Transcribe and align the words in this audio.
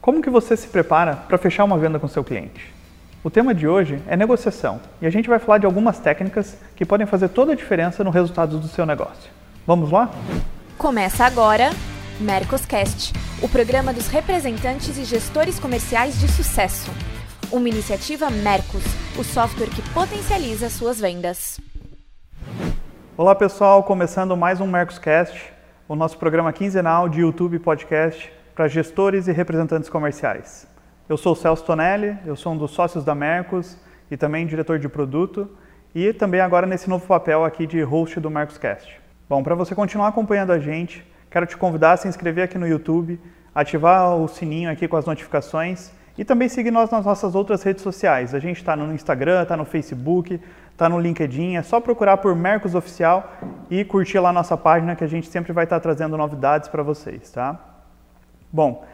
Como 0.00 0.22
que 0.22 0.30
você 0.30 0.56
se 0.56 0.66
prepara 0.66 1.14
para 1.14 1.36
fechar 1.36 1.62
uma 1.64 1.76
venda 1.76 1.98
com 1.98 2.08
seu 2.08 2.24
cliente? 2.24 2.72
O 3.22 3.28
tema 3.28 3.54
de 3.54 3.68
hoje 3.68 4.00
é 4.08 4.16
negociação 4.16 4.80
e 4.98 5.06
a 5.06 5.10
gente 5.10 5.28
vai 5.28 5.38
falar 5.38 5.58
de 5.58 5.66
algumas 5.66 5.98
técnicas 5.98 6.56
que 6.74 6.86
podem 6.86 7.06
fazer 7.06 7.28
toda 7.28 7.52
a 7.52 7.54
diferença 7.54 8.02
no 8.02 8.08
resultado 8.08 8.58
do 8.58 8.66
seu 8.66 8.86
negócio. 8.86 9.30
Vamos 9.66 9.90
lá? 9.90 10.10
Começa 10.78 11.26
agora 11.26 11.68
Mercoscast, 12.18 13.12
o 13.42 13.48
programa 13.48 13.92
dos 13.92 14.08
representantes 14.08 14.96
e 14.96 15.04
gestores 15.04 15.60
comerciais 15.60 16.18
de 16.18 16.28
sucesso. 16.28 16.90
Uma 17.52 17.68
iniciativa 17.68 18.30
Mercos, 18.30 18.84
o 19.18 19.22
software 19.22 19.68
que 19.68 19.82
potencializa 19.92 20.70
suas 20.70 20.98
vendas. 20.98 21.60
Olá 23.18 23.34
pessoal, 23.34 23.82
começando 23.82 24.34
mais 24.34 24.62
um 24.62 24.66
Mercoscast, 24.66 25.52
o 25.86 25.94
nosso 25.94 26.16
programa 26.16 26.54
quinzenal 26.54 27.06
de 27.06 27.20
YouTube 27.20 27.58
Podcast 27.58 28.39
para 28.60 28.68
gestores 28.68 29.26
e 29.26 29.32
representantes 29.32 29.88
comerciais. 29.88 30.68
Eu 31.08 31.16
sou 31.16 31.34
Celso 31.34 31.64
Tonelli, 31.64 32.14
eu 32.26 32.36
sou 32.36 32.52
um 32.52 32.58
dos 32.58 32.72
sócios 32.72 33.02
da 33.02 33.14
Mercos 33.14 33.74
e 34.10 34.18
também 34.18 34.46
diretor 34.46 34.78
de 34.78 34.86
produto 34.86 35.48
e 35.94 36.12
também 36.12 36.42
agora 36.42 36.66
nesse 36.66 36.86
novo 36.86 37.06
papel 37.06 37.42
aqui 37.42 37.66
de 37.66 37.80
host 37.80 38.20
do 38.20 38.28
Mercoscast. 38.28 39.00
Bom, 39.26 39.42
para 39.42 39.54
você 39.54 39.74
continuar 39.74 40.08
acompanhando 40.08 40.50
a 40.50 40.58
gente, 40.58 41.02
quero 41.30 41.46
te 41.46 41.56
convidar 41.56 41.92
a 41.92 41.96
se 41.96 42.06
inscrever 42.06 42.44
aqui 42.44 42.58
no 42.58 42.68
YouTube, 42.68 43.18
ativar 43.54 44.14
o 44.14 44.28
sininho 44.28 44.70
aqui 44.70 44.86
com 44.86 44.98
as 44.98 45.06
notificações 45.06 45.90
e 46.18 46.22
também 46.22 46.50
seguir 46.50 46.70
nós 46.70 46.90
nas 46.90 47.06
nossas 47.06 47.34
outras 47.34 47.62
redes 47.62 47.82
sociais. 47.82 48.34
A 48.34 48.38
gente 48.38 48.58
está 48.58 48.76
no 48.76 48.92
Instagram, 48.92 49.42
está 49.42 49.56
no 49.56 49.64
Facebook, 49.64 50.38
está 50.70 50.86
no 50.86 51.00
LinkedIn. 51.00 51.56
É 51.56 51.62
só 51.62 51.80
procurar 51.80 52.18
por 52.18 52.36
Mercos 52.36 52.74
Oficial 52.74 53.38
e 53.70 53.86
curtir 53.86 54.18
lá 54.18 54.34
nossa 54.34 54.54
página 54.54 54.94
que 54.94 55.02
a 55.02 55.08
gente 55.08 55.28
sempre 55.28 55.50
vai 55.50 55.64
estar 55.64 55.76
tá 55.76 55.80
trazendo 55.80 56.14
novidades 56.14 56.68
para 56.68 56.82
vocês, 56.82 57.32
tá? 57.32 57.69
Bom, 58.52 58.84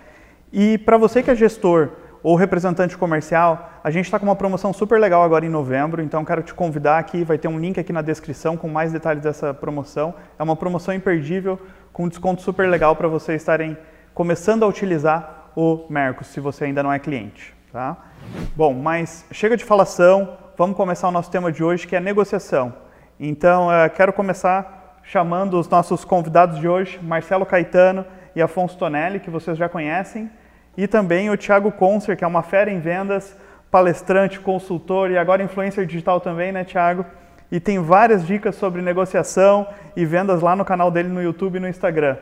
e 0.53 0.79
para 0.79 0.99
você 0.99 1.23
que 1.23 1.31
é 1.31 1.35
gestor 1.35 1.91
ou 2.23 2.35
representante 2.35 2.97
comercial, 2.99 3.71
a 3.83 3.91
gente 3.91 4.07
está 4.07 4.19
com 4.19 4.27
uma 4.27 4.37
promoção 4.37 4.73
super 4.73 4.99
legal 4.99 5.23
agora 5.23 5.47
em 5.47 5.49
novembro, 5.49 6.03
então 6.03 6.25
quero 6.25 6.43
te 6.43 6.53
convidar 6.53 6.99
aqui, 6.99 7.23
vai 7.25 7.39
ter 7.39 7.49
um 7.49 7.59
link 7.59 7.79
aqui 7.79 7.93
na 7.93 8.03
descrição 8.03 8.57
com 8.57 8.69
mais 8.69 8.93
detalhes 8.93 9.23
dessa 9.23 9.55
promoção. 9.55 10.15
É 10.39 10.43
uma 10.43 10.57
promoção 10.57 10.93
imperdível, 10.93 11.59
com 11.93 12.05
um 12.05 12.09
desconto 12.09 12.43
super 12.43 12.69
legal 12.69 12.97
para 12.97 13.09
vocês 13.09 13.41
estarem 13.41 13.79
começando 14.13 14.65
a 14.65 14.67
utilizar 14.67 15.51
o 15.57 15.87
Mercos, 15.89 16.27
se 16.27 16.41
você 16.41 16.65
ainda 16.65 16.83
não 16.83 16.93
é 16.93 16.99
cliente. 16.99 17.55
Tá? 17.73 17.97
Bom, 18.55 18.75
mas 18.75 19.25
chega 19.31 19.57
de 19.57 19.65
falação, 19.65 20.37
vamos 20.59 20.77
começar 20.77 21.09
o 21.09 21.13
nosso 21.13 21.31
tema 21.31 21.53
de 21.53 21.63
hoje, 21.63 21.87
que 21.87 21.97
é 21.97 22.01
negociação. 22.01 22.75
Então, 23.19 23.69
uh, 23.69 23.89
quero 23.95 24.13
começar 24.13 24.99
chamando 25.03 25.59
os 25.59 25.69
nossos 25.69 26.05
convidados 26.05 26.59
de 26.59 26.69
hoje, 26.69 26.99
Marcelo 27.03 27.47
Caetano, 27.47 28.05
e 28.37 28.43
Afonso 28.43 28.77
Tonelli, 28.77 29.19
que 29.19 29.31
vocês 29.31 29.57
já 29.57 29.67
conhecem, 29.67 30.31
e 30.77 30.87
também 30.87 31.31
o 31.31 31.39
Thiago 31.39 31.73
Concer, 31.73 32.19
que 32.19 32.23
é 32.23 32.27
uma 32.27 32.43
fera 32.43 32.71
em 32.71 32.79
vendas, 32.79 33.35
palestrante, 33.71 34.39
consultor 34.39 35.11
e 35.11 35.17
agora 35.17 35.43
influencer 35.43 35.87
digital 35.87 36.21
também, 36.21 36.53
né, 36.53 36.63
Thiago? 36.63 37.07
E 37.51 37.59
tem 37.59 37.79
várias 37.79 38.27
dicas 38.27 38.55
sobre 38.57 38.83
negociação 38.83 39.67
e 39.97 40.05
vendas 40.05 40.43
lá 40.43 40.55
no 40.55 40.67
canal 40.67 40.91
dele 40.91 41.09
no 41.09 41.23
YouTube 41.23 41.57
e 41.57 41.61
no 41.61 41.69
Instagram. 41.69 42.19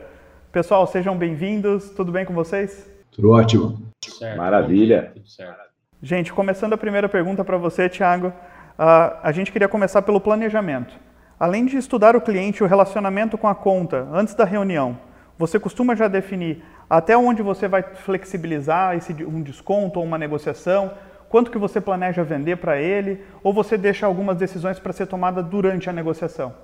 Pessoal, 0.52 0.86
sejam 0.86 1.18
bem-vindos. 1.18 1.90
Tudo 1.90 2.12
bem 2.12 2.24
com 2.24 2.32
vocês? 2.32 2.88
Tudo 3.10 3.32
ótimo. 3.32 3.82
Certo. 4.04 4.36
Maravilha. 4.36 5.10
Tudo 5.14 5.28
certo. 5.28 5.64
Gente, 6.00 6.32
começando 6.32 6.74
a 6.74 6.78
primeira 6.78 7.08
pergunta 7.08 7.42
para 7.44 7.56
você, 7.56 7.88
Thiago, 7.88 8.28
uh, 8.28 9.18
a 9.20 9.32
gente 9.32 9.50
queria 9.50 9.66
começar 9.66 10.02
pelo 10.02 10.20
planejamento. 10.20 10.94
Além 11.40 11.66
de 11.66 11.76
estudar 11.76 12.14
o 12.14 12.20
cliente, 12.20 12.62
o 12.62 12.66
relacionamento 12.68 13.36
com 13.36 13.48
a 13.48 13.54
conta 13.54 14.06
antes 14.12 14.34
da 14.34 14.44
reunião, 14.44 14.96
você 15.38 15.58
costuma 15.58 15.94
já 15.94 16.08
definir 16.08 16.62
até 16.88 17.16
onde 17.16 17.42
você 17.42 17.66
vai 17.66 17.82
flexibilizar 17.82 18.96
esse, 18.96 19.12
um 19.24 19.42
desconto 19.42 19.98
ou 19.98 20.04
uma 20.04 20.18
negociação, 20.18 20.92
quanto 21.28 21.50
que 21.50 21.58
você 21.58 21.80
planeja 21.80 22.22
vender 22.22 22.56
para 22.56 22.80
ele, 22.80 23.20
ou 23.42 23.52
você 23.52 23.76
deixa 23.76 24.06
algumas 24.06 24.36
decisões 24.36 24.78
para 24.78 24.92
ser 24.92 25.06
tomada 25.06 25.42
durante 25.42 25.90
a 25.90 25.92
negociação? 25.92 26.54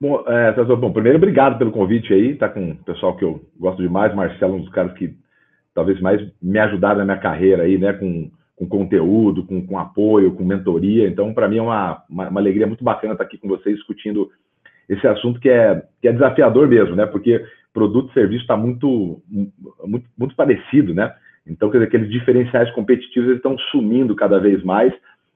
Bom, 0.00 0.24
é, 0.26 0.52
bom, 0.64 0.92
primeiro, 0.92 1.18
obrigado 1.18 1.58
pelo 1.58 1.70
convite 1.70 2.12
aí, 2.12 2.34
tá 2.34 2.48
com 2.48 2.72
o 2.72 2.76
pessoal 2.76 3.16
que 3.16 3.24
eu 3.24 3.40
gosto 3.58 3.80
demais, 3.80 4.12
Marcelo, 4.14 4.56
um 4.56 4.60
dos 4.60 4.70
caras 4.70 4.92
que 4.94 5.14
talvez 5.74 6.00
mais 6.00 6.20
me 6.42 6.58
ajudaram 6.58 6.98
na 6.98 7.04
minha 7.04 7.18
carreira 7.18 7.62
aí, 7.62 7.78
né, 7.78 7.92
com, 7.92 8.30
com 8.56 8.66
conteúdo, 8.66 9.46
com, 9.46 9.64
com 9.64 9.78
apoio, 9.78 10.34
com 10.34 10.44
mentoria, 10.44 11.06
então 11.06 11.32
para 11.32 11.48
mim 11.48 11.58
é 11.58 11.62
uma, 11.62 12.02
uma, 12.10 12.28
uma 12.28 12.40
alegria 12.40 12.66
muito 12.66 12.82
bacana 12.82 13.12
estar 13.12 13.22
aqui 13.22 13.38
com 13.38 13.46
vocês 13.46 13.76
discutindo 13.76 14.28
esse 14.92 15.06
assunto 15.06 15.40
que 15.40 15.48
é, 15.48 15.82
que 16.00 16.08
é 16.08 16.12
desafiador 16.12 16.68
mesmo, 16.68 16.94
né? 16.94 17.06
Porque 17.06 17.44
produto 17.72 18.10
e 18.10 18.14
serviço 18.14 18.42
está 18.42 18.56
muito, 18.56 19.22
muito, 19.84 20.06
muito 20.18 20.36
parecido, 20.36 20.94
né? 20.94 21.14
Então, 21.46 21.70
quer 21.70 21.78
dizer, 21.78 21.88
aqueles 21.88 22.10
diferenciais 22.10 22.70
competitivos 22.72 23.34
estão 23.34 23.56
sumindo 23.70 24.14
cada 24.14 24.38
vez 24.38 24.62
mais. 24.62 24.92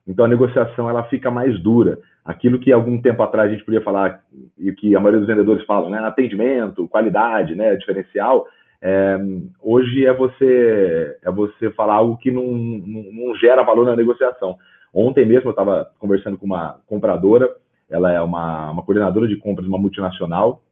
Então, 0.06 0.24
a 0.24 0.28
negociação 0.28 0.88
ela 0.88 1.04
fica 1.04 1.30
mais 1.30 1.58
dura. 1.60 1.98
Aquilo 2.24 2.58
que 2.58 2.70
algum 2.70 3.00
tempo 3.00 3.22
atrás 3.22 3.48
a 3.48 3.52
gente 3.52 3.64
podia 3.64 3.80
falar 3.80 4.20
e 4.58 4.70
que 4.72 4.94
a 4.94 5.00
maioria 5.00 5.20
dos 5.20 5.28
vendedores 5.28 5.64
falam, 5.64 5.90
né? 5.90 5.98
Atendimento, 6.00 6.86
qualidade, 6.88 7.54
né? 7.54 7.74
Diferencial. 7.76 8.46
É, 8.82 9.18
hoje 9.62 10.04
é 10.04 10.12
você 10.12 11.16
é 11.22 11.30
você 11.30 11.70
falar 11.70 11.94
algo 11.94 12.18
que 12.18 12.30
não, 12.30 12.44
não, 12.44 13.04
não 13.10 13.34
gera 13.36 13.62
valor 13.62 13.86
na 13.86 13.96
negociação. 13.96 14.56
Ontem 14.92 15.24
mesmo 15.24 15.48
eu 15.48 15.52
estava 15.52 15.90
conversando 15.98 16.36
com 16.36 16.46
uma 16.46 16.78
compradora 16.86 17.50
ela 17.90 18.12
é 18.12 18.20
uma, 18.20 18.70
uma 18.70 18.82
coordenadora 18.82 19.28
de 19.28 19.36
compras 19.36 19.64
de 19.64 19.68
uma 19.70 19.78
multinacional, 19.78 20.62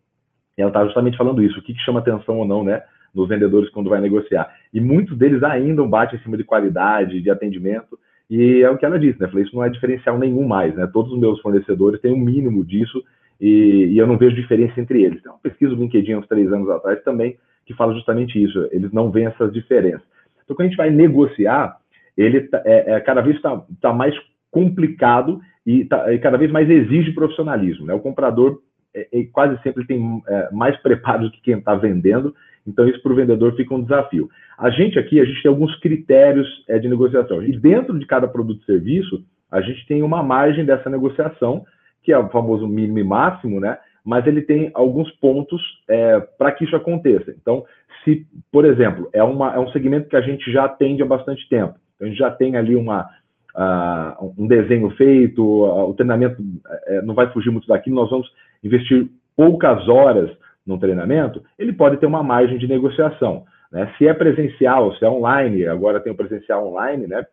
e 0.56 0.62
ela 0.62 0.70
está 0.70 0.84
justamente 0.84 1.16
falando 1.16 1.42
isso, 1.42 1.58
o 1.58 1.62
que, 1.62 1.74
que 1.74 1.80
chama 1.80 2.00
atenção 2.00 2.38
ou 2.38 2.46
não, 2.46 2.62
né, 2.62 2.82
nos 3.14 3.28
vendedores 3.28 3.70
quando 3.70 3.90
vai 3.90 4.00
negociar. 4.00 4.52
E 4.72 4.80
muitos 4.80 5.16
deles 5.16 5.42
ainda 5.42 5.84
batem 5.84 6.18
em 6.18 6.22
cima 6.22 6.36
de 6.36 6.44
qualidade, 6.44 7.20
de 7.20 7.30
atendimento, 7.30 7.98
e 8.30 8.62
é 8.62 8.70
o 8.70 8.78
que 8.78 8.86
ela 8.86 8.98
disse, 8.98 9.20
né, 9.20 9.28
falei, 9.28 9.44
isso 9.44 9.54
não 9.54 9.64
é 9.64 9.68
diferencial 9.68 10.18
nenhum 10.18 10.46
mais, 10.46 10.74
né, 10.74 10.88
todos 10.92 11.12
os 11.12 11.18
meus 11.18 11.40
fornecedores 11.40 12.00
têm 12.00 12.12
um 12.12 12.18
mínimo 12.18 12.64
disso, 12.64 13.02
e, 13.40 13.90
e 13.92 13.98
eu 13.98 14.06
não 14.06 14.16
vejo 14.16 14.36
diferença 14.36 14.80
entre 14.80 15.02
eles. 15.02 15.22
Tem 15.22 15.30
uma 15.30 15.38
pesquisa 15.38 15.74
do 15.74 15.82
LinkedIn 15.82 16.14
uns 16.14 16.26
três 16.26 16.52
anos 16.52 16.70
atrás 16.70 17.02
também, 17.02 17.36
que 17.66 17.74
fala 17.74 17.94
justamente 17.94 18.42
isso, 18.42 18.68
eles 18.70 18.92
não 18.92 19.10
veem 19.10 19.26
essas 19.26 19.52
diferenças. 19.52 20.02
Então, 20.44 20.54
quando 20.54 20.66
a 20.66 20.68
gente 20.68 20.76
vai 20.76 20.90
negociar, 20.90 21.78
ele 22.16 22.42
tá, 22.42 22.62
é, 22.64 22.92
é, 22.92 23.00
cada 23.00 23.20
vez 23.20 23.36
está 23.36 23.64
tá 23.80 23.92
mais 23.92 24.14
complicado 24.50 25.40
e, 25.66 25.84
tá, 25.84 26.12
e, 26.12 26.18
cada 26.18 26.36
vez 26.36 26.50
mais 26.50 26.68
exige 26.68 27.12
profissionalismo. 27.12 27.86
Né? 27.86 27.94
O 27.94 28.00
comprador 28.00 28.60
é, 28.94 29.08
é, 29.12 29.24
quase 29.24 29.60
sempre 29.62 29.86
tem 29.86 30.22
é, 30.26 30.50
mais 30.52 30.76
preparo 30.82 31.24
do 31.24 31.30
que 31.30 31.40
quem 31.40 31.58
está 31.58 31.74
vendendo, 31.74 32.34
então 32.66 32.88
isso 32.88 33.02
para 33.02 33.12
o 33.12 33.16
vendedor 33.16 33.54
fica 33.56 33.74
um 33.74 33.82
desafio. 33.82 34.28
A 34.58 34.70
gente 34.70 34.98
aqui, 34.98 35.20
a 35.20 35.24
gente 35.24 35.42
tem 35.42 35.50
alguns 35.50 35.74
critérios 35.80 36.48
é, 36.68 36.78
de 36.78 36.88
negociação. 36.88 37.42
E 37.42 37.58
dentro 37.58 37.98
de 37.98 38.06
cada 38.06 38.28
produto 38.28 38.62
e 38.62 38.66
serviço, 38.66 39.24
a 39.50 39.60
gente 39.60 39.86
tem 39.86 40.02
uma 40.02 40.22
margem 40.22 40.64
dessa 40.64 40.88
negociação, 40.88 41.64
que 42.02 42.12
é 42.12 42.18
o 42.18 42.28
famoso 42.28 42.66
mínimo 42.66 42.98
e 42.98 43.04
máximo, 43.04 43.60
né? 43.60 43.78
mas 44.04 44.26
ele 44.26 44.42
tem 44.42 44.70
alguns 44.74 45.10
pontos 45.12 45.62
é, 45.88 46.20
para 46.20 46.52
que 46.52 46.64
isso 46.64 46.76
aconteça. 46.76 47.34
Então, 47.40 47.64
se, 48.04 48.26
por 48.52 48.64
exemplo, 48.64 49.08
é, 49.12 49.22
uma, 49.22 49.54
é 49.54 49.58
um 49.58 49.70
segmento 49.70 50.08
que 50.08 50.16
a 50.16 50.20
gente 50.20 50.52
já 50.52 50.66
atende 50.66 51.02
há 51.02 51.06
bastante 51.06 51.48
tempo, 51.48 51.74
então 51.94 52.06
a 52.06 52.10
gente 52.10 52.18
já 52.18 52.30
tem 52.30 52.56
ali 52.56 52.76
uma, 52.76 53.08
uh, 53.54 54.34
um 54.36 54.46
desenho 54.46 54.90
feito, 54.90 55.42
uh, 55.42 55.88
o 55.88 55.94
treinamento 55.94 56.40
uh, 56.40 57.04
não 57.04 57.14
vai 57.14 57.32
fugir 57.32 57.50
muito 57.50 57.68
daquilo, 57.68 57.96
nós 57.96 58.10
vamos 58.10 58.30
investir 58.62 59.08
poucas 59.36 59.88
horas 59.88 60.30
no 60.66 60.78
treinamento, 60.78 61.42
ele 61.58 61.72
pode 61.72 61.98
ter 61.98 62.06
uma 62.06 62.22
margem 62.22 62.58
de 62.58 62.66
negociação. 62.66 63.44
Né? 63.70 63.92
Se 63.98 64.06
é 64.06 64.14
presencial, 64.14 64.94
se 64.94 65.04
é 65.04 65.08
online, 65.08 65.66
agora 65.66 66.00
tem 66.00 66.12
o 66.12 66.16
presencial 66.16 66.66
online, 66.66 67.06
né? 67.06 67.24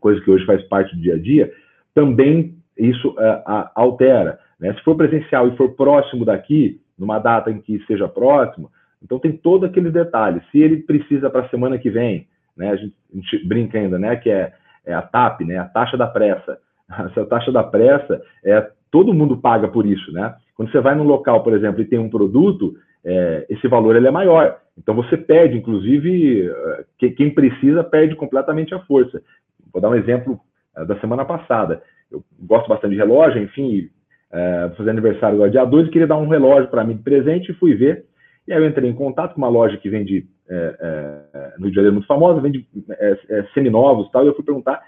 coisa 0.00 0.20
que 0.20 0.30
hoje 0.30 0.44
faz 0.44 0.62
parte 0.64 0.94
do 0.94 1.00
dia 1.00 1.14
a 1.14 1.18
dia, 1.18 1.52
também 1.94 2.56
isso 2.76 3.14
eh, 3.18 3.42
altera. 3.74 4.38
Né? 4.58 4.74
Se 4.74 4.82
for 4.82 4.96
presencial 4.96 5.48
e 5.48 5.56
for 5.56 5.70
próximo 5.74 6.24
daqui, 6.24 6.80
numa 6.98 7.18
data 7.18 7.50
em 7.50 7.60
que 7.60 7.82
seja 7.86 8.08
próximo, 8.08 8.70
então 9.02 9.18
tem 9.18 9.32
todos 9.32 9.68
aqueles 9.68 9.92
detalhes. 9.92 10.42
Se 10.50 10.58
ele 10.58 10.78
precisa 10.78 11.30
para 11.30 11.42
a 11.42 11.48
semana 11.48 11.78
que 11.78 11.90
vem, 11.90 12.26
né? 12.56 12.70
a, 12.70 12.76
gente, 12.76 12.94
a 13.12 13.16
gente 13.16 13.46
brinca 13.46 13.78
ainda, 13.78 13.98
né? 13.98 14.16
que 14.16 14.28
é 14.28 14.52
é 14.86 14.94
a 14.94 15.02
TAP, 15.02 15.40
né, 15.42 15.58
a 15.58 15.64
taxa 15.64 15.96
da 15.96 16.06
pressa. 16.06 16.58
Essa 16.88 17.24
taxa 17.26 17.50
da 17.50 17.62
pressa, 17.62 18.20
é, 18.44 18.68
todo 18.90 19.14
mundo 19.14 19.36
paga 19.36 19.68
por 19.68 19.86
isso, 19.86 20.12
né? 20.12 20.34
Quando 20.54 20.70
você 20.70 20.80
vai 20.80 20.94
num 20.94 21.04
local, 21.04 21.42
por 21.42 21.52
exemplo, 21.52 21.80
e 21.80 21.84
tem 21.84 21.98
um 21.98 22.10
produto, 22.10 22.76
é, 23.04 23.46
esse 23.48 23.66
valor 23.66 23.96
ele 23.96 24.06
é 24.06 24.10
maior. 24.10 24.58
Então 24.78 24.94
você 24.94 25.16
perde, 25.16 25.56
inclusive, 25.56 26.48
é, 27.00 27.10
quem 27.10 27.30
precisa 27.30 27.82
perde 27.82 28.14
completamente 28.14 28.74
a 28.74 28.80
força. 28.80 29.20
Vou 29.72 29.82
dar 29.82 29.90
um 29.90 29.94
exemplo 29.94 30.38
é, 30.76 30.84
da 30.84 30.98
semana 31.00 31.24
passada. 31.24 31.82
Eu 32.10 32.22
gosto 32.40 32.68
bastante 32.68 32.92
de 32.92 32.98
relógio, 32.98 33.42
enfim, 33.42 33.90
é, 34.30 34.66
vou 34.68 34.76
fazer 34.76 34.90
aniversário 34.90 35.36
agora 35.36 35.50
dia 35.50 35.64
2 35.64 35.86
e 35.86 35.90
queria 35.90 36.06
dar 36.06 36.16
um 36.16 36.28
relógio 36.28 36.68
para 36.68 36.84
mim 36.84 36.96
de 36.96 37.02
presente 37.02 37.50
e 37.50 37.54
fui 37.54 37.74
ver. 37.74 38.04
E 38.46 38.52
aí 38.52 38.58
eu 38.58 38.66
entrei 38.66 38.90
em 38.90 38.94
contato 38.94 39.34
com 39.34 39.38
uma 39.38 39.48
loja 39.48 39.76
que 39.76 39.88
vende 39.88 40.26
é, 40.48 40.76
é, 41.32 41.54
no 41.58 41.64
Rio 41.64 41.70
de 41.70 41.74
Janeiro 41.74 41.94
muito 41.94 42.06
famosa, 42.06 42.40
vende 42.40 42.66
é, 42.90 43.18
é, 43.30 43.42
seminovos 43.54 44.06
e 44.06 44.12
tal, 44.12 44.24
e 44.24 44.28
eu 44.28 44.34
fui 44.34 44.44
perguntar, 44.44 44.82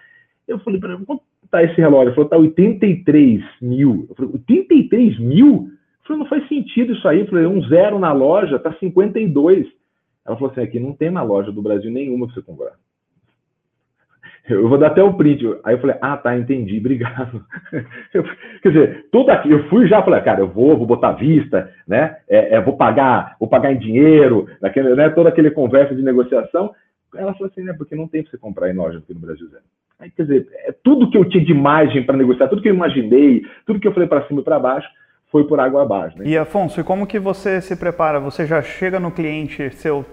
eu 0.47 0.59
falei 0.61 0.79
para 0.79 0.97
quanto 0.99 1.23
tá 1.51 1.63
esse 1.63 1.77
relógio? 1.81 2.09
Ele 2.09 2.15
falou, 2.15 2.29
tá 2.29 2.37
83 2.37 3.43
mil. 3.61 4.07
Eu 4.09 4.15
falei, 4.15 4.31
83 4.33 5.19
mil? 5.19 5.71
Eu 5.71 6.07
falei, 6.07 6.23
não 6.23 6.29
faz 6.29 6.49
sentido 6.49 6.93
isso 6.93 7.07
aí. 7.09 7.21
Eu 7.21 7.27
falei, 7.27 7.47
um 7.47 7.63
zero 7.69 7.99
na 7.99 8.13
loja, 8.13 8.59
tá 8.59 8.73
52. 8.75 9.67
Ela 10.25 10.37
falou 10.37 10.51
assim, 10.51 10.61
aqui 10.61 10.81
não 10.81 10.93
tem 10.93 11.09
uma 11.09 11.23
loja 11.23 11.53
do 11.53 11.63
Brasil 11.63 11.91
nenhuma 11.91 12.27
para 12.27 12.35
você 12.35 12.43
comprar. 12.43 12.73
Eu 14.49 14.69
vou 14.69 14.79
dar 14.79 14.89
até 14.89 15.03
o 15.03 15.15
print. 15.15 15.45
Aí 15.65 15.75
eu 15.75 15.81
falei, 15.81 15.97
ah, 16.01 16.17
tá, 16.17 16.37
entendi, 16.37 16.79
obrigado. 16.81 17.45
Quer 18.63 18.69
dizer, 18.69 19.07
tudo 19.11 19.31
aqui, 19.31 19.51
eu 19.51 19.69
fui 19.69 19.89
já, 19.89 20.03
falei, 20.03 20.21
cara, 20.21 20.41
eu 20.41 20.49
vou, 20.49 20.77
vou 20.77 20.87
botar 20.87 21.13
vista, 21.13 21.71
né? 21.87 22.17
É, 22.29 22.57
é, 22.57 22.61
vou 22.61 22.77
pagar, 22.77 23.37
vou 23.39 23.49
pagar 23.49 23.73
em 23.73 23.79
dinheiro, 23.79 24.47
naquele, 24.61 24.95
né? 24.95 25.09
toda 25.11 25.29
aquele 25.29 25.51
conversa 25.51 25.95
de 25.95 26.03
negociação. 26.03 26.73
Ela 27.15 27.33
falou 27.33 27.49
assim, 27.49 27.63
né? 27.63 27.73
Porque 27.73 27.97
não 27.97 28.09
tem 28.09 28.23
para 28.23 28.31
você 28.31 28.39
comprar 28.39 28.71
em 28.71 28.77
loja 28.77 28.99
aqui 28.99 29.15
no 29.15 29.21
Brasil, 29.21 29.49
Zé. 29.49 29.59
Aí, 29.99 30.11
quer 30.11 30.23
dizer, 30.25 30.49
é, 30.67 30.73
tudo 30.73 31.11
que 31.11 31.17
eu 31.17 31.25
tinha 31.25 31.45
de 31.45 31.55
margem 31.55 32.05
para 32.05 32.17
negociar, 32.17 32.49
tudo 32.49 32.61
que 32.61 32.69
eu 32.69 32.75
imaginei, 32.75 33.43
tudo 33.65 33.81
que 33.81 33.89
eu 33.89 33.93
falei 33.93 34.09
para 34.09 34.27
cima 34.27 34.41
e 34.41 34.45
para 34.45 34.59
baixo, 34.59 34.89
foi 35.31 35.45
por 35.45 35.59
água 35.59 35.83
abaixo. 35.83 36.19
Né? 36.19 36.27
E 36.27 36.37
Afonso, 36.37 36.81
e 36.81 36.85
como 36.85 37.07
que 37.07 37.19
você 37.19 37.61
se 37.61 37.77
prepara? 37.77 38.21
Você 38.21 38.47
já 38.47 38.63
chega 38.63 39.01
no 39.01 39.11
cliente 39.11 39.71
seu 39.75 40.05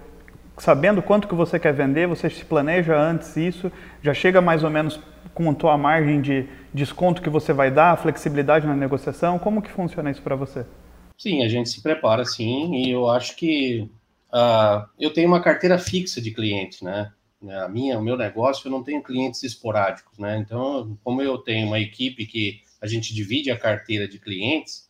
sabendo 0.57 1.01
quanto 1.01 1.27
que 1.27 1.35
você 1.35 1.59
quer 1.59 1.73
vender, 1.73 2.07
você 2.07 2.29
se 2.29 2.45
planeja 2.45 2.97
antes 2.97 3.35
isso, 3.37 3.71
já 4.01 4.13
chega 4.13 4.41
mais 4.41 4.63
ou 4.63 4.69
menos 4.69 4.99
com 5.33 5.49
a 5.49 5.53
tua 5.53 5.77
margem 5.77 6.21
de 6.21 6.47
desconto 6.73 7.21
que 7.21 7.29
você 7.29 7.53
vai 7.53 7.71
dar, 7.71 7.97
flexibilidade 7.97 8.67
na 8.67 8.75
negociação, 8.75 9.39
como 9.39 9.61
que 9.61 9.71
funciona 9.71 10.11
isso 10.11 10.21
para 10.21 10.35
você? 10.35 10.65
Sim, 11.17 11.43
a 11.43 11.47
gente 11.47 11.69
se 11.69 11.81
prepara 11.81 12.25
sim, 12.25 12.75
e 12.75 12.91
eu 12.91 13.09
acho 13.09 13.35
que 13.35 13.89
uh, 14.31 14.85
eu 14.99 15.11
tenho 15.11 15.27
uma 15.27 15.41
carteira 15.41 15.77
fixa 15.77 16.21
de 16.21 16.31
clientes, 16.31 16.81
né? 16.81 17.11
A 17.61 17.67
minha, 17.67 17.99
o 17.99 18.01
meu 18.01 18.15
negócio, 18.15 18.67
eu 18.67 18.71
não 18.71 18.83
tenho 18.83 19.03
clientes 19.03 19.43
esporádicos, 19.43 20.17
né? 20.17 20.37
Então, 20.37 20.97
como 21.03 21.21
eu 21.21 21.37
tenho 21.37 21.67
uma 21.67 21.79
equipe 21.79 22.25
que 22.25 22.61
a 22.81 22.87
gente 22.87 23.13
divide 23.13 23.51
a 23.51 23.57
carteira 23.57 24.07
de 24.07 24.17
clientes, 24.17 24.89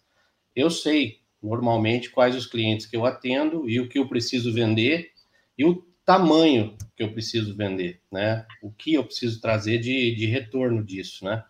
eu 0.56 0.70
sei 0.70 1.20
normalmente 1.42 2.12
quais 2.12 2.36
os 2.36 2.46
clientes 2.46 2.86
que 2.86 2.96
eu 2.96 3.06
atendo 3.06 3.68
e 3.68 3.80
o 3.80 3.90
que 3.90 3.98
eu 3.98 4.08
preciso 4.08 4.54
vender 4.54 5.13
e 5.58 5.66
o 5.66 5.86
tamanho 6.06 6.76
que 6.96 7.04
eu 7.04 7.12
preciso 7.12 7.56
vender, 7.56 8.02
né? 8.12 8.46
O 8.62 8.72
que 8.72 8.94
eu 8.94 9.04
preciso 9.04 9.40
trazer 9.40 9.80
de, 9.80 10.16
de 10.16 10.26
retorno 10.26 10.84
disso, 10.84 11.26
né? 11.26 11.44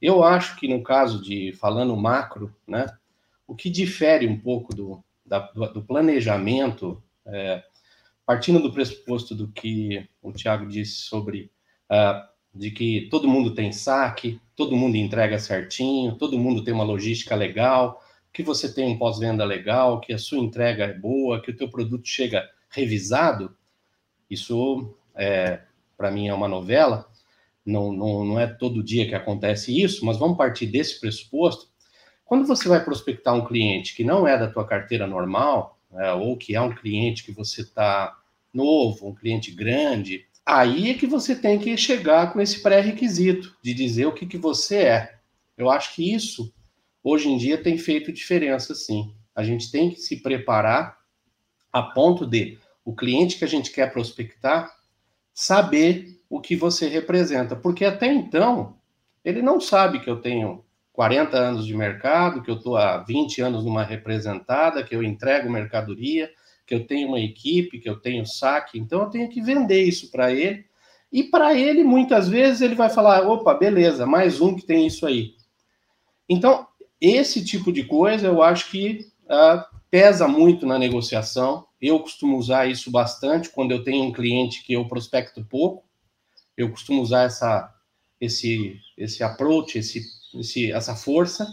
Eu 0.00 0.22
acho 0.22 0.56
que 0.56 0.68
no 0.68 0.82
caso 0.82 1.22
de 1.22 1.52
falando 1.52 1.96
macro, 1.96 2.54
né? 2.66 2.86
O 3.46 3.54
que 3.54 3.70
difere 3.70 4.26
um 4.26 4.38
pouco 4.38 4.74
do, 4.74 5.02
da, 5.24 5.38
do 5.38 5.82
planejamento, 5.82 7.02
é, 7.26 7.62
partindo 8.24 8.60
do 8.60 8.72
pressuposto 8.72 9.34
do 9.34 9.48
que 9.48 10.08
o 10.22 10.32
Tiago 10.32 10.66
disse 10.66 11.02
sobre 11.02 11.50
uh, 11.90 12.26
de 12.54 12.70
que 12.70 13.08
todo 13.10 13.28
mundo 13.28 13.54
tem 13.54 13.72
saque, 13.72 14.40
todo 14.54 14.76
mundo 14.76 14.96
entrega 14.96 15.38
certinho, 15.38 16.16
todo 16.16 16.38
mundo 16.38 16.62
tem 16.62 16.72
uma 16.72 16.84
logística 16.84 17.34
legal, 17.34 18.02
que 18.32 18.42
você 18.42 18.72
tem 18.72 18.86
um 18.86 18.98
pós-venda 18.98 19.44
legal, 19.44 20.00
que 20.00 20.12
a 20.12 20.18
sua 20.18 20.38
entrega 20.38 20.84
é 20.84 20.94
boa, 20.94 21.40
que 21.42 21.50
o 21.50 21.56
teu 21.56 21.68
produto 21.68 22.06
chega 22.06 22.48
revisado, 22.74 23.56
isso 24.28 24.94
é, 25.14 25.60
para 25.96 26.10
mim 26.10 26.28
é 26.28 26.34
uma 26.34 26.48
novela, 26.48 27.08
não, 27.64 27.92
não, 27.92 28.24
não 28.24 28.40
é 28.40 28.46
todo 28.46 28.82
dia 28.82 29.06
que 29.08 29.14
acontece 29.14 29.80
isso, 29.80 30.04
mas 30.04 30.18
vamos 30.18 30.36
partir 30.36 30.66
desse 30.66 31.00
pressuposto. 31.00 31.68
Quando 32.24 32.46
você 32.46 32.68
vai 32.68 32.84
prospectar 32.84 33.34
um 33.34 33.44
cliente 33.44 33.94
que 33.94 34.04
não 34.04 34.26
é 34.26 34.36
da 34.36 34.50
tua 34.50 34.66
carteira 34.66 35.06
normal, 35.06 35.78
é, 35.92 36.12
ou 36.12 36.36
que 36.36 36.54
é 36.54 36.60
um 36.60 36.74
cliente 36.74 37.24
que 37.24 37.32
você 37.32 37.62
está 37.62 38.18
novo, 38.52 39.08
um 39.08 39.14
cliente 39.14 39.50
grande, 39.50 40.26
aí 40.44 40.90
é 40.90 40.94
que 40.94 41.06
você 41.06 41.34
tem 41.34 41.58
que 41.58 41.76
chegar 41.76 42.32
com 42.32 42.40
esse 42.40 42.60
pré-requisito 42.60 43.56
de 43.62 43.72
dizer 43.72 44.06
o 44.06 44.12
que, 44.12 44.26
que 44.26 44.36
você 44.38 44.76
é. 44.78 45.14
Eu 45.56 45.70
acho 45.70 45.94
que 45.94 46.12
isso, 46.12 46.52
hoje 47.02 47.28
em 47.28 47.36
dia, 47.36 47.56
tem 47.56 47.78
feito 47.78 48.12
diferença, 48.12 48.74
sim. 48.74 49.14
A 49.34 49.42
gente 49.42 49.70
tem 49.70 49.90
que 49.90 50.00
se 50.00 50.20
preparar 50.20 50.98
a 51.72 51.82
ponto 51.82 52.26
de 52.26 52.58
o 52.84 52.94
cliente 52.94 53.38
que 53.38 53.44
a 53.44 53.48
gente 53.48 53.70
quer 53.70 53.92
prospectar 53.92 54.74
saber 55.32 56.20
o 56.28 56.40
que 56.40 56.54
você 56.54 56.88
representa, 56.88 57.56
porque 57.56 57.84
até 57.84 58.12
então 58.12 58.76
ele 59.24 59.42
não 59.42 59.60
sabe 59.60 60.00
que 60.00 60.08
eu 60.08 60.20
tenho 60.20 60.64
40 60.92 61.36
anos 61.36 61.66
de 61.66 61.74
mercado, 61.74 62.42
que 62.42 62.50
eu 62.50 62.56
estou 62.56 62.76
há 62.76 62.98
20 62.98 63.42
anos 63.42 63.64
numa 63.64 63.82
representada, 63.82 64.84
que 64.84 64.94
eu 64.94 65.02
entrego 65.02 65.50
mercadoria, 65.50 66.30
que 66.66 66.74
eu 66.74 66.86
tenho 66.86 67.08
uma 67.08 67.20
equipe, 67.20 67.80
que 67.80 67.88
eu 67.88 67.98
tenho 68.00 68.24
saque, 68.24 68.78
então 68.78 69.02
eu 69.02 69.10
tenho 69.10 69.28
que 69.28 69.42
vender 69.42 69.82
isso 69.82 70.10
para 70.10 70.32
ele. 70.32 70.64
E 71.12 71.22
para 71.24 71.54
ele, 71.54 71.84
muitas 71.84 72.28
vezes, 72.28 72.60
ele 72.60 72.74
vai 72.74 72.90
falar: 72.90 73.26
opa, 73.28 73.54
beleza, 73.54 74.06
mais 74.06 74.40
um 74.40 74.56
que 74.56 74.66
tem 74.66 74.86
isso 74.86 75.06
aí. 75.06 75.34
Então, 76.28 76.66
esse 77.00 77.44
tipo 77.44 77.72
de 77.72 77.84
coisa 77.84 78.26
eu 78.26 78.42
acho 78.42 78.70
que 78.70 79.06
uh, 79.24 79.62
pesa 79.90 80.26
muito 80.26 80.66
na 80.66 80.78
negociação. 80.78 81.66
Eu 81.86 82.00
costumo 82.00 82.38
usar 82.38 82.66
isso 82.66 82.90
bastante 82.90 83.50
quando 83.50 83.72
eu 83.72 83.84
tenho 83.84 84.04
um 84.04 84.12
cliente 84.12 84.64
que 84.64 84.72
eu 84.72 84.88
prospecto 84.88 85.44
pouco. 85.44 85.84
Eu 86.56 86.70
costumo 86.70 87.02
usar 87.02 87.24
essa, 87.24 87.74
esse, 88.18 88.80
esse 88.96 89.22
approach, 89.22 89.76
esse, 89.76 90.02
esse, 90.34 90.72
essa 90.72 90.96
força. 90.96 91.46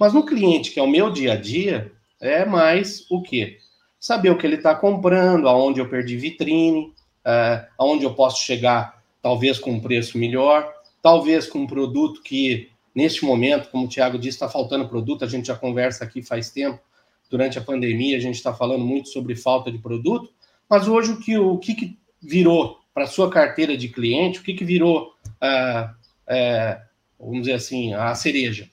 Mas 0.00 0.12
no 0.12 0.26
cliente, 0.26 0.72
que 0.72 0.80
é 0.80 0.82
o 0.82 0.90
meu 0.90 1.08
dia 1.08 1.34
a 1.34 1.36
dia, 1.36 1.92
é 2.20 2.44
mais 2.44 3.08
o 3.08 3.22
quê? 3.22 3.58
Saber 3.96 4.30
o 4.30 4.36
que 4.36 4.44
ele 4.44 4.56
está 4.56 4.74
comprando, 4.74 5.48
aonde 5.48 5.78
eu 5.78 5.88
perdi 5.88 6.16
vitrine, 6.16 6.92
é, 7.24 7.68
aonde 7.78 8.02
eu 8.04 8.12
posso 8.12 8.42
chegar, 8.42 9.00
talvez 9.22 9.56
com 9.60 9.70
um 9.70 9.80
preço 9.80 10.18
melhor, 10.18 10.68
talvez 11.00 11.46
com 11.46 11.60
um 11.60 11.66
produto 11.68 12.24
que, 12.24 12.70
neste 12.92 13.24
momento, 13.24 13.70
como 13.70 13.84
o 13.84 13.88
Thiago 13.88 14.18
disse, 14.18 14.34
está 14.34 14.48
faltando 14.48 14.88
produto, 14.88 15.24
a 15.24 15.28
gente 15.28 15.46
já 15.46 15.54
conversa 15.54 16.02
aqui 16.02 16.24
faz 16.24 16.50
tempo, 16.50 16.80
durante 17.30 17.56
a 17.56 17.62
pandemia, 17.62 18.16
a 18.16 18.20
gente 18.20 18.34
está 18.34 18.52
falando 18.52 18.84
muito 18.84 19.08
sobre 19.08 19.36
falta 19.36 19.70
de 19.70 19.78
produto, 19.78 20.30
mas 20.68 20.88
hoje 20.88 21.12
o 21.12 21.20
que, 21.20 21.38
o 21.38 21.56
que, 21.58 21.74
que 21.74 21.98
virou 22.20 22.80
para 22.92 23.06
sua 23.06 23.30
carteira 23.30 23.76
de 23.76 23.88
cliente, 23.88 24.40
o 24.40 24.42
que, 24.42 24.52
que 24.52 24.64
virou, 24.64 25.14
é, 25.40 25.88
é, 26.26 26.80
vamos 27.18 27.42
dizer 27.42 27.54
assim, 27.54 27.94
a 27.94 28.14
cereja? 28.14 28.68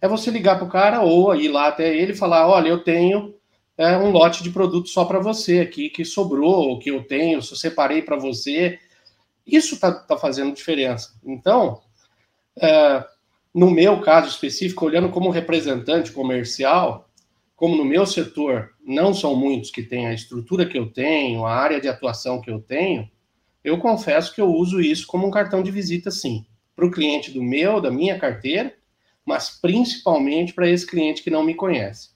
É 0.00 0.08
você 0.08 0.30
ligar 0.30 0.56
para 0.56 0.66
o 0.66 0.70
cara 0.70 1.02
ou 1.02 1.34
ir 1.36 1.48
lá 1.48 1.68
até 1.68 1.94
ele 1.94 2.12
e 2.12 2.16
falar: 2.16 2.48
olha, 2.48 2.68
eu 2.68 2.82
tenho 2.82 3.34
é, 3.76 3.96
um 3.96 4.10
lote 4.10 4.42
de 4.42 4.50
produto 4.50 4.88
só 4.88 5.04
para 5.04 5.20
você 5.20 5.60
aqui, 5.60 5.90
que 5.90 6.04
sobrou, 6.04 6.78
que 6.78 6.90
eu 6.90 7.04
tenho, 7.04 7.38
eu 7.38 7.42
separei 7.42 8.02
para 8.02 8.16
você. 8.16 8.78
Isso 9.46 9.74
está 9.74 9.92
tá 9.92 10.16
fazendo 10.16 10.54
diferença. 10.54 11.14
Então, 11.24 11.80
é, 12.58 13.04
no 13.54 13.70
meu 13.70 14.00
caso 14.00 14.28
específico, 14.28 14.86
olhando 14.86 15.10
como 15.10 15.30
representante 15.30 16.12
comercial, 16.12 17.09
como 17.60 17.76
no 17.76 17.84
meu 17.84 18.06
setor 18.06 18.70
não 18.82 19.12
são 19.12 19.36
muitos 19.36 19.70
que 19.70 19.82
têm 19.82 20.06
a 20.06 20.14
estrutura 20.14 20.64
que 20.64 20.78
eu 20.78 20.90
tenho, 20.90 21.44
a 21.44 21.54
área 21.54 21.78
de 21.78 21.88
atuação 21.88 22.40
que 22.40 22.50
eu 22.50 22.58
tenho, 22.58 23.06
eu 23.62 23.76
confesso 23.76 24.34
que 24.34 24.40
eu 24.40 24.50
uso 24.50 24.80
isso 24.80 25.06
como 25.06 25.26
um 25.26 25.30
cartão 25.30 25.62
de 25.62 25.70
visita, 25.70 26.10
sim, 26.10 26.46
para 26.74 26.86
o 26.86 26.90
cliente 26.90 27.30
do 27.30 27.42
meu, 27.42 27.78
da 27.78 27.90
minha 27.90 28.18
carteira, 28.18 28.72
mas 29.26 29.50
principalmente 29.60 30.54
para 30.54 30.70
esse 30.70 30.86
cliente 30.86 31.22
que 31.22 31.28
não 31.28 31.44
me 31.44 31.54
conhece. 31.54 32.12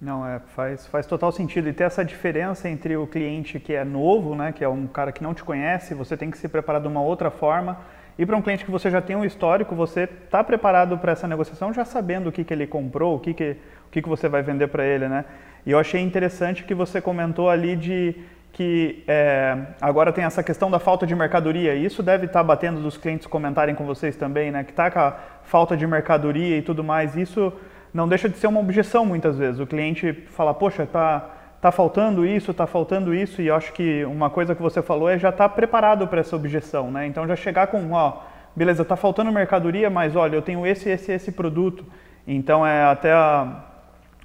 Não, 0.00 0.24
é, 0.24 0.38
faz, 0.38 0.86
faz 0.86 1.06
total 1.06 1.32
sentido. 1.32 1.68
E 1.68 1.72
ter 1.72 1.82
essa 1.82 2.04
diferença 2.04 2.68
entre 2.68 2.96
o 2.96 3.08
cliente 3.08 3.58
que 3.58 3.72
é 3.72 3.84
novo, 3.84 4.36
né, 4.36 4.52
que 4.52 4.62
é 4.62 4.68
um 4.68 4.86
cara 4.86 5.10
que 5.10 5.24
não 5.24 5.34
te 5.34 5.42
conhece, 5.42 5.92
você 5.92 6.16
tem 6.16 6.30
que 6.30 6.38
se 6.38 6.46
preparar 6.48 6.80
de 6.80 6.86
uma 6.86 7.02
outra 7.02 7.32
forma, 7.32 7.84
e 8.16 8.24
para 8.24 8.36
um 8.36 8.42
cliente 8.42 8.64
que 8.64 8.70
você 8.70 8.90
já 8.90 9.02
tem 9.02 9.16
um 9.16 9.24
histórico, 9.24 9.74
você 9.74 10.04
está 10.04 10.44
preparado 10.44 10.96
para 10.98 11.12
essa 11.12 11.26
negociação 11.26 11.72
já 11.74 11.84
sabendo 11.84 12.28
o 12.28 12.32
que, 12.32 12.44
que 12.44 12.54
ele 12.54 12.66
comprou, 12.66 13.16
o 13.16 13.18
que, 13.18 13.34
que, 13.34 13.56
que, 13.94 14.02
que 14.02 14.08
você 14.08 14.28
vai 14.28 14.42
vender 14.42 14.66
para 14.66 14.84
ele, 14.84 15.08
né? 15.08 15.24
E 15.64 15.70
eu 15.70 15.78
achei 15.78 16.00
interessante 16.00 16.64
que 16.64 16.74
você 16.74 17.00
comentou 17.00 17.48
ali 17.48 17.76
de 17.76 18.16
que 18.52 19.02
é, 19.08 19.56
agora 19.80 20.12
tem 20.12 20.24
essa 20.24 20.42
questão 20.42 20.70
da 20.70 20.78
falta 20.78 21.06
de 21.06 21.14
mercadoria. 21.14 21.74
E 21.74 21.84
isso 21.84 22.02
deve 22.02 22.26
estar 22.26 22.40
tá 22.40 22.44
batendo 22.44 22.80
dos 22.80 22.96
clientes 22.96 23.26
comentarem 23.26 23.74
com 23.74 23.84
vocês 23.84 24.16
também, 24.16 24.50
né? 24.50 24.64
Que 24.64 24.70
está 24.70 24.90
com 24.90 24.98
a 24.98 25.16
falta 25.44 25.76
de 25.76 25.86
mercadoria 25.86 26.58
e 26.58 26.62
tudo 26.62 26.82
mais. 26.84 27.16
Isso 27.16 27.52
não 27.92 28.08
deixa 28.08 28.28
de 28.28 28.36
ser 28.36 28.48
uma 28.48 28.60
objeção 28.60 29.06
muitas 29.06 29.38
vezes. 29.38 29.60
O 29.60 29.66
cliente 29.66 30.12
fala, 30.30 30.52
poxa, 30.52 30.82
está 30.82 31.30
tá 31.60 31.72
faltando 31.72 32.26
isso, 32.26 32.50
está 32.50 32.66
faltando 32.66 33.14
isso, 33.14 33.40
e 33.40 33.46
eu 33.46 33.54
acho 33.54 33.72
que 33.72 34.04
uma 34.04 34.28
coisa 34.28 34.54
que 34.54 34.60
você 34.60 34.82
falou 34.82 35.08
é 35.08 35.18
já 35.18 35.30
estar 35.30 35.48
tá 35.48 35.54
preparado 35.54 36.06
para 36.06 36.20
essa 36.20 36.36
objeção, 36.36 36.90
né? 36.90 37.06
Então 37.06 37.26
já 37.26 37.34
chegar 37.34 37.68
com, 37.68 37.92
ó, 37.92 38.18
beleza, 38.54 38.82
está 38.82 38.96
faltando 38.96 39.32
mercadoria, 39.32 39.88
mas 39.88 40.14
olha, 40.14 40.36
eu 40.36 40.42
tenho 40.42 40.66
esse, 40.66 40.90
esse, 40.90 41.10
esse 41.10 41.32
produto. 41.32 41.84
Então 42.26 42.66
é 42.66 42.84
até 42.84 43.12
a, 43.12 43.64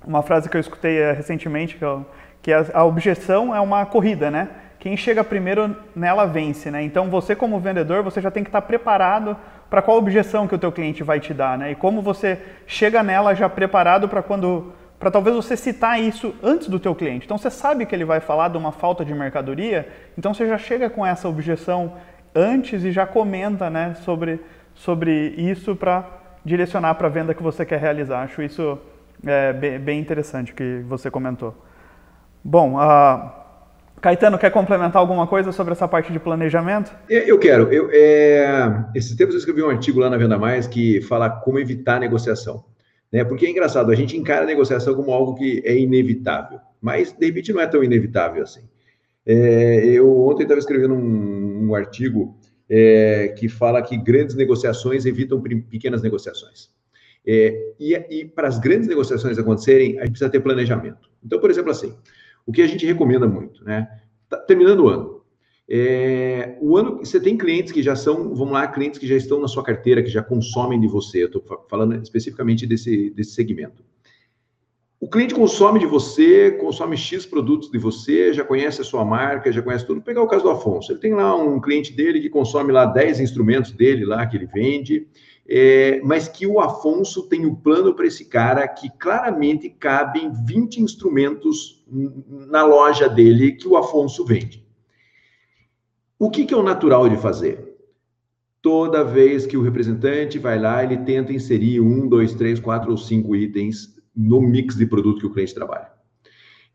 uma 0.05 0.21
frase 0.21 0.49
que 0.49 0.55
eu 0.55 0.61
escutei 0.61 0.97
é, 0.97 1.11
recentemente, 1.11 1.77
que, 1.77 1.83
eu, 1.83 2.05
que 2.41 2.51
a, 2.51 2.65
a 2.73 2.85
objeção 2.85 3.55
é 3.55 3.59
uma 3.59 3.85
corrida, 3.85 4.31
né? 4.31 4.49
Quem 4.79 4.95
chega 4.95 5.23
primeiro 5.23 5.75
nela 5.95 6.25
vence, 6.25 6.71
né? 6.71 6.81
Então 6.81 7.09
você 7.09 7.35
como 7.35 7.59
vendedor, 7.59 8.01
você 8.01 8.21
já 8.21 8.31
tem 8.31 8.43
que 8.43 8.49
estar 8.49 8.61
preparado 8.61 9.35
para 9.69 9.81
qual 9.81 9.97
objeção 9.97 10.47
que 10.47 10.55
o 10.55 10.59
teu 10.59 10.71
cliente 10.71 11.03
vai 11.03 11.19
te 11.19 11.33
dar, 11.33 11.57
né? 11.57 11.71
E 11.71 11.75
como 11.75 12.01
você 12.01 12.39
chega 12.65 13.03
nela 13.03 13.35
já 13.35 13.49
preparado 13.49 14.07
para 14.07 14.23
quando 14.23 14.73
para 14.99 15.09
talvez 15.09 15.33
você 15.33 15.55
citar 15.55 16.01
isso 16.01 16.35
antes 16.43 16.67
do 16.67 16.77
teu 16.77 16.93
cliente. 16.93 17.25
Então 17.25 17.37
você 17.37 17.49
sabe 17.49 17.85
que 17.85 17.95
ele 17.95 18.03
vai 18.03 18.19
falar 18.19 18.49
de 18.49 18.57
uma 18.57 18.73
falta 18.73 19.05
de 19.05 19.13
mercadoria, 19.13 19.87
então 20.17 20.33
você 20.33 20.45
já 20.45 20.57
chega 20.57 20.89
com 20.89 21.05
essa 21.05 21.29
objeção 21.29 21.93
antes 22.35 22.83
e 22.83 22.91
já 22.91 23.07
comenta 23.07 23.69
né, 23.69 23.95
sobre, 24.03 24.41
sobre 24.75 25.29
isso 25.37 25.73
para 25.73 26.05
direcionar 26.43 26.95
para 26.95 27.07
a 27.07 27.09
venda 27.09 27.33
que 27.33 27.41
você 27.41 27.65
quer 27.65 27.79
realizar. 27.79 28.23
Acho 28.23 28.41
isso 28.41 28.77
é, 29.25 29.53
bem, 29.53 29.79
bem 29.79 29.99
interessante 29.99 30.53
que 30.53 30.83
você 30.87 31.09
comentou. 31.09 31.55
Bom, 32.43 32.75
uh, 32.75 33.39
Caetano, 34.01 34.37
quer 34.37 34.49
complementar 34.49 35.01
alguma 35.01 35.27
coisa 35.27 35.51
sobre 35.51 35.73
essa 35.73 35.87
parte 35.87 36.11
de 36.11 36.19
planejamento? 36.19 36.91
Eu 37.09 37.37
quero. 37.37 37.71
Eu, 37.71 37.89
é... 37.91 38.85
Esses 38.95 39.15
tempos 39.15 39.35
eu 39.35 39.39
escrevi 39.39 39.61
um 39.61 39.69
artigo 39.69 39.99
lá 39.99 40.09
na 40.09 40.17
Venda 40.17 40.37
Mais 40.37 40.67
que 40.67 41.01
fala 41.01 41.29
como 41.29 41.59
evitar 41.59 41.97
a 41.97 41.99
negociação. 41.99 42.63
Né? 43.11 43.23
Porque 43.23 43.45
é 43.45 43.49
engraçado, 43.49 43.91
a 43.91 43.95
gente 43.95 44.15
encara 44.15 44.43
a 44.43 44.47
negociação 44.47 44.95
como 44.95 45.11
algo 45.11 45.35
que 45.35 45.61
é 45.65 45.77
inevitável, 45.77 46.59
mas 46.79 47.11
de 47.11 47.25
repente 47.25 47.51
não 47.51 47.59
é 47.59 47.67
tão 47.67 47.83
inevitável 47.83 48.43
assim. 48.43 48.61
É... 49.25 49.85
eu 49.85 50.27
ontem 50.27 50.43
estava 50.43 50.59
escrevendo 50.59 50.93
um, 50.93 51.69
um 51.69 51.75
artigo 51.75 52.37
é, 52.69 53.33
que 53.37 53.49
fala 53.49 53.81
que 53.81 53.97
grandes 53.97 54.35
negociações 54.35 55.05
evitam 55.05 55.41
pequenas 55.41 56.01
negociações. 56.01 56.69
É, 57.25 57.73
e, 57.79 57.93
e 58.09 58.25
para 58.25 58.47
as 58.47 58.59
grandes 58.59 58.87
negociações 58.87 59.37
acontecerem, 59.37 59.99
a 59.99 60.01
gente 60.01 60.11
precisa 60.11 60.29
ter 60.29 60.39
planejamento. 60.39 61.09
Então, 61.23 61.39
por 61.39 61.49
exemplo, 61.49 61.71
assim, 61.71 61.93
o 62.45 62.51
que 62.51 62.61
a 62.61 62.67
gente 62.67 62.85
recomenda 62.85 63.27
muito, 63.27 63.63
né? 63.63 63.87
Tá 64.27 64.37
terminando 64.37 64.81
o 64.81 64.89
ano. 64.89 65.19
É, 65.71 66.57
o 66.59 66.75
ano, 66.75 66.97
você 66.97 67.19
tem 67.19 67.37
clientes 67.37 67.71
que 67.71 67.83
já 67.83 67.95
são, 67.95 68.33
vamos 68.33 68.53
lá, 68.53 68.67
clientes 68.67 68.99
que 68.99 69.05
já 69.05 69.15
estão 69.15 69.39
na 69.39 69.47
sua 69.47 69.63
carteira, 69.63 70.01
que 70.01 70.09
já 70.09 70.23
consomem 70.23 70.79
de 70.79 70.87
você. 70.87 71.21
Eu 71.21 71.27
estou 71.27 71.43
falando 71.69 71.95
especificamente 72.01 72.65
desse, 72.65 73.11
desse 73.11 73.33
segmento. 73.33 73.83
O 74.99 75.07
cliente 75.07 75.33
consome 75.33 75.79
de 75.79 75.85
você, 75.85 76.51
consome 76.59 76.97
X 76.97 77.25
produtos 77.25 77.71
de 77.71 77.77
você, 77.77 78.33
já 78.33 78.43
conhece 78.43 78.81
a 78.81 78.83
sua 78.83 79.05
marca, 79.05 79.51
já 79.51 79.61
conhece 79.61 79.85
tudo. 79.85 80.01
Pegar 80.01 80.21
o 80.21 80.27
caso 80.27 80.43
do 80.43 80.49
Afonso. 80.49 80.91
Ele 80.91 80.99
tem 80.99 81.13
lá 81.13 81.35
um 81.35 81.61
cliente 81.61 81.93
dele 81.93 82.19
que 82.19 82.29
consome 82.29 82.73
lá 82.73 82.85
10 82.85 83.19
instrumentos 83.21 83.71
dele 83.71 84.03
lá 84.05 84.25
que 84.25 84.35
ele 84.35 84.47
vende, 84.47 85.07
é, 85.51 85.99
mas 86.03 86.27
que 86.27 86.45
o 86.45 86.59
Afonso 86.59 87.23
tem 87.27 87.43
o 87.43 87.49
um 87.49 87.55
plano 87.55 87.95
para 87.95 88.05
esse 88.05 88.25
cara 88.25 88.67
que 88.67 88.87
claramente 88.87 89.67
cabem 89.67 90.31
20 90.45 90.77
instrumentos 90.77 91.83
na 91.89 92.63
loja 92.63 93.09
dele 93.09 93.53
que 93.53 93.67
o 93.67 93.75
Afonso 93.75 94.23
vende. 94.23 94.63
O 96.19 96.29
que, 96.29 96.45
que 96.45 96.53
é 96.53 96.57
o 96.57 96.61
natural 96.61 97.09
de 97.09 97.17
fazer? 97.17 97.67
Toda 98.61 99.03
vez 99.03 99.47
que 99.47 99.57
o 99.57 99.63
representante 99.63 100.37
vai 100.37 100.59
lá, 100.59 100.83
ele 100.83 100.97
tenta 100.97 101.33
inserir 101.33 101.79
um, 101.79 102.07
dois, 102.07 102.35
três, 102.35 102.59
quatro 102.59 102.91
ou 102.91 102.97
cinco 102.97 103.35
itens 103.35 103.97
no 104.15 104.39
mix 104.41 104.75
de 104.75 104.85
produto 104.85 105.21
que 105.21 105.25
o 105.25 105.33
cliente 105.33 105.55
trabalha. 105.55 105.89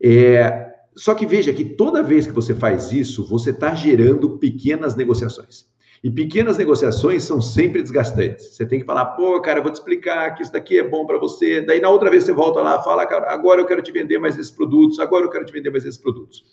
É, 0.01 0.73
só 0.97 1.13
que 1.13 1.25
veja 1.25 1.53
que 1.53 1.63
toda 1.63 2.03
vez 2.03 2.27
que 2.27 2.33
você 2.33 2.53
faz 2.53 2.91
isso, 2.91 3.25
você 3.25 3.51
está 3.51 3.73
gerando 3.73 4.37
pequenas 4.37 4.95
negociações. 4.95 5.65
E 6.05 6.11
pequenas 6.11 6.55
negociações 6.55 7.23
são 7.23 7.41
sempre 7.41 7.81
desgastantes. 7.81 8.53
Você 8.53 8.63
tem 8.63 8.79
que 8.79 8.85
falar, 8.85 9.05
pô, 9.05 9.41
cara, 9.41 9.57
eu 9.57 9.63
vou 9.63 9.71
te 9.71 9.77
explicar 9.77 10.35
que 10.35 10.43
isso 10.43 10.51
daqui 10.51 10.77
é 10.77 10.87
bom 10.87 11.03
para 11.03 11.17
você. 11.17 11.61
Daí 11.61 11.81
na 11.81 11.89
outra 11.89 12.11
vez 12.11 12.25
você 12.25 12.31
volta 12.31 12.61
lá, 12.61 12.79
fala, 12.83 13.07
cara, 13.07 13.33
agora 13.33 13.59
eu 13.59 13.65
quero 13.65 13.81
te 13.81 13.91
vender 13.91 14.19
mais 14.19 14.37
esses 14.37 14.51
produtos, 14.51 14.99
agora 14.99 15.25
eu 15.25 15.31
quero 15.31 15.43
te 15.45 15.51
vender 15.51 15.71
mais 15.71 15.83
esses 15.83 15.99
produtos. 15.99 16.45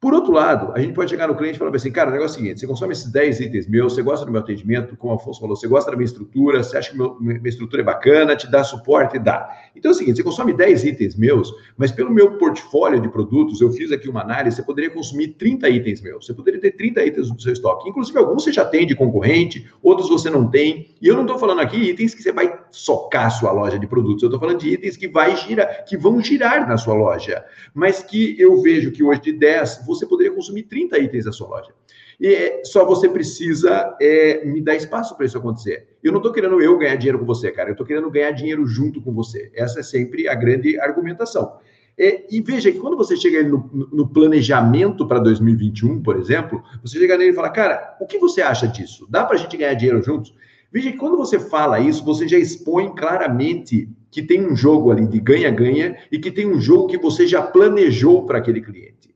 Por 0.00 0.14
outro 0.14 0.32
lado, 0.32 0.70
a 0.76 0.78
gente 0.78 0.94
pode 0.94 1.10
chegar 1.10 1.26
no 1.26 1.34
cliente 1.34 1.56
e 1.56 1.58
falar 1.58 1.74
assim, 1.74 1.90
cara, 1.90 2.08
o 2.08 2.12
negócio 2.12 2.36
é 2.36 2.38
o 2.38 2.42
seguinte, 2.42 2.60
você 2.60 2.68
consome 2.68 2.92
esses 2.92 3.10
10 3.10 3.40
itens 3.40 3.66
meus, 3.66 3.94
você 3.94 4.02
gosta 4.02 4.24
do 4.24 4.30
meu 4.30 4.40
atendimento, 4.40 4.96
como 4.96 5.12
o 5.12 5.16
Afonso 5.16 5.40
falou, 5.40 5.56
você 5.56 5.66
gosta 5.66 5.90
da 5.90 5.96
minha 5.96 6.06
estrutura, 6.06 6.62
você 6.62 6.78
acha 6.78 6.92
que 6.92 6.96
meu, 6.96 7.16
minha 7.18 7.40
estrutura 7.44 7.82
é 7.82 7.84
bacana, 7.84 8.36
te 8.36 8.48
dá 8.48 8.62
suporte, 8.62 9.18
dá. 9.18 9.50
Então 9.74 9.90
é 9.90 9.94
o 9.94 9.96
seguinte, 9.96 10.18
você 10.18 10.22
consome 10.22 10.52
10 10.52 10.84
itens 10.84 11.16
meus, 11.16 11.52
mas 11.76 11.90
pelo 11.90 12.12
meu 12.12 12.38
portfólio 12.38 13.00
de 13.00 13.08
produtos, 13.08 13.60
eu 13.60 13.72
fiz 13.72 13.90
aqui 13.90 14.08
uma 14.08 14.22
análise, 14.22 14.54
você 14.54 14.62
poderia 14.62 14.88
consumir 14.88 15.34
30 15.34 15.68
itens 15.68 16.00
meus, 16.00 16.26
você 16.26 16.32
poderia 16.32 16.60
ter 16.60 16.76
30 16.76 17.04
itens 17.04 17.30
do 17.32 17.42
seu 17.42 17.52
estoque. 17.52 17.88
Inclusive, 17.88 18.16
alguns 18.18 18.44
você 18.44 18.52
já 18.52 18.64
tem 18.64 18.86
de 18.86 18.94
concorrente, 18.94 19.68
outros 19.82 20.08
você 20.08 20.30
não 20.30 20.48
tem. 20.48 20.94
E 21.02 21.08
eu 21.08 21.16
não 21.16 21.22
estou 21.22 21.40
falando 21.40 21.60
aqui 21.60 21.76
itens 21.76 22.14
que 22.14 22.22
você 22.22 22.30
vai 22.30 22.56
socar 22.70 23.26
a 23.26 23.30
sua 23.30 23.50
loja 23.50 23.76
de 23.76 23.86
produtos, 23.88 24.22
eu 24.22 24.28
estou 24.28 24.38
falando 24.38 24.60
de 24.60 24.68
itens 24.68 24.96
que, 24.96 25.08
vai 25.08 25.36
girar, 25.36 25.84
que 25.84 25.96
vão 25.96 26.20
girar 26.20 26.68
na 26.68 26.76
sua 26.76 26.94
loja, 26.94 27.44
mas 27.74 28.00
que 28.00 28.36
eu 28.38 28.62
vejo 28.62 28.92
que 28.92 29.02
hoje 29.02 29.22
de 29.22 29.32
10, 29.32 29.87
você 29.88 30.06
poderia 30.06 30.32
consumir 30.32 30.64
30 30.64 30.98
itens 30.98 31.24
da 31.24 31.32
sua 31.32 31.48
loja. 31.48 31.72
E 32.20 32.26
é, 32.34 32.64
só 32.64 32.84
você 32.84 33.08
precisa 33.08 33.96
é, 34.00 34.44
me 34.44 34.60
dar 34.60 34.76
espaço 34.76 35.16
para 35.16 35.26
isso 35.26 35.38
acontecer. 35.38 35.88
Eu 36.02 36.12
não 36.12 36.18
estou 36.18 36.32
querendo 36.32 36.60
eu 36.60 36.76
ganhar 36.76 36.96
dinheiro 36.96 37.18
com 37.18 37.24
você, 37.24 37.50
cara. 37.50 37.70
Eu 37.70 37.72
estou 37.72 37.86
querendo 37.86 38.10
ganhar 38.10 38.32
dinheiro 38.32 38.66
junto 38.66 39.00
com 39.00 39.12
você. 39.12 39.50
Essa 39.54 39.80
é 39.80 39.82
sempre 39.82 40.28
a 40.28 40.34
grande 40.34 40.78
argumentação. 40.80 41.58
É, 41.96 42.24
e 42.30 42.40
veja 42.40 42.70
que 42.70 42.78
quando 42.78 42.96
você 42.96 43.16
chega 43.16 43.42
no, 43.42 43.68
no 43.92 44.08
planejamento 44.08 45.06
para 45.06 45.18
2021, 45.18 46.00
por 46.00 46.16
exemplo, 46.16 46.62
você 46.80 46.98
chega 46.98 47.18
nele 47.18 47.32
e 47.32 47.34
fala, 47.34 47.50
cara, 47.50 47.96
o 48.00 48.06
que 48.06 48.18
você 48.18 48.40
acha 48.40 48.68
disso? 48.68 49.06
Dá 49.10 49.24
para 49.24 49.34
a 49.34 49.38
gente 49.38 49.56
ganhar 49.56 49.74
dinheiro 49.74 50.00
juntos? 50.02 50.32
Veja 50.70 50.92
que 50.92 50.98
quando 50.98 51.16
você 51.16 51.40
fala 51.40 51.80
isso, 51.80 52.04
você 52.04 52.28
já 52.28 52.38
expõe 52.38 52.94
claramente 52.94 53.88
que 54.10 54.22
tem 54.22 54.46
um 54.46 54.54
jogo 54.54 54.90
ali 54.90 55.06
de 55.06 55.18
ganha-ganha 55.18 55.96
e 56.10 56.18
que 56.18 56.30
tem 56.30 56.46
um 56.46 56.60
jogo 56.60 56.86
que 56.86 56.98
você 56.98 57.26
já 57.26 57.42
planejou 57.42 58.26
para 58.26 58.38
aquele 58.38 58.60
cliente. 58.60 59.14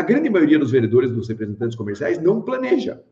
A 0.00 0.02
grande 0.02 0.30
maioria 0.30 0.58
dos 0.58 0.70
vendedores, 0.70 1.10
dos 1.10 1.28
representantes 1.28 1.76
comerciais, 1.76 2.18
não 2.18 2.40
planeja, 2.40 3.02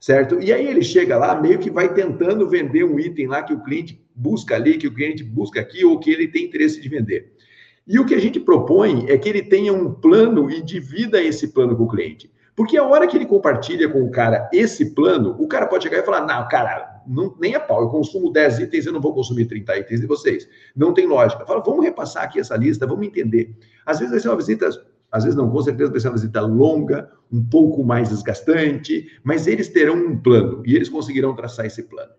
certo? 0.00 0.40
E 0.40 0.50
aí 0.50 0.66
ele 0.66 0.82
chega 0.82 1.18
lá, 1.18 1.38
meio 1.38 1.58
que 1.58 1.70
vai 1.70 1.92
tentando 1.92 2.48
vender 2.48 2.82
um 2.82 2.98
item 2.98 3.26
lá 3.26 3.42
que 3.42 3.52
o 3.52 3.62
cliente 3.62 4.02
busca 4.14 4.54
ali, 4.54 4.78
que 4.78 4.86
o 4.86 4.94
cliente 4.94 5.22
busca 5.22 5.60
aqui, 5.60 5.84
ou 5.84 6.00
que 6.00 6.10
ele 6.10 6.26
tem 6.28 6.46
interesse 6.46 6.80
de 6.80 6.88
vender. 6.88 7.34
E 7.86 7.98
o 7.98 8.06
que 8.06 8.14
a 8.14 8.18
gente 8.18 8.40
propõe 8.40 9.04
é 9.10 9.18
que 9.18 9.28
ele 9.28 9.42
tenha 9.42 9.70
um 9.70 9.92
plano 9.92 10.50
e 10.50 10.62
divida 10.62 11.22
esse 11.22 11.48
plano 11.48 11.76
com 11.76 11.82
o 11.82 11.88
cliente. 11.88 12.32
Porque 12.56 12.78
a 12.78 12.84
hora 12.84 13.06
que 13.06 13.18
ele 13.18 13.26
compartilha 13.26 13.86
com 13.90 14.02
o 14.02 14.10
cara 14.10 14.48
esse 14.50 14.94
plano, 14.94 15.36
o 15.38 15.46
cara 15.46 15.66
pode 15.66 15.84
chegar 15.84 15.98
e 15.98 16.02
falar: 16.06 16.26
não, 16.26 16.48
cara, 16.48 17.02
não, 17.06 17.36
nem 17.38 17.54
a 17.54 17.60
pau, 17.60 17.82
eu 17.82 17.88
consumo 17.90 18.32
10 18.32 18.60
itens, 18.60 18.86
eu 18.86 18.94
não 18.94 19.00
vou 19.00 19.12
consumir 19.12 19.44
30 19.44 19.76
itens 19.76 20.00
de 20.00 20.06
vocês. 20.06 20.48
Não 20.74 20.94
tem 20.94 21.06
lógica. 21.06 21.44
Fala, 21.44 21.60
vamos 21.60 21.84
repassar 21.84 22.24
aqui 22.24 22.40
essa 22.40 22.56
lista, 22.56 22.86
vamos 22.86 23.06
entender. 23.06 23.54
Às 23.84 23.98
vezes 23.98 24.12
vai 24.12 24.20
ser 24.20 24.28
uma 24.28 24.36
visita 24.38 24.70
às 25.10 25.24
vezes 25.24 25.36
não, 25.36 25.50
com 25.50 25.62
certeza 25.62 25.90
vai 25.90 26.00
ser 26.00 26.08
uma 26.08 26.14
visita 26.14 26.40
longa, 26.40 27.10
um 27.32 27.42
pouco 27.42 27.82
mais 27.82 28.08
desgastante, 28.08 29.06
mas 29.24 29.46
eles 29.46 29.68
terão 29.68 29.96
um 29.96 30.16
plano 30.18 30.62
e 30.64 30.74
eles 30.74 30.88
conseguirão 30.88 31.34
traçar 31.34 31.66
esse 31.66 31.82
plano. 31.82 32.12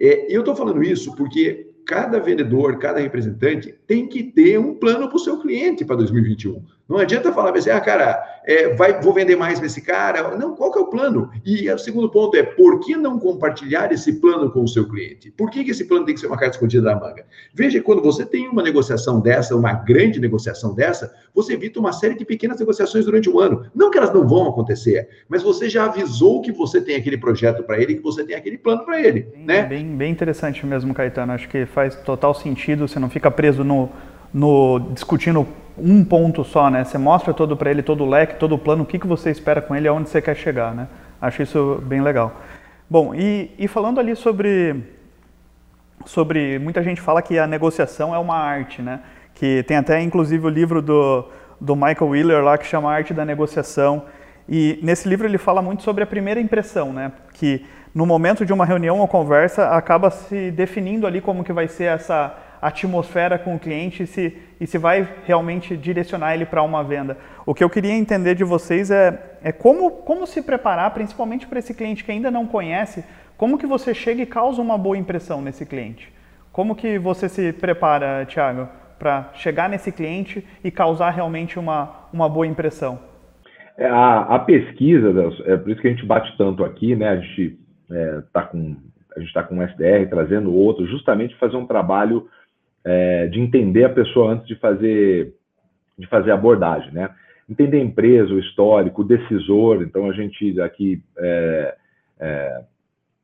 É, 0.00 0.34
eu 0.34 0.40
estou 0.40 0.56
falando 0.56 0.82
isso 0.82 1.14
porque 1.14 1.72
cada 1.86 2.18
vendedor, 2.18 2.78
cada 2.78 3.00
representante 3.00 3.74
tem 3.86 4.08
que 4.08 4.22
ter 4.22 4.58
um 4.58 4.74
plano 4.74 5.08
para 5.08 5.16
o 5.16 5.20
seu 5.20 5.38
cliente 5.40 5.84
para 5.84 5.96
2021. 5.96 6.64
Não 6.92 6.98
adianta 6.98 7.32
falar 7.32 7.56
assim, 7.56 7.70
ah, 7.70 7.80
cara, 7.80 8.22
é, 8.44 8.74
vai, 8.74 9.00
vou 9.00 9.14
vender 9.14 9.34
mais 9.34 9.58
para 9.58 9.66
esse 9.66 9.80
cara. 9.80 10.36
Não, 10.36 10.54
qual 10.54 10.70
que 10.70 10.78
é 10.78 10.82
o 10.82 10.88
plano? 10.88 11.30
E 11.42 11.70
o 11.70 11.78
segundo 11.78 12.10
ponto 12.10 12.36
é, 12.36 12.42
por 12.42 12.80
que 12.80 12.94
não 12.94 13.18
compartilhar 13.18 13.90
esse 13.90 14.20
plano 14.20 14.50
com 14.50 14.62
o 14.62 14.68
seu 14.68 14.86
cliente? 14.86 15.30
Por 15.30 15.50
que, 15.50 15.64
que 15.64 15.70
esse 15.70 15.86
plano 15.86 16.04
tem 16.04 16.14
que 16.14 16.20
ser 16.20 16.26
uma 16.26 16.36
carta 16.36 16.56
escondida 16.56 16.82
da 16.82 16.94
manga? 16.94 17.24
Veja, 17.54 17.80
quando 17.80 18.02
você 18.02 18.26
tem 18.26 18.46
uma 18.46 18.62
negociação 18.62 19.20
dessa, 19.20 19.56
uma 19.56 19.72
grande 19.72 20.20
negociação 20.20 20.74
dessa, 20.74 21.14
você 21.34 21.54
evita 21.54 21.80
uma 21.80 21.94
série 21.94 22.14
de 22.14 22.26
pequenas 22.26 22.60
negociações 22.60 23.06
durante 23.06 23.30
o 23.30 23.40
ano. 23.40 23.64
Não 23.74 23.90
que 23.90 23.96
elas 23.96 24.12
não 24.12 24.28
vão 24.28 24.50
acontecer, 24.50 25.08
mas 25.30 25.42
você 25.42 25.70
já 25.70 25.86
avisou 25.86 26.42
que 26.42 26.52
você 26.52 26.78
tem 26.78 26.96
aquele 26.96 27.16
projeto 27.16 27.62
para 27.62 27.80
ele, 27.80 27.94
que 27.94 28.02
você 28.02 28.22
tem 28.22 28.36
aquele 28.36 28.58
plano 28.58 28.84
para 28.84 29.00
ele. 29.00 29.22
Bem, 29.22 29.44
né? 29.46 29.62
Bem, 29.62 29.96
bem 29.96 30.12
interessante 30.12 30.66
mesmo, 30.66 30.92
Caetano. 30.92 31.32
Acho 31.32 31.48
que 31.48 31.64
faz 31.64 31.96
total 31.96 32.34
sentido, 32.34 32.86
você 32.86 32.98
não 32.98 33.08
fica 33.08 33.30
preso 33.30 33.64
no, 33.64 33.88
no 34.30 34.78
discutindo 34.92 35.48
um 35.76 36.04
ponto 36.04 36.44
só, 36.44 36.70
né? 36.70 36.84
Você 36.84 36.98
mostra 36.98 37.32
todo 37.32 37.56
para 37.56 37.70
ele, 37.70 37.82
todo 37.82 38.04
o 38.04 38.08
leque, 38.08 38.36
todo 38.36 38.54
o 38.54 38.58
plano, 38.58 38.82
o 38.82 38.86
que, 38.86 38.98
que 38.98 39.06
você 39.06 39.30
espera 39.30 39.60
com 39.62 39.74
ele, 39.74 39.88
aonde 39.88 40.08
você 40.08 40.20
quer 40.20 40.36
chegar, 40.36 40.74
né? 40.74 40.88
Acho 41.20 41.42
isso 41.42 41.82
bem 41.84 42.00
legal. 42.00 42.34
Bom, 42.90 43.14
e, 43.14 43.50
e 43.58 43.66
falando 43.68 43.98
ali 43.98 44.14
sobre, 44.14 44.82
sobre, 46.04 46.58
muita 46.58 46.82
gente 46.82 47.00
fala 47.00 47.22
que 47.22 47.38
a 47.38 47.46
negociação 47.46 48.14
é 48.14 48.18
uma 48.18 48.36
arte, 48.36 48.82
né? 48.82 49.00
Que 49.34 49.62
tem 49.62 49.76
até 49.76 50.00
inclusive 50.02 50.46
o 50.46 50.50
livro 50.50 50.82
do, 50.82 51.24
do 51.60 51.74
Michael 51.74 52.08
Wheeler 52.08 52.44
lá 52.44 52.58
que 52.58 52.66
chama 52.66 52.92
Arte 52.92 53.14
da 53.14 53.24
Negociação. 53.24 54.04
E 54.48 54.78
nesse 54.82 55.08
livro 55.08 55.26
ele 55.26 55.38
fala 55.38 55.62
muito 55.62 55.82
sobre 55.82 56.04
a 56.04 56.06
primeira 56.06 56.40
impressão, 56.40 56.92
né? 56.92 57.12
Que 57.32 57.64
no 57.94 58.04
momento 58.04 58.44
de 58.44 58.52
uma 58.52 58.66
reunião 58.66 58.98
ou 58.98 59.08
conversa 59.08 59.68
acaba 59.68 60.10
se 60.10 60.50
definindo 60.50 61.06
ali 61.06 61.20
como 61.20 61.44
que 61.44 61.52
vai 61.52 61.68
ser 61.68 61.84
essa 61.84 62.36
atmosfera 62.62 63.36
com 63.40 63.56
o 63.56 63.58
cliente 63.58 64.04
e 64.04 64.06
se, 64.06 64.36
e 64.60 64.66
se 64.68 64.78
vai 64.78 65.08
realmente 65.26 65.76
direcionar 65.76 66.32
ele 66.32 66.46
para 66.46 66.62
uma 66.62 66.84
venda. 66.84 67.18
O 67.44 67.52
que 67.52 67.64
eu 67.64 67.68
queria 67.68 67.92
entender 67.92 68.36
de 68.36 68.44
vocês 68.44 68.88
é, 68.88 69.38
é 69.42 69.50
como, 69.50 69.90
como 69.90 70.28
se 70.28 70.40
preparar, 70.40 70.94
principalmente 70.94 71.44
para 71.48 71.58
esse 71.58 71.74
cliente 71.74 72.04
que 72.04 72.12
ainda 72.12 72.30
não 72.30 72.46
conhece, 72.46 73.04
como 73.36 73.58
que 73.58 73.66
você 73.66 73.92
chega 73.92 74.22
e 74.22 74.26
causa 74.26 74.62
uma 74.62 74.78
boa 74.78 74.96
impressão 74.96 75.42
nesse 75.42 75.66
cliente? 75.66 76.12
Como 76.52 76.76
que 76.76 77.00
você 77.00 77.28
se 77.28 77.52
prepara, 77.52 78.24
Thiago, 78.26 78.68
para 78.96 79.30
chegar 79.34 79.68
nesse 79.68 79.90
cliente 79.90 80.46
e 80.62 80.70
causar 80.70 81.10
realmente 81.10 81.58
uma, 81.58 82.06
uma 82.12 82.28
boa 82.28 82.46
impressão? 82.46 83.00
É, 83.76 83.86
a, 83.86 84.20
a, 84.20 84.38
pesquisa, 84.38 85.08
é 85.46 85.56
por 85.56 85.70
isso 85.70 85.80
que 85.80 85.88
a 85.88 85.90
gente 85.90 86.06
bate 86.06 86.32
tanto 86.38 86.64
aqui, 86.64 86.94
né? 86.94 87.08
A 87.08 87.16
gente 87.16 87.58
está 87.90 88.42
é, 88.42 88.44
com 88.44 88.76
a 89.16 89.20
gente 89.20 89.28
está 89.28 89.42
com 89.42 89.56
um 89.56 89.62
SDR 89.62 90.08
trazendo 90.08 90.54
outro, 90.54 90.86
justamente 90.86 91.36
fazer 91.36 91.56
um 91.56 91.66
trabalho 91.66 92.28
é, 92.84 93.26
de 93.26 93.40
entender 93.40 93.84
a 93.84 93.90
pessoa 93.90 94.32
antes 94.32 94.46
de 94.46 94.56
fazer 94.56 95.34
de 95.98 96.06
fazer 96.06 96.32
abordagem, 96.32 96.92
né? 96.92 97.10
Entender 97.48 97.78
a 97.78 97.84
empresa, 97.84 98.32
o 98.32 98.38
histórico, 98.38 99.02
o 99.02 99.06
decisor. 99.06 99.82
Então 99.82 100.08
a 100.08 100.12
gente 100.12 100.60
aqui 100.60 101.02
é, 101.18 101.76
é, 102.18 102.62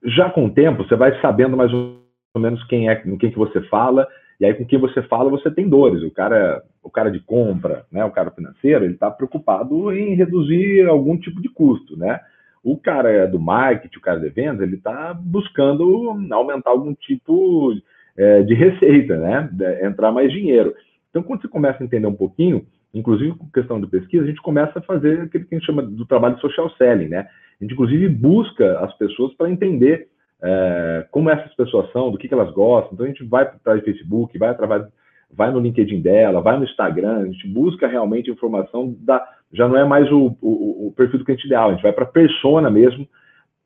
já 0.04 0.30
com 0.30 0.46
o 0.46 0.50
tempo 0.50 0.84
você 0.84 0.94
vai 0.94 1.20
sabendo 1.20 1.56
mais 1.56 1.72
ou 1.72 1.98
menos 2.36 2.62
quem 2.64 2.88
é, 2.88 2.96
com 2.96 3.16
quem 3.18 3.30
que 3.30 3.38
você 3.38 3.60
fala 3.62 4.06
E 4.40 4.44
aí, 4.46 4.54
com 4.54 4.64
quem 4.64 4.78
você 4.78 5.02
fala, 5.02 5.30
você 5.30 5.50
tem 5.50 5.68
dores. 5.68 6.02
O 6.02 6.10
cara, 6.10 6.62
o 6.82 6.90
cara 6.90 7.10
de 7.10 7.18
compra, 7.20 7.84
né, 7.90 8.04
o 8.04 8.10
cara 8.10 8.30
financeiro, 8.30 8.84
ele 8.84 8.94
está 8.94 9.10
preocupado 9.10 9.92
em 9.92 10.14
reduzir 10.14 10.86
algum 10.86 11.16
tipo 11.16 11.42
de 11.42 11.48
custo, 11.48 11.96
né? 11.96 12.20
O 12.62 12.76
cara 12.76 13.26
do 13.26 13.40
marketing, 13.40 13.98
o 13.98 14.02
cara 14.02 14.20
de 14.20 14.28
vendas, 14.28 14.60
ele 14.60 14.76
está 14.76 15.12
buscando 15.14 16.10
aumentar 16.30 16.70
algum 16.70 16.94
tipo 16.94 17.74
é, 18.18 18.42
de 18.42 18.52
receita, 18.52 19.16
né? 19.16 19.48
Entrar 19.82 20.10
mais 20.10 20.32
dinheiro. 20.32 20.74
Então, 21.08 21.22
quando 21.22 21.40
você 21.40 21.48
começa 21.48 21.82
a 21.82 21.86
entender 21.86 22.06
um 22.06 22.14
pouquinho, 22.14 22.66
inclusive 22.92 23.36
com 23.36 23.48
questão 23.50 23.80
de 23.80 23.86
pesquisa, 23.86 24.24
a 24.24 24.26
gente 24.26 24.42
começa 24.42 24.80
a 24.80 24.82
fazer 24.82 25.22
aquilo 25.22 25.44
que 25.44 25.54
a 25.54 25.58
gente 25.58 25.66
chama 25.66 25.82
do 25.82 26.04
trabalho 26.04 26.34
de 26.34 26.40
social 26.40 26.68
selling, 26.76 27.08
né? 27.08 27.28
A 27.60 27.64
gente, 27.64 27.72
inclusive, 27.72 28.08
busca 28.08 28.80
as 28.80 28.92
pessoas 28.98 29.32
para 29.34 29.50
entender 29.50 30.08
é, 30.42 31.06
como 31.10 31.30
essas 31.30 31.54
pessoas 31.54 31.90
são, 31.92 32.10
do 32.10 32.18
que, 32.18 32.28
que 32.28 32.34
elas 32.34 32.52
gostam. 32.52 32.92
Então, 32.92 33.06
a 33.06 33.08
gente 33.08 33.24
vai 33.24 33.46
para 33.46 33.78
o 33.78 33.82
Facebook, 33.82 34.36
vai 34.36 34.48
através, 34.50 34.86
vai 35.32 35.50
no 35.52 35.60
LinkedIn 35.60 36.00
dela, 36.00 36.40
vai 36.40 36.58
no 36.58 36.64
Instagram, 36.64 37.18
a 37.18 37.26
gente 37.26 37.46
busca 37.46 37.86
realmente 37.86 38.30
informação 38.30 38.96
da. 39.00 39.24
Já 39.52 39.66
não 39.66 39.76
é 39.76 39.84
mais 39.84 40.10
o, 40.12 40.36
o, 40.42 40.88
o 40.88 40.94
perfil 40.96 41.20
do 41.20 41.24
cliente 41.24 41.46
ideal, 41.46 41.70
a 41.70 41.72
gente 41.72 41.82
vai 41.82 41.92
para 41.92 42.04
a 42.04 42.08
persona 42.08 42.68
mesmo, 42.70 43.08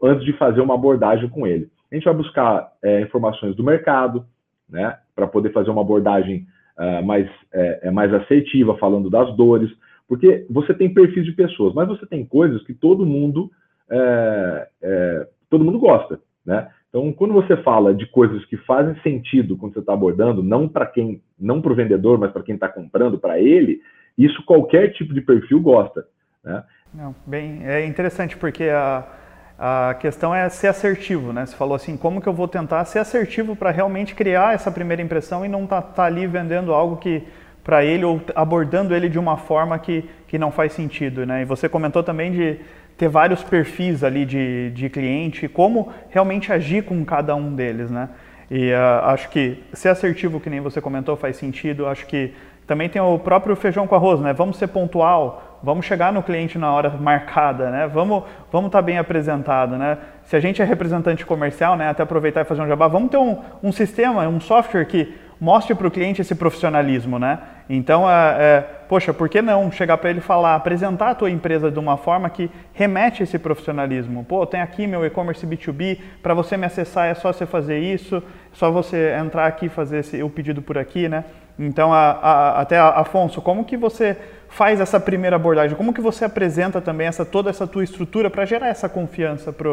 antes 0.02 0.24
de 0.24 0.32
fazer 0.34 0.60
uma 0.60 0.74
abordagem 0.74 1.28
com 1.28 1.46
ele. 1.46 1.68
A 1.90 1.94
gente 1.94 2.04
vai 2.04 2.14
buscar 2.14 2.72
é, 2.82 3.00
informações 3.00 3.56
do 3.56 3.64
mercado, 3.64 4.24
né, 4.72 4.96
para 5.14 5.26
poder 5.26 5.52
fazer 5.52 5.70
uma 5.70 5.82
abordagem 5.82 6.46
uh, 6.78 7.04
mais, 7.04 7.28
é, 7.52 7.80
é, 7.82 7.90
mais 7.90 8.12
assertiva, 8.12 8.78
falando 8.78 9.10
das 9.10 9.36
dores, 9.36 9.70
porque 10.08 10.46
você 10.50 10.72
tem 10.72 10.92
perfis 10.92 11.24
de 11.24 11.32
pessoas, 11.32 11.74
mas 11.74 11.86
você 11.86 12.06
tem 12.06 12.24
coisas 12.24 12.64
que 12.64 12.72
todo 12.72 13.06
mundo 13.06 13.50
é, 13.90 14.68
é, 14.82 15.28
todo 15.50 15.64
mundo 15.64 15.78
gosta, 15.78 16.18
né? 16.44 16.68
Então, 16.88 17.12
quando 17.12 17.32
você 17.32 17.56
fala 17.58 17.94
de 17.94 18.06
coisas 18.06 18.44
que 18.46 18.56
fazem 18.58 18.94
sentido 19.02 19.56
quando 19.56 19.74
você 19.74 19.80
está 19.80 19.94
abordando, 19.94 20.42
não 20.42 20.68
para 20.68 20.86
quem, 20.86 21.22
não 21.38 21.60
para 21.60 21.72
o 21.72 21.74
vendedor, 21.74 22.18
mas 22.18 22.32
para 22.32 22.42
quem 22.42 22.54
está 22.54 22.68
comprando 22.68 23.18
para 23.18 23.38
ele, 23.38 23.80
isso 24.16 24.44
qualquer 24.44 24.92
tipo 24.92 25.14
de 25.14 25.20
perfil 25.20 25.60
gosta, 25.60 26.06
né? 26.44 26.62
Não, 26.92 27.14
bem, 27.26 27.66
é 27.66 27.86
interessante 27.86 28.36
porque 28.36 28.64
a 28.64 29.06
a 29.64 29.94
questão 29.94 30.34
é 30.34 30.48
ser 30.48 30.66
assertivo, 30.66 31.32
né? 31.32 31.46
Você 31.46 31.54
falou 31.54 31.76
assim, 31.76 31.96
como 31.96 32.20
que 32.20 32.28
eu 32.28 32.32
vou 32.32 32.48
tentar 32.48 32.84
ser 32.84 32.98
assertivo 32.98 33.54
para 33.54 33.70
realmente 33.70 34.12
criar 34.12 34.56
essa 34.56 34.72
primeira 34.72 35.00
impressão 35.00 35.46
e 35.46 35.48
não 35.48 35.68
tá, 35.68 35.80
tá 35.80 36.02
ali 36.02 36.26
vendendo 36.26 36.74
algo 36.74 36.96
que 36.96 37.22
para 37.62 37.84
ele 37.84 38.04
ou 38.04 38.20
abordando 38.34 38.92
ele 38.92 39.08
de 39.08 39.20
uma 39.20 39.36
forma 39.36 39.78
que, 39.78 40.04
que 40.26 40.36
não 40.36 40.50
faz 40.50 40.72
sentido, 40.72 41.24
né? 41.24 41.42
E 41.42 41.44
você 41.44 41.68
comentou 41.68 42.02
também 42.02 42.32
de 42.32 42.58
ter 42.98 43.06
vários 43.06 43.44
perfis 43.44 44.02
ali 44.02 44.24
de, 44.24 44.72
de 44.72 44.90
cliente, 44.90 45.46
como 45.46 45.92
realmente 46.10 46.52
agir 46.52 46.82
com 46.82 47.04
cada 47.04 47.36
um 47.36 47.54
deles, 47.54 47.88
né? 47.88 48.08
E 48.50 48.72
uh, 48.72 49.04
acho 49.10 49.28
que 49.28 49.62
ser 49.72 49.90
assertivo, 49.90 50.40
que 50.40 50.50
nem 50.50 50.60
você 50.60 50.80
comentou, 50.80 51.16
faz 51.16 51.36
sentido. 51.36 51.86
Acho 51.86 52.04
que 52.06 52.34
também 52.66 52.88
tem 52.88 53.00
o 53.00 53.16
próprio 53.16 53.54
feijão 53.54 53.86
com 53.86 53.94
arroz, 53.94 54.18
né? 54.18 54.32
Vamos 54.32 54.56
ser 54.56 54.66
pontual, 54.66 55.51
vamos 55.62 55.86
chegar 55.86 56.12
no 56.12 56.22
cliente 56.22 56.58
na 56.58 56.72
hora 56.72 56.90
marcada, 56.90 57.70
né? 57.70 57.86
Vamos 57.86 58.24
vamos 58.50 58.68
estar 58.68 58.78
tá 58.78 58.82
bem 58.82 58.98
apresentado, 58.98 59.76
né? 59.76 59.98
Se 60.24 60.36
a 60.36 60.40
gente 60.40 60.60
é 60.60 60.64
representante 60.64 61.24
comercial, 61.24 61.76
né? 61.76 61.88
Até 61.88 62.02
aproveitar 62.02 62.40
e 62.40 62.44
fazer 62.44 62.62
um 62.62 62.66
jabá, 62.66 62.88
vamos 62.88 63.10
ter 63.10 63.18
um, 63.18 63.38
um 63.62 63.72
sistema, 63.72 64.26
um 64.28 64.40
software 64.40 64.84
que 64.86 65.14
mostre 65.42 65.74
para 65.74 65.88
o 65.88 65.90
cliente 65.90 66.20
esse 66.20 66.36
profissionalismo, 66.36 67.18
né? 67.18 67.40
Então, 67.68 68.08
é, 68.08 68.36
é, 68.38 68.60
poxa, 68.88 69.12
por 69.12 69.28
que 69.28 69.42
não 69.42 69.72
chegar 69.72 69.98
para 69.98 70.08
ele 70.08 70.20
falar, 70.20 70.54
apresentar 70.54 71.10
a 71.10 71.14
tua 71.16 71.30
empresa 71.30 71.68
de 71.68 71.80
uma 71.80 71.96
forma 71.96 72.30
que 72.30 72.48
remete 72.72 73.24
esse 73.24 73.40
profissionalismo? 73.40 74.24
Pô, 74.24 74.46
tem 74.46 74.60
aqui 74.60 74.86
meu 74.86 75.04
e-commerce 75.04 75.44
B2B, 75.44 75.98
para 76.22 76.32
você 76.32 76.56
me 76.56 76.64
acessar 76.64 77.08
é 77.08 77.14
só 77.14 77.32
você 77.32 77.44
fazer 77.44 77.80
isso, 77.80 78.22
só 78.52 78.70
você 78.70 79.16
entrar 79.18 79.46
aqui 79.48 79.66
e 79.66 79.68
fazer 79.68 79.98
esse, 79.98 80.22
o 80.22 80.30
pedido 80.30 80.62
por 80.62 80.78
aqui, 80.78 81.08
né? 81.08 81.24
Então, 81.58 81.92
a, 81.92 82.10
a, 82.10 82.60
até 82.60 82.78
Afonso, 82.78 83.42
como 83.42 83.64
que 83.64 83.76
você 83.76 84.16
faz 84.52 84.80
essa 84.80 85.00
primeira 85.00 85.36
abordagem? 85.36 85.76
Como 85.76 85.92
que 85.92 86.00
você 86.00 86.24
apresenta 86.24 86.80
também 86.80 87.06
essa 87.06 87.24
toda 87.24 87.50
essa 87.50 87.66
tua 87.66 87.82
estrutura 87.82 88.30
para 88.30 88.44
gerar 88.44 88.68
essa 88.68 88.88
confiança 88.88 89.52
para 89.52 89.70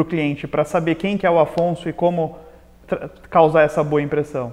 o 0.00 0.04
cliente, 0.04 0.46
para 0.46 0.64
saber 0.64 0.96
quem 0.96 1.16
que 1.16 1.26
é 1.26 1.30
o 1.30 1.38
Afonso 1.38 1.88
e 1.88 1.92
como 1.92 2.36
causar 3.30 3.62
essa 3.62 3.82
boa 3.82 4.02
impressão? 4.02 4.52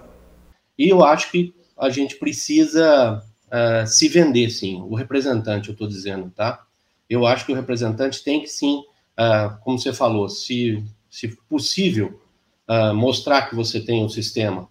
E 0.78 0.90
eu 0.90 1.04
acho 1.04 1.32
que 1.32 1.54
a 1.78 1.90
gente 1.90 2.16
precisa 2.18 3.22
uh, 3.48 3.88
se 3.88 4.08
vender, 4.08 4.50
sim. 4.50 4.82
O 4.82 4.96
representante, 4.96 5.70
eu 5.70 5.74
estou 5.74 5.88
dizendo, 5.88 6.30
tá? 6.30 6.64
Eu 7.10 7.26
acho 7.26 7.46
que 7.46 7.52
o 7.52 7.56
representante 7.56 8.24
tem 8.24 8.42
que, 8.42 8.48
sim, 8.48 8.80
uh, 9.20 9.60
como 9.64 9.80
você 9.80 9.94
falou, 9.94 10.30
se, 10.30 10.84
se 11.10 11.30
possível, 11.50 12.20
uh, 12.70 12.94
mostrar 12.94 13.50
que 13.50 13.56
você 13.56 13.80
tem 13.80 14.04
um 14.04 14.10
sistema. 14.10 14.68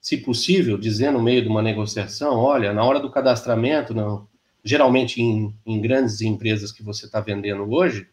Se 0.00 0.18
possível, 0.18 0.76
dizer 0.76 1.10
no 1.10 1.22
meio 1.22 1.42
de 1.42 1.48
uma 1.48 1.62
negociação, 1.62 2.36
olha, 2.36 2.74
na 2.74 2.84
hora 2.84 3.00
do 3.00 3.10
cadastramento, 3.10 3.94
não, 3.94 4.26
geralmente 4.64 5.20
em, 5.20 5.54
em 5.66 5.80
grandes 5.80 6.20
empresas 6.22 6.72
que 6.72 6.82
você 6.82 7.06
está 7.06 7.20
vendendo 7.20 7.70
hoje, 7.70 8.08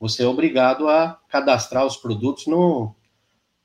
você 0.00 0.24
é 0.24 0.26
obrigado 0.26 0.88
a 0.88 1.20
cadastrar 1.28 1.86
os 1.86 1.96
produtos 1.96 2.46
no, 2.46 2.94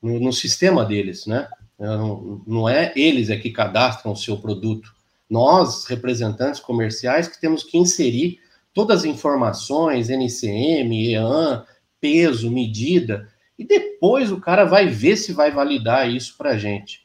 no, 0.00 0.20
no 0.20 0.32
sistema 0.32 0.84
deles, 0.84 1.26
né? 1.26 1.48
Não, 1.78 2.42
não 2.46 2.68
é 2.68 2.92
eles 2.96 3.28
é 3.28 3.36
que 3.36 3.50
cadastram 3.50 4.12
o 4.12 4.16
seu 4.16 4.36
produto. 4.36 4.92
Nós, 5.28 5.84
representantes 5.86 6.60
comerciais, 6.60 7.28
que 7.28 7.40
temos 7.40 7.62
que 7.62 7.76
inserir 7.76 8.40
todas 8.72 9.00
as 9.00 9.04
informações, 9.04 10.08
NCM, 10.08 11.12
EAN, 11.12 11.64
peso, 12.00 12.50
medida, 12.50 13.28
e 13.58 13.64
depois 13.64 14.30
o 14.30 14.40
cara 14.40 14.64
vai 14.64 14.86
ver 14.86 15.16
se 15.16 15.32
vai 15.32 15.50
validar 15.50 16.08
isso 16.08 16.36
para 16.38 16.50
a 16.50 16.58
gente. 16.58 17.04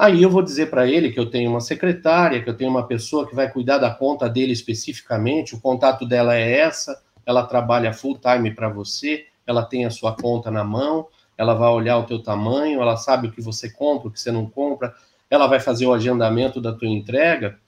Aí 0.00 0.22
eu 0.22 0.30
vou 0.30 0.40
dizer 0.40 0.70
para 0.70 0.88
ele 0.88 1.12
que 1.12 1.20
eu 1.20 1.28
tenho 1.28 1.50
uma 1.50 1.60
secretária, 1.60 2.42
que 2.42 2.48
eu 2.48 2.56
tenho 2.56 2.70
uma 2.70 2.86
pessoa 2.86 3.28
que 3.28 3.34
vai 3.34 3.52
cuidar 3.52 3.76
da 3.76 3.90
conta 3.90 4.30
dele 4.30 4.50
especificamente, 4.50 5.54
o 5.54 5.60
contato 5.60 6.06
dela 6.06 6.34
é 6.34 6.58
essa, 6.58 7.02
ela 7.26 7.42
trabalha 7.42 7.92
full 7.92 8.18
time 8.18 8.50
para 8.50 8.70
você, 8.70 9.26
ela 9.46 9.62
tem 9.62 9.84
a 9.84 9.90
sua 9.90 10.16
conta 10.16 10.50
na 10.50 10.64
mão, 10.64 11.06
ela 11.36 11.52
vai 11.52 11.68
olhar 11.68 11.98
o 11.98 12.04
teu 12.04 12.22
tamanho, 12.22 12.80
ela 12.80 12.96
sabe 12.96 13.28
o 13.28 13.30
que 13.30 13.42
você 13.42 13.68
compra, 13.68 14.08
o 14.08 14.10
que 14.10 14.18
você 14.18 14.32
não 14.32 14.48
compra, 14.48 14.94
ela 15.28 15.46
vai 15.46 15.60
fazer 15.60 15.84
o 15.84 15.92
agendamento 15.92 16.62
da 16.62 16.72
tua 16.72 16.88
entrega. 16.88 17.58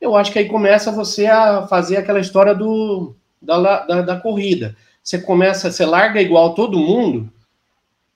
Eu 0.00 0.14
acho 0.14 0.30
que 0.30 0.38
aí 0.38 0.46
começa 0.46 0.92
você 0.92 1.26
a 1.26 1.66
fazer 1.66 1.96
aquela 1.96 2.20
história 2.20 2.54
do, 2.54 3.16
da, 3.42 3.84
da, 3.84 4.02
da 4.02 4.20
corrida. 4.20 4.76
Você 5.02 5.18
começa, 5.18 5.72
você 5.72 5.84
larga 5.84 6.22
igual 6.22 6.54
todo 6.54 6.78
mundo, 6.78 7.28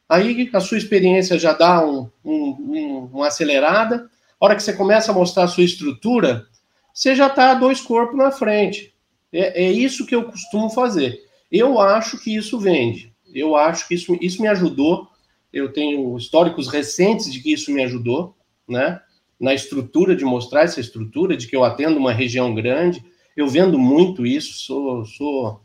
aí 0.08 0.48
a 0.52 0.60
sua 0.60 0.78
experiência 0.78 1.38
já 1.38 1.52
dá 1.52 1.84
um, 1.84 2.10
um, 2.24 2.50
um, 2.50 3.10
uma 3.12 3.26
acelerada. 3.26 4.08
A 4.40 4.44
hora 4.44 4.56
que 4.56 4.62
você 4.62 4.72
começa 4.72 5.10
a 5.10 5.14
mostrar 5.14 5.44
a 5.44 5.48
sua 5.48 5.64
estrutura, 5.64 6.46
você 6.94 7.14
já 7.14 7.26
está 7.26 7.54
dois 7.54 7.80
corpos 7.80 8.16
na 8.16 8.30
frente. 8.30 8.94
É, 9.32 9.64
é 9.64 9.70
isso 9.70 10.06
que 10.06 10.14
eu 10.14 10.24
costumo 10.24 10.70
fazer. 10.70 11.20
Eu 11.50 11.78
acho 11.78 12.18
que 12.18 12.34
isso 12.34 12.58
vende. 12.58 13.12
Eu 13.34 13.56
acho 13.56 13.86
que 13.86 13.94
isso, 13.94 14.16
isso 14.20 14.40
me 14.42 14.48
ajudou. 14.48 15.08
Eu 15.52 15.72
tenho 15.72 16.16
históricos 16.16 16.68
recentes 16.68 17.32
de 17.32 17.40
que 17.40 17.52
isso 17.52 17.70
me 17.70 17.82
ajudou, 17.84 18.36
né? 18.68 19.00
Na 19.38 19.54
estrutura, 19.54 20.16
de 20.16 20.24
mostrar 20.24 20.62
essa 20.62 20.80
estrutura, 20.80 21.36
de 21.36 21.46
que 21.46 21.54
eu 21.54 21.64
atendo 21.64 21.98
uma 21.98 22.12
região 22.12 22.54
grande. 22.54 23.04
Eu 23.36 23.46
vendo 23.46 23.78
muito 23.78 24.26
isso, 24.26 24.54
sou. 24.54 25.04
sou 25.04 25.62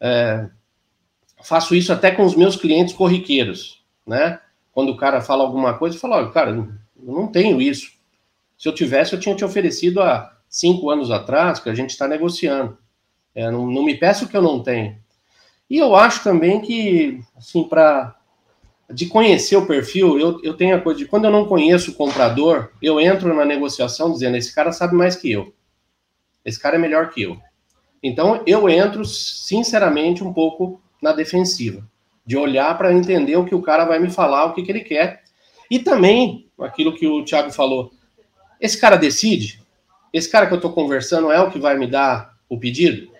é, 0.00 0.48
faço 1.42 1.74
isso 1.74 1.92
até 1.92 2.10
com 2.10 2.24
os 2.24 2.34
meus 2.34 2.56
clientes 2.56 2.94
corriqueiros, 2.94 3.75
né? 4.06 4.40
Quando 4.72 4.90
o 4.90 4.96
cara 4.96 5.20
fala 5.20 5.42
alguma 5.42 5.74
coisa, 5.74 5.96
eu 5.96 6.00
falo: 6.00 6.14
olha, 6.14 6.30
cara, 6.30 6.50
eu 6.50 6.68
não 6.96 7.26
tenho 7.26 7.60
isso. 7.60 7.92
Se 8.56 8.68
eu 8.68 8.74
tivesse, 8.74 9.12
eu 9.12 9.20
tinha 9.20 9.34
te 9.34 9.44
oferecido 9.44 10.00
há 10.00 10.34
cinco 10.48 10.90
anos 10.90 11.10
atrás, 11.10 11.58
que 11.58 11.68
a 11.68 11.74
gente 11.74 11.90
está 11.90 12.06
negociando. 12.06 12.78
É, 13.34 13.50
não, 13.50 13.66
não 13.66 13.84
me 13.84 13.94
peça 13.94 14.24
o 14.24 14.28
que 14.28 14.36
eu 14.36 14.42
não 14.42 14.62
tenho. 14.62 14.96
E 15.68 15.78
eu 15.78 15.96
acho 15.96 16.22
também 16.22 16.60
que, 16.60 17.20
assim, 17.36 17.64
para 17.64 18.16
de 18.92 19.06
conhecer 19.06 19.56
o 19.56 19.66
perfil, 19.66 20.18
eu, 20.18 20.40
eu 20.42 20.54
tenho 20.54 20.76
a 20.76 20.80
coisa 20.80 20.98
de 20.98 21.06
quando 21.06 21.24
eu 21.24 21.30
não 21.30 21.46
conheço 21.46 21.90
o 21.90 21.94
comprador, 21.94 22.70
eu 22.80 23.00
entro 23.00 23.34
na 23.34 23.44
negociação 23.44 24.12
dizendo: 24.12 24.36
esse 24.36 24.54
cara 24.54 24.72
sabe 24.72 24.94
mais 24.94 25.16
que 25.16 25.30
eu, 25.30 25.52
esse 26.44 26.60
cara 26.60 26.76
é 26.76 26.78
melhor 26.78 27.10
que 27.10 27.22
eu. 27.22 27.36
Então 28.02 28.42
eu 28.46 28.68
entro, 28.68 29.04
sinceramente, 29.04 30.22
um 30.22 30.32
pouco 30.32 30.80
na 31.02 31.12
defensiva, 31.12 31.84
de 32.26 32.36
olhar 32.36 32.76
para 32.76 32.92
entender 32.92 33.36
o 33.36 33.44
que 33.44 33.54
o 33.54 33.62
cara 33.62 33.84
vai 33.84 33.98
me 33.98 34.10
falar, 34.10 34.46
o 34.46 34.52
que, 34.52 34.62
que 34.62 34.72
ele 34.72 34.80
quer. 34.80 35.22
E 35.70 35.78
também, 35.78 36.48
aquilo 36.58 36.94
que 36.94 37.06
o 37.06 37.24
Thiago 37.24 37.52
falou: 37.52 37.92
esse 38.60 38.78
cara 38.78 38.96
decide? 38.96 39.60
Esse 40.12 40.30
cara 40.30 40.46
que 40.46 40.52
eu 40.52 40.56
estou 40.56 40.72
conversando 40.72 41.30
é 41.30 41.40
o 41.40 41.50
que 41.50 41.58
vai 41.58 41.78
me 41.78 41.86
dar 41.86 42.34
o 42.48 42.58
pedido? 42.58 43.10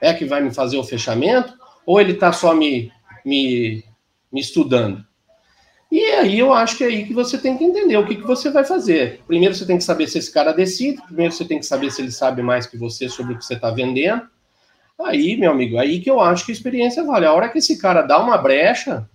É 0.00 0.14
que 0.14 0.24
vai 0.24 0.40
me 0.40 0.52
fazer 0.52 0.76
o 0.76 0.84
fechamento? 0.84 1.52
Ou 1.84 2.00
ele 2.00 2.12
está 2.12 2.32
só 2.32 2.54
me, 2.54 2.90
me, 3.24 3.84
me 4.32 4.40
estudando? 4.40 5.04
E 5.90 6.00
aí 6.00 6.38
eu 6.38 6.52
acho 6.52 6.76
que 6.76 6.84
é 6.84 6.86
aí 6.86 7.06
que 7.06 7.14
você 7.14 7.38
tem 7.38 7.56
que 7.56 7.64
entender 7.64 7.96
o 7.96 8.06
que, 8.06 8.16
que 8.16 8.26
você 8.26 8.50
vai 8.50 8.64
fazer. 8.64 9.22
Primeiro 9.26 9.54
você 9.54 9.64
tem 9.64 9.78
que 9.78 9.84
saber 9.84 10.06
se 10.06 10.18
esse 10.18 10.32
cara 10.32 10.52
decide, 10.52 11.02
primeiro 11.02 11.32
você 11.32 11.44
tem 11.44 11.58
que 11.58 11.66
saber 11.66 11.90
se 11.90 12.02
ele 12.02 12.10
sabe 12.10 12.42
mais 12.42 12.66
que 12.66 12.76
você 12.76 13.08
sobre 13.08 13.34
o 13.34 13.38
que 13.38 13.44
você 13.44 13.54
está 13.54 13.70
vendendo. 13.70 14.22
Aí, 15.00 15.36
meu 15.36 15.52
amigo, 15.52 15.78
aí 15.78 16.00
que 16.00 16.10
eu 16.10 16.20
acho 16.20 16.44
que 16.44 16.50
a 16.50 16.54
experiência 16.54 17.04
vale. 17.04 17.24
A 17.24 17.32
hora 17.32 17.48
que 17.48 17.58
esse 17.58 17.78
cara 17.78 18.02
dá 18.02 18.18
uma 18.18 18.36
brecha, 18.36 19.08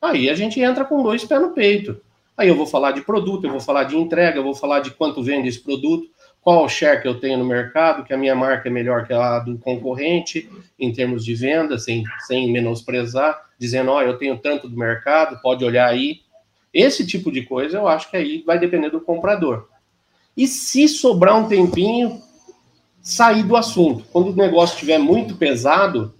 aí 0.00 0.30
a 0.30 0.34
gente 0.34 0.60
entra 0.60 0.84
com 0.84 1.02
dois 1.02 1.24
pés 1.24 1.40
no 1.40 1.50
peito. 1.50 2.00
Aí 2.36 2.48
eu 2.48 2.56
vou 2.56 2.66
falar 2.66 2.92
de 2.92 3.02
produto, 3.02 3.44
eu 3.44 3.50
vou 3.50 3.60
falar 3.60 3.84
de 3.84 3.96
entrega, 3.96 4.38
eu 4.38 4.44
vou 4.44 4.54
falar 4.54 4.80
de 4.80 4.90
quanto 4.90 5.22
vende 5.22 5.48
esse 5.48 5.60
produto, 5.60 6.08
qual 6.40 6.64
o 6.64 6.68
share 6.68 7.00
que 7.00 7.08
eu 7.08 7.18
tenho 7.18 7.38
no 7.38 7.44
mercado, 7.44 8.04
que 8.04 8.12
a 8.12 8.16
minha 8.16 8.34
marca 8.34 8.68
é 8.68 8.72
melhor 8.72 9.06
que 9.06 9.12
a 9.12 9.38
do 9.38 9.56
concorrente 9.58 10.48
em 10.78 10.92
termos 10.92 11.24
de 11.24 11.34
venda, 11.34 11.78
sem, 11.78 12.04
sem 12.26 12.52
menosprezar, 12.52 13.40
dizendo, 13.58 13.90
ó, 13.90 13.98
oh, 13.98 14.02
eu 14.02 14.18
tenho 14.18 14.36
tanto 14.38 14.68
do 14.68 14.76
mercado, 14.76 15.40
pode 15.40 15.64
olhar 15.64 15.88
aí. 15.88 16.20
Esse 16.72 17.06
tipo 17.06 17.32
de 17.32 17.42
coisa 17.42 17.78
eu 17.78 17.88
acho 17.88 18.10
que 18.10 18.16
aí 18.16 18.42
vai 18.44 18.58
depender 18.58 18.90
do 18.90 19.00
comprador. 19.00 19.68
E 20.36 20.46
se 20.46 20.88
sobrar 20.88 21.36
um 21.36 21.48
tempinho, 21.48 22.20
sair 23.04 23.42
do 23.42 23.54
assunto. 23.54 24.02
Quando 24.10 24.30
o 24.30 24.36
negócio 24.36 24.74
estiver 24.74 24.98
muito 24.98 25.36
pesado, 25.36 26.14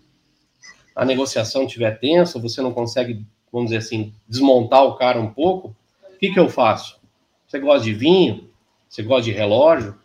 a 0.95 1.03
negociação 1.03 1.65
estiver 1.65 1.99
tensa, 1.99 2.39
você 2.39 2.61
não 2.61 2.75
consegue, 2.75 3.25
vamos 3.51 3.71
dizer 3.71 3.79
assim, 3.79 4.13
desmontar 4.29 4.85
o 4.85 4.95
cara 4.95 5.19
um 5.19 5.33
pouco, 5.33 5.75
o 6.15 6.19
que, 6.19 6.31
que 6.31 6.39
eu 6.39 6.49
faço? 6.49 7.01
Você 7.49 7.59
gosta 7.59 7.85
de 7.85 7.95
vinho? 7.95 8.51
Você 8.87 9.03
gosta 9.03 9.25
de 9.25 9.33
relógio? 9.33 9.99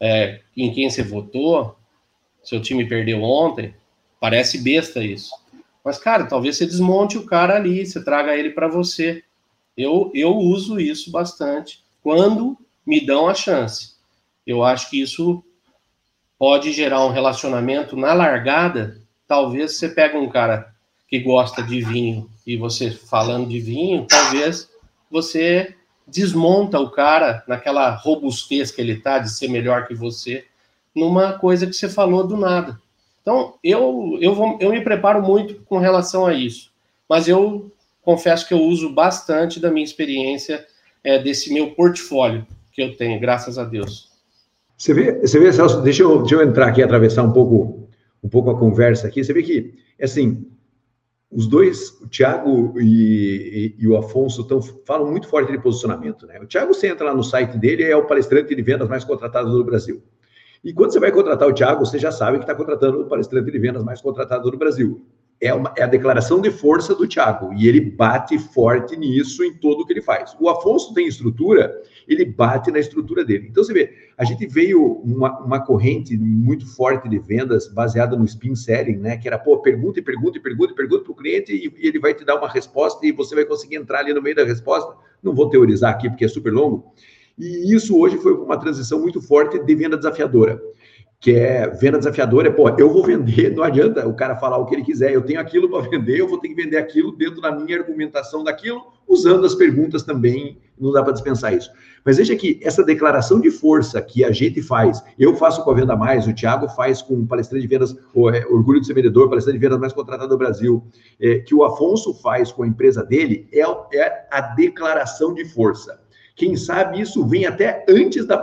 É, 0.00 0.40
em 0.56 0.72
quem 0.72 0.88
você 0.88 1.02
votou? 1.02 1.76
Seu 2.42 2.60
time 2.62 2.88
perdeu 2.88 3.22
ontem? 3.22 3.74
Parece 4.18 4.58
besta 4.58 5.04
isso. 5.04 5.30
Mas, 5.84 5.98
cara, 5.98 6.24
talvez 6.24 6.56
você 6.56 6.64
desmonte 6.64 7.18
o 7.18 7.26
cara 7.26 7.54
ali, 7.54 7.84
você 7.84 8.02
traga 8.02 8.34
ele 8.34 8.50
para 8.50 8.66
você. 8.66 9.22
Eu, 9.76 10.10
eu 10.14 10.34
uso 10.34 10.80
isso 10.80 11.10
bastante 11.10 11.84
quando 12.02 12.56
me 12.86 13.04
dão 13.04 13.28
a 13.28 13.34
chance. 13.34 13.96
Eu 14.46 14.64
acho 14.64 14.88
que 14.88 15.00
isso 15.00 15.44
pode 16.38 16.72
gerar 16.72 17.04
um 17.04 17.10
relacionamento 17.10 17.96
na 17.96 18.12
largada. 18.14 19.00
Talvez 19.26 19.76
você 19.76 19.88
pega 19.88 20.18
um 20.18 20.28
cara 20.28 20.72
que 21.08 21.18
gosta 21.18 21.62
de 21.62 21.80
vinho 21.80 22.30
e 22.46 22.56
você 22.56 22.90
falando 22.90 23.48
de 23.48 23.60
vinho, 23.60 24.06
talvez 24.08 24.70
você 25.10 25.74
desmonta 26.06 26.78
o 26.78 26.90
cara 26.90 27.42
naquela 27.46 27.90
robustez 27.90 28.70
que 28.70 28.80
ele 28.80 29.00
tá 29.00 29.18
de 29.18 29.30
ser 29.30 29.48
melhor 29.48 29.86
que 29.86 29.94
você, 29.94 30.44
numa 30.94 31.34
coisa 31.34 31.66
que 31.66 31.74
você 31.74 31.88
falou 31.88 32.26
do 32.26 32.36
nada. 32.36 32.80
Então, 33.20 33.54
eu, 33.62 34.16
eu, 34.20 34.34
vou, 34.34 34.58
eu 34.60 34.70
me 34.70 34.80
preparo 34.82 35.22
muito 35.22 35.62
com 35.66 35.78
relação 35.78 36.26
a 36.26 36.32
isso, 36.32 36.70
mas 37.08 37.28
eu 37.28 37.70
confesso 38.02 38.48
que 38.48 38.54
eu 38.54 38.62
uso 38.62 38.90
bastante 38.90 39.60
da 39.60 39.70
minha 39.70 39.84
experiência 39.84 40.66
é, 41.04 41.18
desse 41.18 41.52
meu 41.52 41.72
portfólio 41.72 42.46
que 42.72 42.82
eu 42.82 42.96
tenho, 42.96 43.20
graças 43.20 43.58
a 43.58 43.64
Deus. 43.64 44.07
Você 44.78 44.94
vê, 44.94 45.20
você 45.20 45.40
vê 45.40 45.52
Celso, 45.52 45.82
deixa 45.82 46.04
eu, 46.04 46.20
deixa 46.20 46.36
eu 46.36 46.42
entrar 46.42 46.68
aqui, 46.68 46.80
atravessar 46.80 47.24
um 47.24 47.32
pouco, 47.32 47.88
um 48.22 48.28
pouco 48.28 48.50
a 48.50 48.58
conversa 48.58 49.08
aqui. 49.08 49.24
Você 49.24 49.32
vê 49.32 49.42
que, 49.42 49.74
assim, 50.00 50.46
os 51.30 51.48
dois, 51.48 52.00
o 52.00 52.08
Thiago 52.08 52.78
e, 52.78 53.74
e, 53.76 53.82
e, 53.82 53.88
o 53.88 53.96
Afonso, 53.96 54.44
tão, 54.44 54.62
falam 54.62 55.10
muito 55.10 55.26
forte 55.26 55.50
de 55.50 55.58
posicionamento. 55.58 56.26
Né? 56.28 56.38
O 56.40 56.46
Thiago, 56.46 56.72
você 56.72 56.86
entra 56.86 57.06
lá 57.06 57.14
no 57.14 57.24
site 57.24 57.58
dele, 57.58 57.82
é 57.82 57.96
o 57.96 58.06
palestrante 58.06 58.54
de 58.54 58.62
vendas 58.62 58.88
mais 58.88 59.02
contratado 59.02 59.50
do 59.50 59.64
Brasil. 59.64 60.00
E 60.62 60.72
quando 60.72 60.92
você 60.92 61.00
vai 61.00 61.10
contratar 61.10 61.48
o 61.48 61.52
Thiago, 61.52 61.84
você 61.84 61.98
já 61.98 62.12
sabe 62.12 62.38
que 62.38 62.44
está 62.44 62.54
contratando 62.54 63.00
o 63.00 63.06
palestrante 63.06 63.50
de 63.50 63.58
vendas 63.58 63.82
mais 63.82 64.00
contratado 64.00 64.48
do 64.48 64.56
Brasil. 64.56 65.04
É, 65.40 65.54
uma, 65.54 65.72
é 65.76 65.84
a 65.84 65.86
declaração 65.86 66.40
de 66.40 66.50
força 66.50 66.96
do 66.96 67.06
Thiago, 67.06 67.52
e 67.54 67.68
ele 67.68 67.80
bate 67.80 68.36
forte 68.38 68.96
nisso 68.96 69.44
em 69.44 69.54
tudo 69.54 69.86
que 69.86 69.92
ele 69.92 70.02
faz. 70.02 70.36
O 70.40 70.48
Afonso 70.48 70.92
tem 70.92 71.06
estrutura, 71.06 71.80
ele 72.08 72.24
bate 72.24 72.72
na 72.72 72.80
estrutura 72.80 73.24
dele. 73.24 73.46
Então, 73.48 73.62
você 73.62 73.72
vê, 73.72 73.94
a 74.16 74.24
gente 74.24 74.48
veio 74.48 74.82
uma, 75.04 75.38
uma 75.38 75.60
corrente 75.64 76.16
muito 76.18 76.66
forte 76.74 77.08
de 77.08 77.20
vendas 77.20 77.68
baseada 77.68 78.16
no 78.16 78.24
spin 78.24 78.56
selling, 78.56 78.96
né? 78.96 79.16
Que 79.16 79.28
era, 79.28 79.38
pô, 79.38 79.58
pergunta 79.58 80.00
e 80.00 80.02
pergunta 80.02 80.38
e 80.38 80.40
pergunta 80.40 80.72
e 80.72 80.76
pergunta 80.76 81.04
para 81.04 81.12
o 81.12 81.16
cliente 81.16 81.52
e, 81.52 81.72
e 81.84 81.86
ele 81.86 82.00
vai 82.00 82.14
te 82.14 82.24
dar 82.24 82.36
uma 82.36 82.48
resposta 82.48 83.06
e 83.06 83.12
você 83.12 83.36
vai 83.36 83.44
conseguir 83.44 83.76
entrar 83.76 84.00
ali 84.00 84.12
no 84.12 84.20
meio 84.20 84.34
da 84.34 84.44
resposta. 84.44 84.92
Não 85.22 85.34
vou 85.34 85.48
teorizar 85.48 85.92
aqui 85.92 86.08
porque 86.08 86.24
é 86.24 86.28
super 86.28 86.52
longo. 86.52 86.92
E 87.38 87.72
isso 87.72 87.96
hoje 87.96 88.18
foi 88.18 88.32
uma 88.32 88.58
transição 88.58 89.00
muito 89.00 89.20
forte 89.20 89.56
de 89.56 89.74
venda 89.76 89.96
desafiadora 89.96 90.60
que 91.20 91.32
é 91.32 91.68
venda 91.68 91.98
desafiadora, 91.98 92.48
é, 92.48 92.50
pô, 92.50 92.68
eu 92.78 92.92
vou 92.92 93.02
vender, 93.02 93.50
não 93.50 93.64
adianta 93.64 94.06
o 94.06 94.14
cara 94.14 94.36
falar 94.36 94.56
o 94.58 94.66
que 94.66 94.74
ele 94.74 94.84
quiser, 94.84 95.12
eu 95.12 95.22
tenho 95.22 95.40
aquilo 95.40 95.68
para 95.68 95.88
vender, 95.88 96.20
eu 96.20 96.28
vou 96.28 96.38
ter 96.38 96.48
que 96.48 96.54
vender 96.54 96.76
aquilo 96.76 97.10
dentro 97.10 97.40
da 97.40 97.50
minha 97.50 97.76
argumentação 97.76 98.44
daquilo, 98.44 98.80
usando 99.06 99.44
as 99.44 99.54
perguntas 99.54 100.04
também, 100.04 100.58
não 100.78 100.92
dá 100.92 101.02
para 101.02 101.12
dispensar 101.12 101.52
isso. 101.52 101.72
Mas 102.04 102.18
veja 102.18 102.36
que 102.36 102.60
essa 102.62 102.84
declaração 102.84 103.40
de 103.40 103.50
força 103.50 104.00
que 104.00 104.24
a 104.24 104.30
gente 104.30 104.62
faz, 104.62 105.02
eu 105.18 105.34
faço 105.34 105.64
com 105.64 105.72
a 105.72 105.74
Venda 105.74 105.96
Mais, 105.96 106.28
o 106.28 106.32
Thiago 106.32 106.68
faz 106.68 107.02
com 107.02 107.14
o 107.14 107.26
palestrante 107.26 107.62
de 107.62 107.68
vendas, 107.68 107.96
o 108.14 108.30
é, 108.30 108.46
Orgulho 108.46 108.78
do 108.78 108.86
Ser 108.86 108.94
Vendedor, 108.94 109.28
palestrante 109.28 109.58
de 109.58 109.64
vendas 109.64 109.80
mais 109.80 109.92
contratado 109.92 110.28
do 110.28 110.38
Brasil, 110.38 110.86
é, 111.20 111.40
que 111.40 111.54
o 111.54 111.64
Afonso 111.64 112.14
faz 112.14 112.52
com 112.52 112.62
a 112.62 112.66
empresa 112.68 113.04
dele, 113.04 113.48
é, 113.52 113.62
é 113.98 114.26
a 114.30 114.40
declaração 114.54 115.34
de 115.34 115.44
força. 115.46 115.98
Quem 116.38 116.54
sabe 116.56 117.00
isso 117.00 117.26
vem 117.26 117.46
até 117.46 117.84
antes 117.88 118.24
da. 118.24 118.42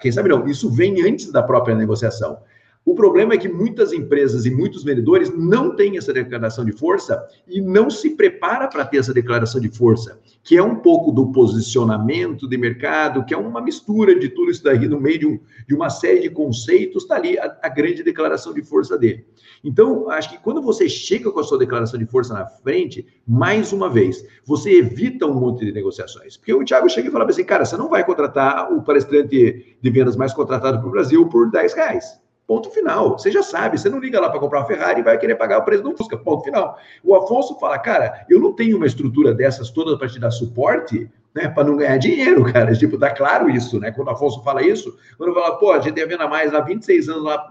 Quem 0.00 0.10
sabe 0.10 0.28
não, 0.28 0.46
isso 0.48 0.68
vem 0.68 1.00
antes 1.08 1.30
da 1.30 1.40
própria 1.40 1.76
negociação. 1.76 2.38
O 2.84 2.92
problema 2.92 3.34
é 3.34 3.38
que 3.38 3.48
muitas 3.48 3.92
empresas 3.92 4.46
e 4.46 4.50
muitos 4.50 4.82
vendedores 4.82 5.32
não 5.32 5.74
têm 5.74 5.96
essa 5.96 6.12
declaração 6.12 6.64
de 6.64 6.72
força 6.72 7.24
e 7.46 7.60
não 7.60 7.88
se 7.88 8.10
prepara 8.10 8.66
para 8.66 8.84
ter 8.84 8.98
essa 8.98 9.14
declaração 9.14 9.60
de 9.60 9.68
força, 9.68 10.18
que 10.46 10.56
é 10.56 10.62
um 10.62 10.76
pouco 10.76 11.10
do 11.10 11.32
posicionamento 11.32 12.48
de 12.48 12.56
mercado, 12.56 13.24
que 13.24 13.34
é 13.34 13.36
uma 13.36 13.60
mistura 13.60 14.16
de 14.16 14.28
tudo 14.28 14.52
isso 14.52 14.62
daí 14.62 14.86
no 14.86 15.00
meio 15.00 15.18
de, 15.18 15.26
um, 15.26 15.40
de 15.66 15.74
uma 15.74 15.90
série 15.90 16.20
de 16.20 16.30
conceitos, 16.30 17.02
está 17.02 17.16
ali 17.16 17.36
a, 17.36 17.58
a, 17.64 17.68
grande 17.68 18.04
declaração 18.04 18.54
de 18.54 18.62
força 18.62 18.96
dele. 18.96 19.26
Então, 19.64 20.08
acho 20.08 20.30
que 20.30 20.38
quando 20.38 20.62
você 20.62 20.88
chega 20.88 21.32
com 21.32 21.40
a 21.40 21.42
sua 21.42 21.58
declaração 21.58 21.98
de 21.98 22.06
força 22.06 22.32
na 22.32 22.46
frente, 22.46 23.04
mais 23.26 23.72
uma 23.72 23.90
vez, 23.90 24.24
você 24.44 24.78
evita 24.78 25.26
um 25.26 25.34
monte 25.34 25.64
de 25.64 25.72
negociações. 25.72 26.36
Porque 26.36 26.54
o 26.54 26.64
Thiago 26.64 26.88
chega 26.88 27.08
e 27.08 27.10
fala 27.10 27.24
assim, 27.24 27.42
cara, 27.42 27.64
você 27.64 27.76
não 27.76 27.90
vai 27.90 28.06
contratar 28.06 28.72
o 28.72 28.80
palestrante 28.82 29.76
de 29.82 29.90
vendas 29.90 30.14
mais 30.14 30.32
contratado 30.32 30.78
para 30.78 30.86
o 30.86 30.92
Brasil 30.92 31.28
por 31.28 31.50
10 31.50 31.74
reais. 31.74 32.20
Ponto 32.46 32.70
final. 32.70 33.18
Você 33.18 33.30
já 33.30 33.42
sabe, 33.42 33.76
você 33.76 33.88
não 33.88 33.98
liga 33.98 34.20
lá 34.20 34.30
para 34.30 34.38
comprar 34.38 34.60
uma 34.60 34.66
Ferrari 34.66 35.00
e 35.00 35.04
vai 35.04 35.18
querer 35.18 35.34
pagar 35.34 35.58
o 35.58 35.64
preço 35.64 35.82
do 35.82 35.96
Fusca. 35.96 36.16
Ponto 36.16 36.44
final. 36.44 36.78
O 37.02 37.14
Afonso 37.16 37.58
fala, 37.58 37.78
cara, 37.78 38.24
eu 38.30 38.38
não 38.38 38.52
tenho 38.52 38.76
uma 38.76 38.86
estrutura 38.86 39.34
dessas 39.34 39.70
todas 39.70 39.98
para 39.98 40.08
te 40.08 40.20
dar 40.20 40.30
suporte, 40.30 41.10
né, 41.34 41.48
para 41.48 41.64
não 41.64 41.76
ganhar 41.76 41.96
dinheiro, 41.98 42.44
cara. 42.50 42.72
Tipo, 42.72 42.96
tá 42.96 43.10
claro 43.10 43.50
isso, 43.50 43.80
né? 43.80 43.90
Quando 43.90 44.08
o 44.08 44.10
Afonso 44.12 44.42
fala 44.44 44.62
isso, 44.62 44.96
quando 45.18 45.34
fala, 45.34 45.56
pô, 45.56 45.72
a 45.72 45.80
gente 45.80 45.94
tem 45.94 46.04
a 46.04 46.06
venda 46.06 46.28
mais 46.28 46.54
há 46.54 46.60
26 46.60 47.08
anos 47.08 47.24
lá, 47.24 47.46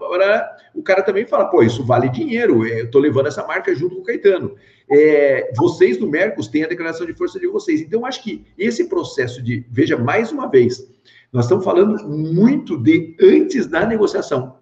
o 0.74 0.82
cara 0.82 1.02
também 1.02 1.26
fala, 1.26 1.44
pô, 1.44 1.62
isso 1.62 1.84
vale 1.84 2.08
dinheiro, 2.08 2.66
é, 2.66 2.80
eu 2.80 2.90
tô 2.90 2.98
levando 2.98 3.26
essa 3.26 3.46
marca 3.46 3.74
junto 3.74 3.96
com 3.96 4.00
o 4.00 4.04
Caetano. 4.04 4.56
É, 4.90 5.52
vocês 5.56 5.98
do 5.98 6.08
Mercos 6.08 6.48
têm 6.48 6.64
a 6.64 6.68
declaração 6.68 7.06
de 7.06 7.12
força 7.12 7.38
de 7.38 7.46
vocês. 7.46 7.82
Então, 7.82 8.06
acho 8.06 8.22
que 8.22 8.46
esse 8.56 8.88
processo 8.88 9.42
de, 9.42 9.64
veja, 9.70 9.98
mais 9.98 10.32
uma 10.32 10.48
vez, 10.48 10.88
nós 11.32 11.44
estamos 11.44 11.64
falando 11.64 12.08
muito 12.08 12.78
de 12.78 13.14
antes 13.20 13.66
da 13.66 13.84
negociação. 13.84 14.56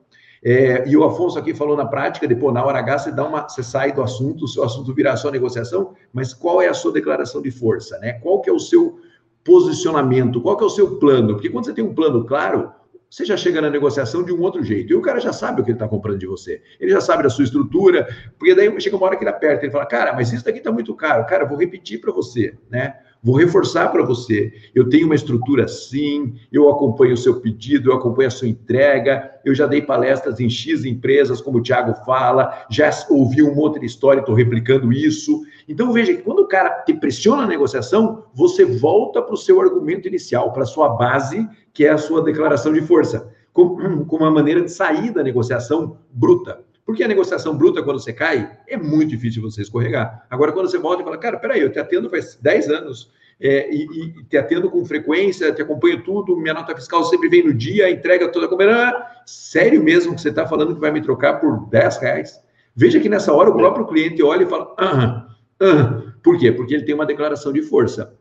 É, 0.44 0.86
e 0.86 0.94
o 0.94 1.04
Afonso 1.04 1.38
aqui 1.38 1.54
falou 1.54 1.74
na 1.74 1.86
prática, 1.86 2.28
depois 2.28 2.52
na 2.52 2.62
hora 2.62 2.78
H 2.78 2.98
você 2.98 3.12
dá 3.12 3.26
uma, 3.26 3.48
você 3.48 3.62
sai 3.62 3.92
do 3.92 4.02
assunto, 4.02 4.44
o 4.44 4.48
seu 4.48 4.62
assunto 4.62 4.92
virar 4.92 5.16
só 5.16 5.30
negociação, 5.30 5.94
mas 6.12 6.34
qual 6.34 6.60
é 6.60 6.68
a 6.68 6.74
sua 6.74 6.92
declaração 6.92 7.40
de 7.40 7.50
força, 7.50 7.98
né? 7.98 8.12
Qual 8.14 8.42
que 8.42 8.50
é 8.50 8.52
o 8.52 8.58
seu 8.58 9.00
posicionamento? 9.42 10.42
Qual 10.42 10.54
que 10.56 10.62
é 10.62 10.66
o 10.66 10.70
seu 10.70 10.98
plano? 10.98 11.34
Porque 11.34 11.48
quando 11.48 11.64
você 11.64 11.72
tem 11.72 11.82
um 11.82 11.94
plano 11.94 12.26
claro, 12.26 12.70
você 13.08 13.24
já 13.24 13.38
chega 13.38 13.62
na 13.62 13.70
negociação 13.70 14.22
de 14.22 14.34
um 14.34 14.40
outro 14.42 14.62
jeito. 14.62 14.92
E 14.92 14.96
o 14.96 15.00
cara 15.00 15.18
já 15.18 15.32
sabe 15.32 15.62
o 15.62 15.64
que 15.64 15.70
ele 15.70 15.76
está 15.76 15.88
comprando 15.88 16.18
de 16.18 16.26
você. 16.26 16.60
Ele 16.78 16.90
já 16.90 17.00
sabe 17.00 17.22
da 17.22 17.30
sua 17.30 17.44
estrutura, 17.44 18.06
porque 18.38 18.54
daí 18.54 18.80
chega 18.80 18.96
uma 18.96 19.06
hora 19.06 19.16
que 19.16 19.22
ele 19.22 19.30
aperta, 19.30 19.64
ele 19.64 19.72
fala, 19.72 19.86
cara, 19.86 20.12
mas 20.12 20.30
isso 20.30 20.44
daqui 20.44 20.58
está 20.58 20.70
muito 20.70 20.94
caro. 20.94 21.24
Cara, 21.24 21.46
vou 21.46 21.56
repetir 21.56 22.00
para 22.00 22.12
você, 22.12 22.54
né? 22.68 22.96
Vou 23.24 23.36
reforçar 23.36 23.90
para 23.90 24.04
você. 24.04 24.52
Eu 24.74 24.90
tenho 24.90 25.06
uma 25.06 25.14
estrutura 25.14 25.64
assim, 25.64 26.34
eu 26.52 26.68
acompanho 26.68 27.14
o 27.14 27.16
seu 27.16 27.40
pedido, 27.40 27.90
eu 27.90 27.94
acompanho 27.94 28.28
a 28.28 28.30
sua 28.30 28.46
entrega, 28.46 29.30
eu 29.42 29.54
já 29.54 29.66
dei 29.66 29.80
palestras 29.80 30.40
em 30.40 30.50
X 30.50 30.84
empresas, 30.84 31.40
como 31.40 31.56
o 31.56 31.62
Thiago 31.62 31.94
fala, 32.04 32.66
já 32.68 32.90
ouvi 33.08 33.42
um 33.42 33.54
monte 33.54 33.80
de 33.80 33.86
história, 33.86 34.20
estou 34.20 34.34
replicando 34.34 34.92
isso. 34.92 35.40
Então 35.66 35.90
veja 35.90 36.12
que 36.12 36.20
quando 36.20 36.40
o 36.40 36.46
cara 36.46 36.82
te 36.82 36.92
pressiona 36.92 37.42
na 37.42 37.48
negociação, 37.48 38.24
você 38.34 38.66
volta 38.66 39.22
para 39.22 39.32
o 39.32 39.38
seu 39.38 39.58
argumento 39.58 40.06
inicial, 40.06 40.52
para 40.52 40.64
a 40.64 40.66
sua 40.66 40.90
base, 40.90 41.48
que 41.72 41.86
é 41.86 41.90
a 41.90 41.98
sua 41.98 42.22
declaração 42.22 42.74
de 42.74 42.82
força, 42.82 43.32
com, 43.54 44.04
com 44.04 44.16
uma 44.16 44.30
maneira 44.30 44.60
de 44.60 44.70
sair 44.70 45.10
da 45.10 45.22
negociação 45.22 45.96
bruta. 46.12 46.62
Porque 46.84 47.02
a 47.02 47.08
negociação 47.08 47.56
bruta, 47.56 47.82
quando 47.82 47.98
você 47.98 48.12
cai, 48.12 48.58
é 48.68 48.76
muito 48.76 49.10
difícil 49.10 49.40
você 49.40 49.62
escorregar. 49.62 50.26
Agora, 50.28 50.52
quando 50.52 50.70
você 50.70 50.78
volta 50.78 51.02
e 51.02 51.04
fala, 51.04 51.16
cara, 51.16 51.38
peraí, 51.38 51.60
eu 51.60 51.72
te 51.72 51.78
atendo 51.78 52.10
faz 52.10 52.36
10 52.36 52.68
anos, 52.68 53.10
é, 53.40 53.74
e, 53.74 53.84
e, 53.84 54.24
te 54.24 54.36
atendo 54.36 54.70
com 54.70 54.84
frequência, 54.84 55.52
te 55.52 55.62
acompanho 55.62 56.02
tudo, 56.04 56.36
minha 56.36 56.54
nota 56.54 56.74
fiscal 56.74 57.02
sempre 57.04 57.28
vem 57.28 57.44
no 57.44 57.54
dia, 57.54 57.90
entrega 57.90 58.28
toda 58.28 58.48
como 58.48 58.62
ah, 58.62 59.22
sério 59.26 59.82
mesmo 59.82 60.14
que 60.14 60.20
você 60.20 60.28
está 60.28 60.46
falando 60.46 60.74
que 60.74 60.80
vai 60.80 60.90
me 60.90 61.00
trocar 61.00 61.40
por 61.40 61.68
10 61.68 61.96
reais? 61.98 62.40
Veja 62.76 63.00
que 63.00 63.08
nessa 63.08 63.32
hora 63.32 63.50
o 63.50 63.56
próprio 63.56 63.86
cliente 63.86 64.22
olha 64.22 64.44
e 64.44 64.48
fala, 64.48 64.74
ah, 64.78 65.28
ah. 65.60 66.02
Por 66.22 66.38
quê? 66.38 66.50
Porque 66.50 66.74
ele 66.74 66.84
tem 66.84 66.94
uma 66.94 67.06
declaração 67.06 67.52
de 67.52 67.62
força. 67.62 68.14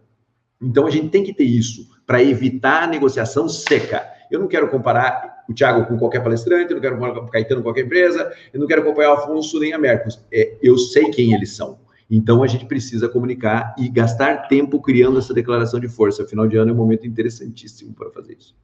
Então 0.61 0.85
a 0.85 0.89
gente 0.89 1.09
tem 1.09 1.23
que 1.23 1.33
ter 1.33 1.45
isso 1.45 1.87
para 2.05 2.23
evitar 2.23 2.83
a 2.83 2.87
negociação 2.87 3.47
seca. 3.47 4.05
Eu 4.29 4.39
não 4.39 4.47
quero 4.47 4.67
comparar 4.69 5.43
o 5.47 5.53
Thiago 5.53 5.85
com 5.85 5.97
qualquer 5.97 6.23
palestrante, 6.23 6.71
eu 6.71 6.75
não 6.75 6.81
quero 6.81 6.97
comparar 6.97 7.19
o 7.19 7.27
Caetano 7.27 7.61
com 7.61 7.67
qualquer 7.67 7.85
empresa, 7.85 8.31
eu 8.53 8.59
não 8.59 8.67
quero 8.67 8.81
acompanhar 8.81 9.11
o 9.11 9.13
Afonso 9.13 9.59
nem 9.59 9.73
a 9.73 9.77
Mercos. 9.77 10.23
É, 10.31 10.53
eu 10.61 10.77
sei 10.77 11.09
quem 11.11 11.33
eles 11.33 11.55
são. 11.55 11.77
Então 12.09 12.43
a 12.43 12.47
gente 12.47 12.65
precisa 12.65 13.09
comunicar 13.09 13.73
e 13.77 13.89
gastar 13.89 14.47
tempo 14.47 14.79
criando 14.81 15.17
essa 15.17 15.33
declaração 15.33 15.79
de 15.79 15.87
força. 15.87 16.25
Final 16.25 16.47
de 16.47 16.57
ano 16.57 16.71
é 16.71 16.73
um 16.73 16.77
momento 16.77 17.07
interessantíssimo 17.07 17.93
para 17.93 18.09
fazer 18.11 18.33
isso. 18.39 18.55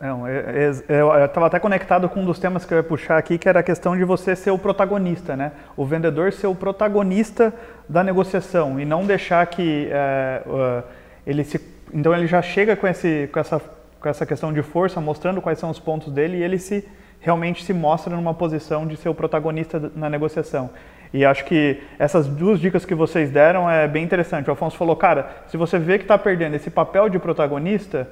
Não, 0.00 0.26
é, 0.26 0.36
é, 0.36 0.72
é, 0.88 1.00
eu 1.00 1.24
estava 1.24 1.46
até 1.46 1.58
conectado 1.58 2.08
com 2.08 2.20
um 2.20 2.24
dos 2.26 2.38
temas 2.38 2.64
que 2.64 2.74
eu 2.74 2.78
ia 2.78 2.82
puxar 2.82 3.16
aqui, 3.16 3.38
que 3.38 3.48
era 3.48 3.60
a 3.60 3.62
questão 3.62 3.96
de 3.96 4.04
você 4.04 4.36
ser 4.36 4.50
o 4.50 4.58
protagonista, 4.58 5.36
né? 5.36 5.52
O 5.76 5.86
vendedor 5.86 6.32
ser 6.32 6.48
o 6.48 6.54
protagonista 6.54 7.54
da 7.88 8.04
negociação 8.04 8.78
e 8.78 8.84
não 8.84 9.06
deixar 9.06 9.46
que 9.46 9.88
é, 9.90 10.42
ele 11.26 11.44
se. 11.44 11.58
Então 11.92 12.14
ele 12.14 12.26
já 12.26 12.42
chega 12.42 12.76
com, 12.76 12.86
esse, 12.86 13.30
com, 13.32 13.38
essa, 13.38 13.58
com 14.04 14.10
essa 14.10 14.26
questão 14.26 14.52
de 14.52 14.60
força, 14.60 15.00
mostrando 15.00 15.40
quais 15.40 15.58
são 15.58 15.70
os 15.70 15.80
pontos 15.80 16.12
dele 16.12 16.36
e 16.36 16.42
ele 16.42 16.58
se 16.58 16.86
realmente 17.20 17.64
se 17.64 17.72
mostra 17.72 18.14
numa 18.14 18.34
posição 18.34 18.86
de 18.86 18.98
ser 18.98 19.08
o 19.08 19.14
protagonista 19.14 19.90
na 19.96 20.10
negociação. 20.10 20.68
E 21.10 21.24
acho 21.24 21.46
que 21.46 21.82
essas 21.98 22.26
duas 22.26 22.60
dicas 22.60 22.84
que 22.84 22.94
vocês 22.94 23.30
deram 23.30 23.70
é 23.70 23.88
bem 23.88 24.04
interessante. 24.04 24.50
O 24.50 24.52
Afonso 24.52 24.76
falou, 24.76 24.94
cara, 24.94 25.30
se 25.46 25.56
você 25.56 25.78
vê 25.78 25.96
que 25.96 26.04
está 26.04 26.18
perdendo 26.18 26.54
esse 26.54 26.68
papel 26.68 27.08
de 27.08 27.18
protagonista, 27.18 28.06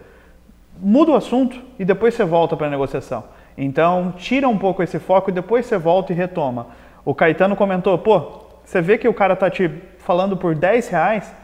muda 0.81 1.11
o 1.11 1.15
assunto 1.15 1.61
e 1.79 1.85
depois 1.85 2.15
você 2.15 2.25
volta 2.25 2.57
para 2.57 2.69
a 2.69 2.71
negociação. 2.71 3.25
Então, 3.55 4.15
tira 4.17 4.49
um 4.49 4.57
pouco 4.57 4.83
esse 4.83 4.99
foco 4.99 5.29
e 5.29 5.33
depois 5.33 5.67
você 5.67 5.77
volta 5.77 6.11
e 6.11 6.17
retoma. 6.17 6.69
O 7.05 7.15
Caetano 7.15 7.55
comentou, 7.55 7.99
pô, 7.99 8.47
você 8.65 8.81
vê 8.81 8.97
que 8.97 9.07
o 9.07 9.13
cara 9.13 9.37
tá 9.37 9.51
te 9.51 9.71
falando 9.99 10.39
por 10.39 10.55
10 10.55 10.89
reais, 10.89 11.35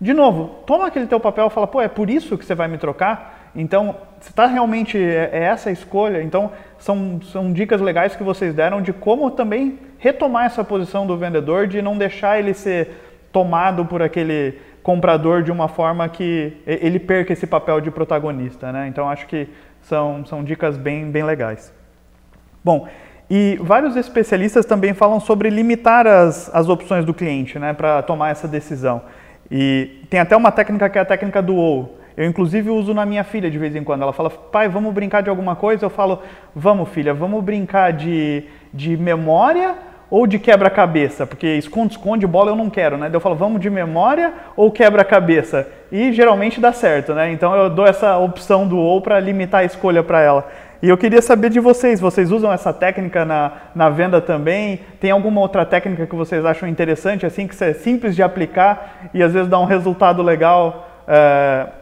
de 0.00 0.14
novo, 0.14 0.60
toma 0.64 0.86
aquele 0.86 1.06
teu 1.06 1.20
papel 1.20 1.48
e 1.48 1.50
fala, 1.50 1.66
pô, 1.66 1.82
é 1.82 1.88
por 1.88 2.08
isso 2.08 2.38
que 2.38 2.44
você 2.46 2.54
vai 2.54 2.68
me 2.68 2.78
trocar? 2.78 3.37
Então, 3.60 3.96
se 4.20 4.30
está 4.30 4.46
realmente 4.46 4.96
é, 4.96 5.30
é 5.32 5.42
essa 5.42 5.68
a 5.68 5.72
escolha, 5.72 6.22
então 6.22 6.52
são, 6.78 7.20
são 7.20 7.52
dicas 7.52 7.80
legais 7.80 8.14
que 8.14 8.22
vocês 8.22 8.54
deram 8.54 8.80
de 8.80 8.92
como 8.92 9.32
também 9.32 9.80
retomar 9.98 10.46
essa 10.46 10.62
posição 10.62 11.04
do 11.04 11.16
vendedor, 11.18 11.66
de 11.66 11.82
não 11.82 11.98
deixar 11.98 12.38
ele 12.38 12.54
ser 12.54 13.28
tomado 13.32 13.84
por 13.84 14.00
aquele 14.00 14.60
comprador 14.80 15.42
de 15.42 15.50
uma 15.50 15.66
forma 15.66 16.08
que 16.08 16.56
ele 16.64 17.00
perca 17.00 17.32
esse 17.32 17.48
papel 17.48 17.80
de 17.80 17.90
protagonista, 17.90 18.70
né? 18.70 18.86
Então 18.86 19.08
acho 19.10 19.26
que 19.26 19.48
são, 19.82 20.24
são 20.24 20.44
dicas 20.44 20.76
bem, 20.76 21.10
bem 21.10 21.24
legais. 21.24 21.72
Bom, 22.64 22.86
e 23.28 23.58
vários 23.60 23.96
especialistas 23.96 24.66
também 24.66 24.94
falam 24.94 25.18
sobre 25.18 25.50
limitar 25.50 26.06
as, 26.06 26.48
as 26.54 26.68
opções 26.68 27.04
do 27.04 27.12
cliente, 27.12 27.58
né, 27.58 27.72
para 27.72 28.02
tomar 28.02 28.30
essa 28.30 28.46
decisão. 28.46 29.02
E 29.50 30.00
tem 30.08 30.20
até 30.20 30.36
uma 30.36 30.52
técnica 30.52 30.88
que 30.88 30.96
é 30.96 31.00
a 31.00 31.04
técnica 31.04 31.42
do 31.42 31.56
ou. 31.56 31.97
Eu, 32.18 32.26
inclusive, 32.26 32.68
uso 32.68 32.92
na 32.92 33.06
minha 33.06 33.22
filha 33.22 33.48
de 33.48 33.56
vez 33.56 33.76
em 33.76 33.84
quando. 33.84 34.02
Ela 34.02 34.12
fala, 34.12 34.28
pai, 34.28 34.68
vamos 34.68 34.92
brincar 34.92 35.22
de 35.22 35.30
alguma 35.30 35.54
coisa? 35.54 35.86
Eu 35.86 35.90
falo, 35.90 36.20
vamos, 36.52 36.88
filha, 36.88 37.14
vamos 37.14 37.44
brincar 37.44 37.92
de, 37.92 38.42
de 38.74 38.96
memória 38.96 39.76
ou 40.10 40.26
de 40.26 40.36
quebra-cabeça, 40.36 41.24
porque 41.24 41.46
esconde-esconde 41.46 42.26
bola 42.26 42.50
eu 42.50 42.56
não 42.56 42.68
quero, 42.68 42.98
né? 42.98 43.08
Eu 43.12 43.20
falo, 43.20 43.36
vamos 43.36 43.60
de 43.60 43.70
memória 43.70 44.32
ou 44.56 44.68
quebra-cabeça? 44.72 45.68
E 45.92 46.12
geralmente 46.12 46.60
dá 46.60 46.72
certo, 46.72 47.14
né? 47.14 47.30
Então 47.30 47.54
eu 47.54 47.70
dou 47.70 47.86
essa 47.86 48.18
opção 48.18 48.66
do 48.66 48.78
ou 48.78 49.00
para 49.00 49.20
limitar 49.20 49.60
a 49.60 49.64
escolha 49.64 50.02
para 50.02 50.20
ela. 50.20 50.48
E 50.82 50.88
eu 50.88 50.98
queria 50.98 51.22
saber 51.22 51.50
de 51.50 51.60
vocês, 51.60 52.00
vocês 52.00 52.32
usam 52.32 52.52
essa 52.52 52.72
técnica 52.72 53.24
na, 53.24 53.52
na 53.76 53.90
venda 53.90 54.20
também? 54.20 54.80
Tem 54.98 55.12
alguma 55.12 55.40
outra 55.40 55.64
técnica 55.64 56.04
que 56.04 56.16
vocês 56.16 56.44
acham 56.44 56.68
interessante, 56.68 57.24
assim, 57.24 57.46
que 57.46 57.62
é 57.62 57.74
simples 57.74 58.16
de 58.16 58.24
aplicar 58.24 59.08
e 59.14 59.22
às 59.22 59.32
vezes 59.32 59.48
dá 59.48 59.60
um 59.60 59.66
resultado 59.66 60.20
legal 60.20 60.88
é, 61.06 61.77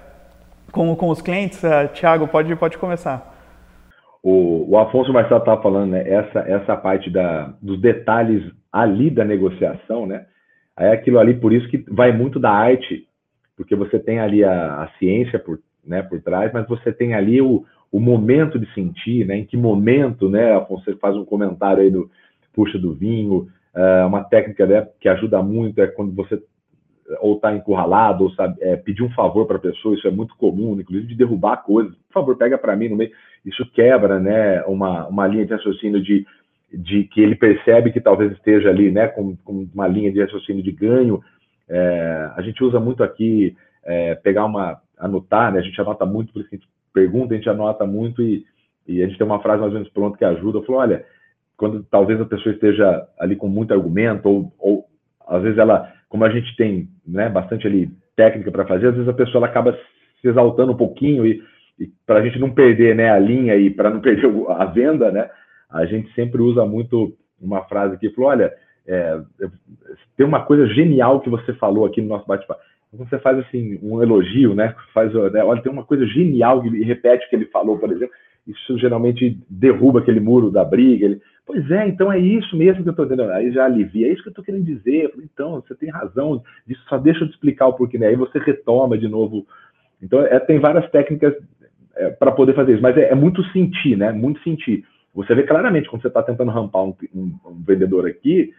com, 0.76 0.94
com 0.94 1.08
os 1.08 1.22
clientes? 1.22 1.64
É, 1.64 1.88
Tiago, 1.88 2.28
pode, 2.28 2.54
pode 2.54 2.76
começar. 2.76 3.34
O, 4.22 4.70
o 4.70 4.78
Afonso 4.78 5.10
Marcelo 5.10 5.40
estava 5.40 5.62
falando, 5.62 5.92
né? 5.92 6.06
Essa, 6.06 6.40
essa 6.40 6.76
parte 6.76 7.08
da, 7.08 7.54
dos 7.62 7.80
detalhes 7.80 8.44
ali 8.70 9.08
da 9.08 9.24
negociação, 9.24 10.06
né? 10.06 10.26
É 10.78 10.90
aquilo 10.90 11.18
ali, 11.18 11.32
por 11.32 11.54
isso 11.54 11.66
que 11.68 11.82
vai 11.88 12.12
muito 12.12 12.38
da 12.38 12.50
arte, 12.50 13.08
porque 13.56 13.74
você 13.74 13.98
tem 13.98 14.20
ali 14.20 14.44
a, 14.44 14.82
a 14.82 14.88
ciência 14.98 15.38
por, 15.38 15.58
né, 15.82 16.02
por 16.02 16.20
trás, 16.20 16.52
mas 16.52 16.68
você 16.68 16.92
tem 16.92 17.14
ali 17.14 17.40
o, 17.40 17.64
o 17.90 17.98
momento 17.98 18.58
de 18.58 18.70
sentir, 18.74 19.26
né? 19.26 19.38
Em 19.38 19.46
que 19.46 19.56
momento, 19.56 20.28
né? 20.28 20.54
Afonso 20.54 20.94
faz 20.98 21.16
um 21.16 21.24
comentário 21.24 21.82
aí 21.82 21.90
do 21.90 22.10
puxa 22.52 22.78
do 22.78 22.92
vinho, 22.92 23.48
é 23.74 24.04
uma 24.04 24.24
técnica 24.24 24.66
né, 24.66 24.86
que 25.00 25.08
ajuda 25.08 25.42
muito 25.42 25.80
é 25.80 25.86
quando 25.86 26.12
você 26.14 26.42
ou 27.20 27.36
está 27.36 27.54
encurralado, 27.54 28.24
ou 28.24 28.30
sabe, 28.32 28.56
é, 28.60 28.76
pedir 28.76 29.02
um 29.02 29.10
favor 29.10 29.46
para 29.46 29.56
a 29.56 29.60
pessoa, 29.60 29.94
isso 29.94 30.06
é 30.06 30.10
muito 30.10 30.36
comum, 30.36 30.78
inclusive 30.78 31.06
de 31.06 31.14
derrubar 31.14 31.58
coisas. 31.58 31.94
Por 31.94 32.14
favor, 32.14 32.36
pega 32.36 32.58
para 32.58 32.76
mim 32.76 32.88
no 32.88 32.96
meio. 32.96 33.10
Isso 33.44 33.64
quebra 33.72 34.18
né, 34.18 34.62
uma, 34.64 35.06
uma 35.06 35.26
linha 35.26 35.46
de 35.46 35.52
raciocínio 35.52 36.02
de, 36.02 36.26
de 36.72 37.04
que 37.04 37.20
ele 37.20 37.36
percebe 37.36 37.92
que 37.92 38.00
talvez 38.00 38.32
esteja 38.32 38.68
ali 38.68 38.90
né, 38.90 39.06
com, 39.08 39.36
com 39.36 39.68
uma 39.72 39.86
linha 39.86 40.10
de 40.10 40.20
raciocínio 40.20 40.62
de 40.62 40.72
ganho. 40.72 41.22
É, 41.68 42.30
a 42.36 42.42
gente 42.42 42.62
usa 42.62 42.80
muito 42.80 43.02
aqui 43.02 43.56
é, 43.84 44.14
pegar 44.16 44.44
uma, 44.44 44.80
anotar, 44.98 45.52
né, 45.52 45.60
a 45.60 45.62
gente 45.62 45.80
anota 45.80 46.04
muito, 46.04 46.32
por 46.32 46.40
isso 46.40 46.48
que 46.48 46.56
a 46.56 46.58
gente 46.58 46.68
pergunta, 46.92 47.34
a 47.34 47.36
gente 47.36 47.48
anota 47.48 47.86
muito 47.86 48.22
e, 48.22 48.44
e 48.86 49.02
a 49.02 49.06
gente 49.06 49.18
tem 49.18 49.26
uma 49.26 49.40
frase 49.40 49.60
mais 49.60 49.72
ou 49.72 49.78
menos 49.78 49.92
pronta 49.92 50.18
que 50.18 50.24
ajuda. 50.24 50.62
Falou, 50.62 50.80
olha, 50.80 51.04
quando 51.56 51.84
talvez 51.84 52.20
a 52.20 52.24
pessoa 52.24 52.54
esteja 52.54 53.06
ali 53.18 53.36
com 53.36 53.48
muito 53.48 53.72
argumento, 53.72 54.28
ou, 54.28 54.52
ou 54.58 54.86
às 55.26 55.42
vezes 55.42 55.58
ela 55.58 55.92
como 56.16 56.24
a 56.24 56.30
gente 56.30 56.56
tem 56.56 56.88
né, 57.06 57.28
bastante 57.28 57.66
ali 57.66 57.90
técnica 58.16 58.50
para 58.50 58.64
fazer, 58.64 58.86
às 58.86 58.94
vezes 58.94 59.06
a 59.06 59.12
pessoa 59.12 59.40
ela 59.40 59.46
acaba 59.48 59.78
se 60.22 60.26
exaltando 60.26 60.72
um 60.72 60.76
pouquinho 60.76 61.26
e, 61.26 61.42
e 61.78 61.90
para 62.06 62.20
a 62.20 62.22
gente 62.22 62.38
não 62.38 62.50
perder 62.50 62.96
né, 62.96 63.10
a 63.10 63.18
linha 63.18 63.54
e 63.54 63.68
para 63.68 63.90
não 63.90 64.00
perder 64.00 64.32
a 64.48 64.64
venda, 64.64 65.12
né, 65.12 65.28
a 65.70 65.84
gente 65.84 66.10
sempre 66.14 66.40
usa 66.40 66.64
muito 66.64 67.14
uma 67.38 67.64
frase 67.64 67.98
que 67.98 68.08
falou, 68.08 68.30
olha, 68.30 68.50
é, 68.86 69.20
tem 70.16 70.24
uma 70.24 70.42
coisa 70.42 70.66
genial 70.68 71.20
que 71.20 71.28
você 71.28 71.52
falou 71.52 71.84
aqui 71.84 72.00
no 72.00 72.08
nosso 72.08 72.26
bate-papo. 72.26 72.62
Você 72.94 73.18
faz 73.18 73.38
assim 73.40 73.78
um 73.82 74.02
elogio, 74.02 74.54
né? 74.54 74.74
Faz, 74.94 75.12
né, 75.12 75.44
olha, 75.44 75.60
tem 75.60 75.70
uma 75.70 75.84
coisa 75.84 76.06
genial 76.06 76.64
e 76.64 76.82
repete 76.82 77.26
o 77.26 77.28
que 77.28 77.36
ele 77.36 77.44
falou, 77.46 77.78
por 77.78 77.92
exemplo. 77.92 78.14
Isso 78.46 78.78
geralmente 78.78 79.38
derruba 79.50 80.00
aquele 80.00 80.20
muro 80.20 80.50
da 80.50 80.64
briga. 80.64 81.06
Ele, 81.06 81.20
Pois 81.46 81.70
é, 81.70 81.86
então 81.86 82.12
é 82.12 82.18
isso 82.18 82.56
mesmo 82.56 82.82
que 82.82 82.88
eu 82.88 82.90
estou 82.90 83.06
dizendo. 83.06 83.30
Aí 83.30 83.52
já 83.52 83.64
alivia, 83.64 84.08
é 84.08 84.12
isso 84.12 84.22
que 84.22 84.28
eu 84.28 84.32
estou 84.32 84.44
querendo 84.44 84.64
dizer. 84.64 85.12
Então, 85.18 85.62
você 85.62 85.76
tem 85.76 85.88
razão, 85.88 86.42
disso, 86.66 86.82
só 86.88 86.98
deixa 86.98 87.22
eu 87.22 87.28
te 87.28 87.34
explicar 87.34 87.68
o 87.68 87.74
porquê, 87.74 87.96
né? 87.96 88.08
Aí 88.08 88.16
você 88.16 88.40
retoma 88.40 88.98
de 88.98 89.06
novo. 89.06 89.46
Então, 90.02 90.20
é, 90.22 90.40
tem 90.40 90.58
várias 90.58 90.90
técnicas 90.90 91.34
é, 91.94 92.10
para 92.10 92.32
poder 92.32 92.52
fazer 92.54 92.72
isso, 92.72 92.82
mas 92.82 92.96
é, 92.96 93.12
é, 93.12 93.14
muito 93.14 93.44
sentir, 93.52 93.96
né? 93.96 94.10
Muito 94.10 94.42
sentir. 94.42 94.84
Você 95.14 95.36
vê 95.36 95.44
claramente 95.44 95.88
quando 95.88 96.02
você 96.02 96.08
está 96.08 96.20
tentando 96.20 96.50
rampar 96.50 96.82
um, 96.82 96.94
um, 97.14 97.34
um, 97.46 97.62
vendedor 97.64 98.06
aqui, 98.08 98.52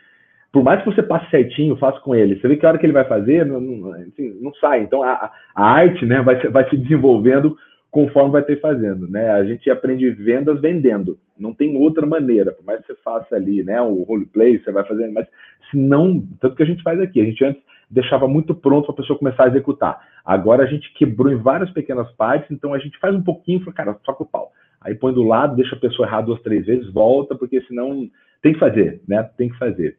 por 0.52 0.64
mais 0.64 0.82
que 0.82 0.90
você 0.90 1.04
passe 1.04 1.30
certinho, 1.30 1.76
faça 1.76 2.00
com 2.00 2.16
ele, 2.16 2.40
você 2.40 2.48
vê 2.48 2.56
que 2.56 2.66
a 2.66 2.70
hora 2.70 2.78
que 2.78 2.86
ele 2.86 2.94
vai 2.94 3.04
fazer, 3.04 3.46
não, 3.46 3.60
não, 3.60 3.92
assim, 3.92 4.40
não 4.42 4.54
sai. 4.56 4.82
Então, 4.82 5.04
a, 5.04 5.30
a 5.54 5.64
arte 5.64 6.06
né, 6.06 6.22
vai, 6.22 6.38
vai 6.48 6.70
se 6.70 6.78
desenvolvendo 6.78 7.58
conforme 7.98 8.30
vai 8.30 8.44
ter 8.44 8.62
fazendo, 8.62 9.08
né? 9.08 9.32
A 9.32 9.44
gente 9.44 9.68
aprende 9.72 10.08
vendas 10.12 10.62
vendendo, 10.62 11.18
não 11.36 11.52
tem 11.52 11.76
outra 11.76 12.06
maneira, 12.06 12.52
por 12.52 12.64
mais 12.64 12.80
que 12.82 12.94
você 12.94 12.96
faça 13.02 13.36
ali, 13.36 13.64
né, 13.64 13.82
o 13.82 14.04
roleplay, 14.04 14.60
você 14.60 14.72
vai 14.72 14.84
fazendo, 14.84 15.16
mas 15.16 15.26
se 15.72 15.76
não, 15.76 16.24
tanto 16.40 16.56
que 16.56 16.62
a 16.62 16.66
gente 16.68 16.84
faz 16.84 17.02
aqui, 17.02 17.20
a 17.20 17.26
gente 17.26 17.44
antes 17.44 17.60
deixava 17.90 18.28
muito 18.28 18.54
pronto 18.54 18.86
para 18.86 18.94
a 18.94 18.98
pessoa 18.98 19.18
começar 19.18 19.46
a 19.46 19.48
executar. 19.48 20.00
Agora 20.24 20.62
a 20.62 20.68
gente 20.68 20.94
quebrou 20.94 21.34
em 21.34 21.38
várias 21.38 21.72
pequenas 21.72 22.08
partes, 22.12 22.52
então 22.52 22.72
a 22.72 22.78
gente 22.78 23.00
faz 23.00 23.16
um 23.16 23.24
pouquinho, 23.24 23.62
fala, 23.62 23.74
cara, 23.74 23.94
toca 23.96 24.22
o 24.22 24.28
pau. 24.28 24.52
Aí 24.80 24.94
põe 24.94 25.12
do 25.12 25.24
lado, 25.24 25.56
deixa 25.56 25.76
a 25.76 25.80
pessoa 25.80 26.08
errar 26.08 26.22
duas, 26.22 26.40
três 26.44 26.68
vezes, 26.68 26.94
volta, 26.94 27.34
porque 27.34 27.62
senão 27.62 28.08
tem 28.44 28.54
que 28.54 28.60
fazer, 28.60 29.02
né? 29.08 29.28
Tem 29.36 29.50
que 29.50 29.58
fazer. 29.58 29.98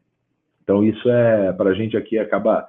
Então 0.63 0.85
isso 0.85 1.11
é, 1.11 1.53
para 1.53 1.71
a 1.71 1.75
gente 1.75 1.97
aqui, 1.97 2.17
acaba 2.17 2.69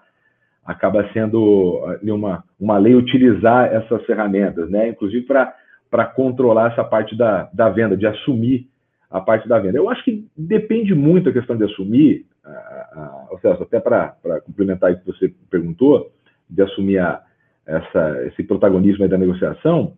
acaba 0.70 1.12
sendo 1.14 1.84
uma, 2.04 2.44
uma 2.60 2.78
lei 2.78 2.94
utilizar 2.94 3.74
essas 3.74 4.06
ferramentas, 4.06 4.70
né? 4.70 4.90
inclusive 4.90 5.26
para 5.26 6.06
controlar 6.06 6.72
essa 6.72 6.84
parte 6.84 7.18
da, 7.18 7.50
da 7.52 7.70
venda, 7.70 7.98
de 7.98 8.06
assumir 8.06 8.68
a 9.10 9.20
parte 9.20 9.50
da 9.50 9.58
venda. 9.58 9.80
Eu 9.80 9.90
acho 9.90 10.04
que 10.04 10.28
depende 10.38 10.94
muito 10.94 11.28
a 11.28 11.34
questão 11.34 11.58
de 11.58 11.64
assumir, 11.64 12.24
uh, 12.46 13.34
uh, 13.34 13.40
Celso, 13.40 13.64
até 13.64 13.80
para 13.80 14.14
complementar 14.46 14.92
o 14.92 15.00
que 15.00 15.08
você 15.08 15.34
perguntou, 15.50 16.12
de 16.48 16.62
assumir 16.62 17.00
a, 17.00 17.24
essa, 17.66 18.28
esse 18.28 18.44
protagonismo 18.44 19.08
da 19.08 19.18
negociação, 19.18 19.94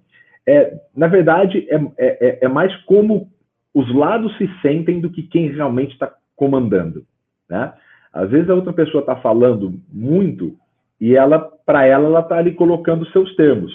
é, 0.48 0.74
na 0.96 1.08
verdade, 1.08 1.68
é, 1.70 1.76
é, 1.98 2.46
é 2.46 2.48
mais 2.48 2.74
como 2.84 3.30
os 3.74 3.94
lados 3.94 4.38
se 4.38 4.50
sentem 4.62 5.02
do 5.02 5.10
que 5.10 5.24
quem 5.24 5.50
realmente 5.50 5.92
está 5.92 6.14
comandando. 6.34 7.06
Né? 7.50 7.74
Às 8.14 8.30
vezes 8.30 8.50
a 8.50 8.56
outra 8.56 8.72
pessoa 8.72 9.02
está 9.02 9.18
falando 9.18 9.80
muito 9.92 10.58
e 11.02 11.16
ela, 11.16 11.40
para 11.66 11.86
ela, 11.86 12.06
ela 12.06 12.20
está 12.20 12.38
ali 12.38 12.54
colocando 12.54 13.10
seus 13.12 13.36
termos. 13.36 13.74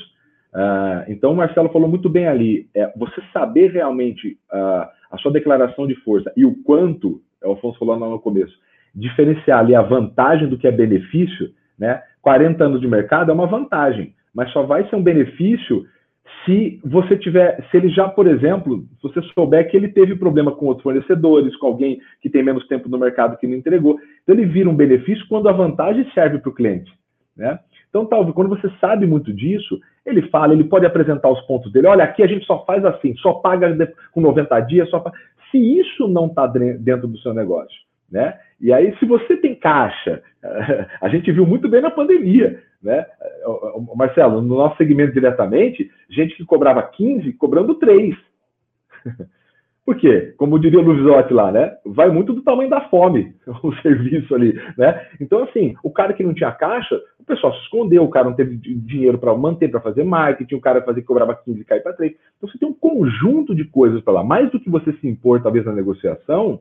Uh, 0.54 1.04
então, 1.08 1.32
o 1.32 1.36
Marcelo 1.36 1.68
falou 1.70 1.88
muito 1.88 2.08
bem 2.08 2.28
ali. 2.28 2.68
É, 2.72 2.90
você 2.96 3.20
saber 3.32 3.72
realmente 3.72 4.38
uh, 4.52 4.86
a 5.10 5.18
sua 5.18 5.32
declaração 5.32 5.86
de 5.88 5.96
força 5.96 6.32
e 6.36 6.44
o 6.46 6.54
quanto, 6.62 7.20
o 7.44 7.48
Alfonso 7.48 7.78
falou 7.80 7.98
no 7.98 8.20
começo, 8.20 8.54
diferenciar 8.94 9.58
ali 9.58 9.74
a 9.74 9.82
vantagem 9.82 10.48
do 10.48 10.56
que 10.56 10.68
é 10.68 10.70
benefício, 10.70 11.50
né? 11.78 12.00
40 12.22 12.64
anos 12.64 12.80
de 12.80 12.88
mercado 12.88 13.30
é 13.30 13.34
uma 13.34 13.46
vantagem, 13.46 14.14
mas 14.34 14.50
só 14.52 14.62
vai 14.62 14.88
ser 14.88 14.96
um 14.96 15.02
benefício 15.02 15.84
se 16.44 16.80
você 16.84 17.16
tiver, 17.16 17.62
se 17.70 17.76
ele 17.76 17.88
já, 17.88 18.08
por 18.08 18.26
exemplo, 18.26 18.84
se 18.96 19.02
você 19.02 19.20
souber 19.34 19.68
que 19.68 19.76
ele 19.76 19.88
teve 19.88 20.14
problema 20.14 20.52
com 20.52 20.66
outros 20.66 20.82
fornecedores, 20.84 21.56
com 21.56 21.66
alguém 21.66 22.00
que 22.20 22.30
tem 22.30 22.42
menos 22.42 22.66
tempo 22.68 22.88
no 22.88 22.98
mercado 22.98 23.36
que 23.36 23.46
não 23.46 23.54
entregou, 23.54 23.98
então 24.22 24.34
ele 24.34 24.46
vira 24.46 24.70
um 24.70 24.76
benefício 24.76 25.26
quando 25.28 25.48
a 25.48 25.52
vantagem 25.52 26.08
serve 26.14 26.38
para 26.38 26.50
o 26.50 26.54
cliente, 26.54 26.90
né? 27.36 27.58
Então, 27.88 28.06
talvez 28.06 28.34
quando 28.34 28.48
você 28.48 28.70
sabe 28.80 29.06
muito 29.06 29.32
disso, 29.32 29.80
ele 30.04 30.22
fala, 30.28 30.52
ele 30.52 30.64
pode 30.64 30.86
apresentar 30.86 31.28
os 31.30 31.40
pontos 31.42 31.72
dele. 31.72 31.86
Olha, 31.86 32.04
aqui 32.04 32.22
a 32.22 32.26
gente 32.26 32.44
só 32.46 32.64
faz 32.64 32.84
assim, 32.84 33.14
só 33.16 33.34
paga 33.34 33.94
com 34.12 34.20
90 34.20 34.60
dias, 34.60 34.90
só 34.90 35.00
paga. 35.00 35.16
Se 35.50 35.58
isso 35.58 36.08
não 36.08 36.26
está 36.26 36.46
dentro 36.46 37.06
do 37.06 37.18
seu 37.18 37.32
negócio, 37.32 37.76
né? 38.10 38.38
E 38.60 38.72
aí, 38.72 38.96
se 38.98 39.04
você 39.04 39.36
tem 39.36 39.54
caixa, 39.54 40.22
a 41.00 41.08
gente 41.08 41.30
viu 41.30 41.46
muito 41.46 41.68
bem 41.68 41.80
na 41.80 41.90
pandemia. 41.90 42.62
Né? 42.82 43.04
Marcelo, 43.94 44.40
no 44.40 44.56
nosso 44.56 44.76
segmento 44.76 45.12
diretamente, 45.12 45.90
gente 46.08 46.36
que 46.36 46.44
cobrava 46.44 46.82
15, 46.82 47.32
cobrando 47.34 47.74
3. 47.74 48.16
Por 49.86 49.94
quê? 49.94 50.34
Como 50.36 50.58
diria 50.58 50.80
o 50.80 50.82
Luvisotti 50.82 51.32
lá, 51.32 51.52
né? 51.52 51.76
Vai 51.86 52.10
muito 52.10 52.32
do 52.32 52.42
tamanho 52.42 52.68
da 52.68 52.80
fome 52.88 53.32
o 53.62 53.72
serviço 53.76 54.34
ali, 54.34 54.52
né? 54.76 55.06
Então, 55.20 55.44
assim, 55.44 55.76
o 55.80 55.92
cara 55.92 56.12
que 56.12 56.24
não 56.24 56.34
tinha 56.34 56.50
caixa, 56.50 57.00
o 57.20 57.24
pessoal 57.24 57.54
se 57.54 57.60
escondeu, 57.60 58.02
o 58.02 58.10
cara 58.10 58.28
não 58.28 58.34
teve 58.34 58.56
dinheiro 58.56 59.16
para 59.16 59.32
manter, 59.36 59.68
para 59.68 59.80
fazer 59.80 60.02
marketing, 60.02 60.56
o 60.56 60.60
cara 60.60 60.82
que 60.82 61.02
cobrava 61.02 61.36
15 61.36 61.60
e 61.60 61.64
cair 61.64 61.84
para 61.84 61.92
3. 61.92 62.12
Então, 62.36 62.50
você 62.50 62.58
tem 62.58 62.68
um 62.68 62.74
conjunto 62.74 63.54
de 63.54 63.64
coisas 63.64 64.02
para 64.02 64.14
lá. 64.14 64.24
Mais 64.24 64.50
do 64.50 64.58
que 64.58 64.68
você 64.68 64.92
se 64.94 65.06
impor, 65.06 65.40
talvez, 65.40 65.64
na 65.64 65.72
negociação, 65.72 66.58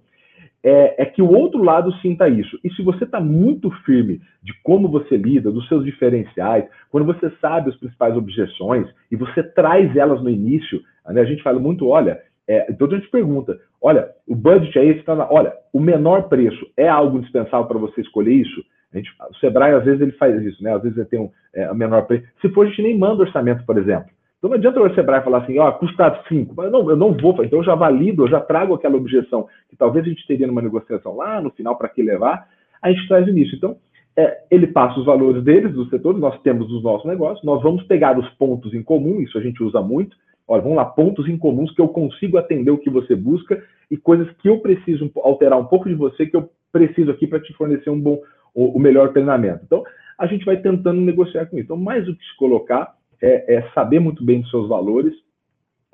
é, 0.61 1.01
é, 1.01 1.05
que 1.05 1.21
o 1.23 1.31
outro 1.31 1.63
lado 1.63 1.91
sinta 2.01 2.29
isso. 2.29 2.59
E 2.63 2.69
se 2.75 2.83
você 2.83 3.05
está 3.05 3.19
muito 3.19 3.71
firme 3.85 4.21
de 4.43 4.53
como 4.61 4.87
você 4.87 5.17
lida, 5.17 5.51
dos 5.51 5.67
seus 5.67 5.83
diferenciais, 5.83 6.65
quando 6.91 7.07
você 7.07 7.31
sabe 7.41 7.71
as 7.71 7.75
principais 7.77 8.15
objeções 8.15 8.87
e 9.11 9.15
você 9.15 9.41
traz 9.41 9.95
elas 9.95 10.21
no 10.21 10.29
início, 10.29 10.79
né, 11.07 11.21
a 11.21 11.25
gente 11.25 11.41
fala 11.41 11.59
muito, 11.59 11.87
olha, 11.87 12.19
é, 12.47 12.71
então 12.71 12.87
a 12.87 12.95
gente 12.95 13.09
pergunta, 13.09 13.59
olha, 13.81 14.09
o 14.27 14.35
budget 14.35 14.77
é 14.77 14.85
esse, 14.85 15.03
tá 15.03 15.13
lá, 15.13 15.27
olha, 15.31 15.53
o 15.73 15.79
menor 15.79 16.29
preço 16.29 16.65
é 16.77 16.87
algo 16.87 17.17
indispensável 17.17 17.65
para 17.65 17.79
você 17.79 18.01
escolher 18.01 18.33
isso? 18.33 18.63
Gente, 18.93 19.09
o 19.29 19.35
Sebrae, 19.37 19.73
às 19.73 19.83
vezes, 19.83 19.99
ele 19.99 20.13
faz 20.13 20.41
isso, 20.41 20.63
né? 20.63 20.73
Às 20.73 20.81
vezes 20.81 20.97
ele 20.97 21.07
tem 21.07 21.19
um 21.19 21.29
é, 21.53 21.73
menor 21.73 22.03
preço. 22.03 22.25
Se 22.41 22.47
for, 22.49 22.65
a 22.65 22.69
gente 22.69 22.81
nem 22.81 22.97
manda 22.97 23.23
orçamento, 23.23 23.65
por 23.65 23.77
exemplo. 23.77 24.09
Então 24.37 24.49
não 24.49 24.57
adianta 24.57 24.79
o 24.79 24.93
Sebrae 24.93 25.23
falar 25.23 25.39
assim, 25.39 25.57
ó, 25.57 25.71
custa 25.71 26.21
5. 26.27 26.53
Mas 26.55 26.71
não, 26.71 26.89
eu 26.89 26.95
não 26.95 27.13
vou, 27.13 27.43
então 27.43 27.59
eu 27.59 27.63
já 27.63 27.73
valido, 27.73 28.23
eu 28.23 28.29
já 28.29 28.39
trago 28.39 28.73
aquela 28.73 28.95
objeção 28.95 29.47
que 29.69 29.75
talvez 29.75 30.05
a 30.05 30.09
gente 30.09 30.25
teria 30.27 30.45
numa 30.45 30.61
negociação 30.61 31.15
lá 31.15 31.41
no 31.41 31.49
final 31.51 31.75
para 31.75 31.89
que 31.89 32.03
levar, 32.03 32.47
a 32.81 32.91
gente 32.91 33.07
traz 33.07 33.27
início. 33.27 33.55
Então, 33.55 33.75
é, 34.15 34.43
ele 34.49 34.67
passa 34.67 34.99
os 34.99 35.05
valores 35.05 35.43
deles, 35.43 35.73
dos 35.73 35.89
setores, 35.89 36.21
nós 36.21 36.39
temos 36.41 36.71
os 36.71 36.83
nossos 36.83 37.05
negócios, 37.05 37.43
nós 37.43 37.61
vamos 37.61 37.83
pegar 37.83 38.17
os 38.17 38.29
pontos 38.35 38.73
em 38.73 38.83
comum, 38.83 39.19
isso 39.19 39.37
a 39.37 39.41
gente 39.41 39.61
usa 39.63 39.81
muito. 39.81 40.15
Olha, 40.47 40.61
vamos 40.61 40.77
lá, 40.77 40.85
pontos 40.85 41.27
em 41.27 41.37
comuns 41.37 41.73
que 41.73 41.81
eu 41.81 41.87
consigo 41.87 42.37
atender 42.37 42.71
o 42.71 42.77
que 42.77 42.89
você 42.89 43.15
busca 43.15 43.63
e 43.89 43.97
coisas 43.97 44.29
que 44.37 44.47
eu 44.47 44.59
preciso 44.59 45.11
alterar 45.17 45.59
um 45.59 45.65
pouco 45.65 45.89
de 45.89 45.95
você, 45.95 46.25
que 46.25 46.35
eu 46.35 46.49
preciso 46.71 47.11
aqui 47.11 47.25
para 47.25 47.39
te 47.39 47.53
fornecer 47.53 47.89
um 47.89 47.99
bom, 47.99 48.21
o, 48.53 48.79
melhor 48.79 49.11
treinamento. 49.11 49.61
Então, 49.63 49.83
a 50.17 50.27
gente 50.27 50.45
vai 50.45 50.57
tentando 50.57 51.01
negociar 51.01 51.45
com 51.47 51.57
isso. 51.57 51.65
Então, 51.65 51.77
mais 51.77 52.05
do 52.05 52.15
que 52.15 52.23
se 52.23 52.35
colocar, 52.37 52.95
é, 53.21 53.55
é 53.55 53.69
saber 53.73 53.99
muito 53.99 54.23
bem 54.23 54.41
dos 54.41 54.49
seus 54.49 54.69
valores 54.69 55.13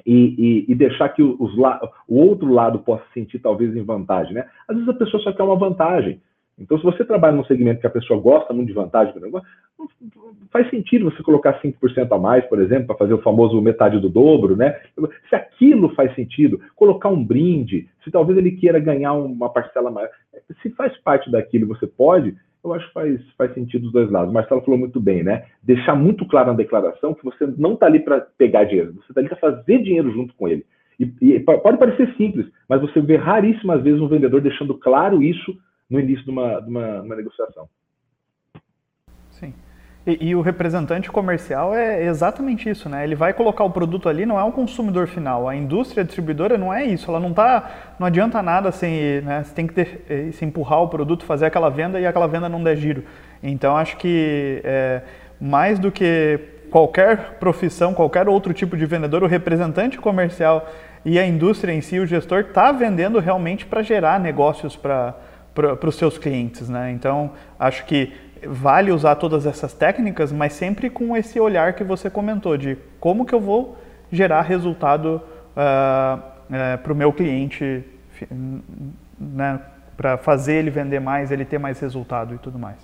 e, 0.06 0.66
e, 0.68 0.72
e 0.72 0.76
deixar 0.76 1.10
que 1.10 1.22
os, 1.22 1.58
o 2.08 2.16
outro 2.16 2.52
lado 2.52 2.80
possa 2.80 3.04
sentir 3.14 3.40
talvez 3.40 3.76
em 3.76 3.84
vantagem, 3.84 4.34
né? 4.34 4.48
Às 4.68 4.76
vezes 4.76 4.90
a 4.90 4.94
pessoa 4.94 5.22
só 5.24 5.32
quer 5.32 5.44
uma 5.44 5.56
vantagem. 5.56 6.22
Então, 6.60 6.78
se 6.78 6.84
você 6.84 7.04
trabalha 7.04 7.36
num 7.36 7.46
segmento 7.46 7.82
que 7.82 7.88
a 7.88 7.92
pessoa 7.92 8.20
gosta 8.20 8.54
muito 8.54 8.68
de 8.68 8.74
vantagem, 8.74 9.14
faz 10.52 10.70
sentido 10.70 11.10
você 11.10 11.24
colocar 11.24 11.60
5% 11.60 12.12
a 12.12 12.18
mais, 12.18 12.46
por 12.46 12.62
exemplo, 12.62 12.88
para 12.88 12.98
fazer 12.98 13.14
o 13.14 13.22
famoso 13.22 13.60
metade 13.62 14.00
do 14.00 14.10
dobro, 14.10 14.56
né? 14.56 14.80
Se 15.30 15.36
aquilo 15.36 15.90
faz 15.96 16.14
sentido, 16.14 16.62
colocar 16.76 17.10
um 17.10 17.24
brinde, 17.24 17.90
se 18.04 18.12
talvez 18.12 18.38
ele 18.38 18.52
queira 18.52 18.80
ganhar 18.80 19.14
uma 19.14 19.50
parcela 19.50 19.90
maior, 19.90 20.10
se 20.62 20.70
faz 20.72 20.96
parte 21.00 21.32
daquilo, 21.32 21.68
você 21.68 21.88
pode, 21.88 22.36
eu 22.64 22.74
acho 22.74 22.88
que 22.88 22.94
faz, 22.94 23.22
faz 23.38 23.54
sentido 23.54 23.84
dos 23.84 23.92
dois 23.92 24.12
lados. 24.12 24.34
Marcelo 24.34 24.62
falou 24.62 24.80
muito 24.80 25.00
bem, 25.00 25.24
né? 25.24 25.46
Deixar 25.64 25.96
muito 25.96 26.28
claro 26.28 26.52
na 26.52 26.58
declaração 26.58 27.14
que 27.14 27.24
você 27.24 27.48
não 27.58 27.74
está 27.74 27.88
ali 27.88 28.00
para 28.00 28.22
pegar 28.38 28.66
dinheiro, 28.66 28.94
você 28.94 29.12
está 29.12 29.20
ali 29.20 29.30
para 29.30 29.38
fazer 29.40 29.82
dinheiro 29.82 30.12
junto 30.12 30.34
com 30.36 30.48
ele. 30.48 30.64
E, 31.00 31.12
e, 31.22 31.40
pode 31.40 31.80
parecer 31.80 32.14
simples, 32.16 32.46
mas 32.70 32.80
você 32.80 33.02
vê 33.02 33.16
raríssimas 33.16 33.82
vezes 33.82 34.00
um 34.00 34.08
vendedor 34.08 34.40
deixando 34.42 34.76
claro 34.76 35.24
isso 35.24 35.58
no 35.92 36.00
início 36.00 36.26
de 36.26 36.32
uma, 36.32 36.60
de 36.60 36.70
uma, 36.70 37.02
uma 37.02 37.16
negociação. 37.16 37.70
E, 40.06 40.30
e, 40.30 40.36
o 40.36 40.42
representante 40.42 41.12
comercial 41.12 41.76
é 41.76 42.04
exatamente 42.06 42.68
isso, 42.68 42.90
né? 42.90 43.04
Ele 43.04 43.14
vai 43.14 43.34
colocar 43.34 43.64
o 43.64 43.70
produto 43.70 44.10
ali, 44.10 44.26
não 44.26 44.40
é 44.40 44.44
um 44.44 44.52
consumidor 44.52 45.06
final. 45.08 45.48
A 45.48 45.56
indústria 45.56 46.04
distribuidora 46.04 46.58
não 46.58 46.74
é 46.74 46.84
isso. 46.84 47.10
Ela 47.12 47.20
não 47.20 47.32
tá, 47.32 47.96
não 48.00 48.08
adianta 48.08 48.42
nada 48.42 48.72
sem, 48.72 49.22
né? 49.22 49.44
Você 49.44 49.54
tem 49.54 49.68
que 49.68 49.74
ter, 49.76 50.04
eh, 50.10 50.32
se 50.32 50.44
empurrar 50.44 50.82
o 50.82 50.88
produto, 50.88 51.24
fazer 51.24 51.46
aquela 51.46 51.70
venda 51.70 52.00
e 52.00 52.08
aquela 52.08 52.28
venda 52.28 52.50
não 52.50 52.64
der 52.64 52.78
giro. 52.78 53.04
Então 53.44 53.78
acho 53.78 53.96
que 53.98 54.60
é, 54.64 55.04
mais 55.40 55.78
do 55.78 55.92
que 55.92 56.40
qualquer 56.72 57.38
profissão, 57.40 57.94
qualquer 57.94 58.28
outro 58.28 58.54
tipo 58.54 58.76
de 58.76 58.88
vendedor, 58.88 59.22
o 59.22 59.28
representante 59.28 60.00
comercial 60.00 60.68
e 61.06 61.20
a 61.20 61.28
indústria 61.28 61.74
em 61.74 61.82
si, 61.82 62.00
o 62.00 62.08
gestor 62.08 62.40
está 62.40 62.72
vendendo 62.72 63.20
realmente 63.20 63.68
para 63.68 63.84
gerar 63.84 64.20
negócios 64.20 64.76
para 64.76 65.16
para 65.54 65.88
os 65.88 65.96
seus 65.96 66.18
clientes, 66.18 66.70
né? 66.70 66.92
Então 66.92 67.32
acho 67.60 67.86
que 67.86 68.14
vale 68.48 68.92
usar 68.92 69.16
todas 69.16 69.46
essas 69.46 69.74
técnicas, 69.74 70.32
mas 70.32 70.54
sempre 70.54 70.90
com 70.90 71.16
esse 71.16 71.40
olhar 71.40 71.74
que 71.74 71.84
você 71.84 72.10
comentou 72.10 72.58
de 72.58 72.78
como 73.00 73.26
que 73.26 73.34
eu 73.34 73.40
vou 73.40 73.78
gerar 74.12 74.42
resultado 74.42 75.16
uh, 75.16 75.22
ah, 75.56 76.20
uh, 76.50 76.54
eh, 76.54 76.78
para 76.78 76.92
o 76.92 76.96
meu 76.96 77.14
cliente, 77.14 77.84
né, 79.20 79.60
para 79.96 80.18
fazer 80.18 80.56
ele 80.56 80.70
vender 80.70 81.00
mais, 81.00 81.32
ele 81.32 81.46
ter 81.46 81.60
mais 81.60 81.80
resultado 81.80 82.34
e 82.34 82.38
tudo 82.38 82.58
mais. 82.58 82.78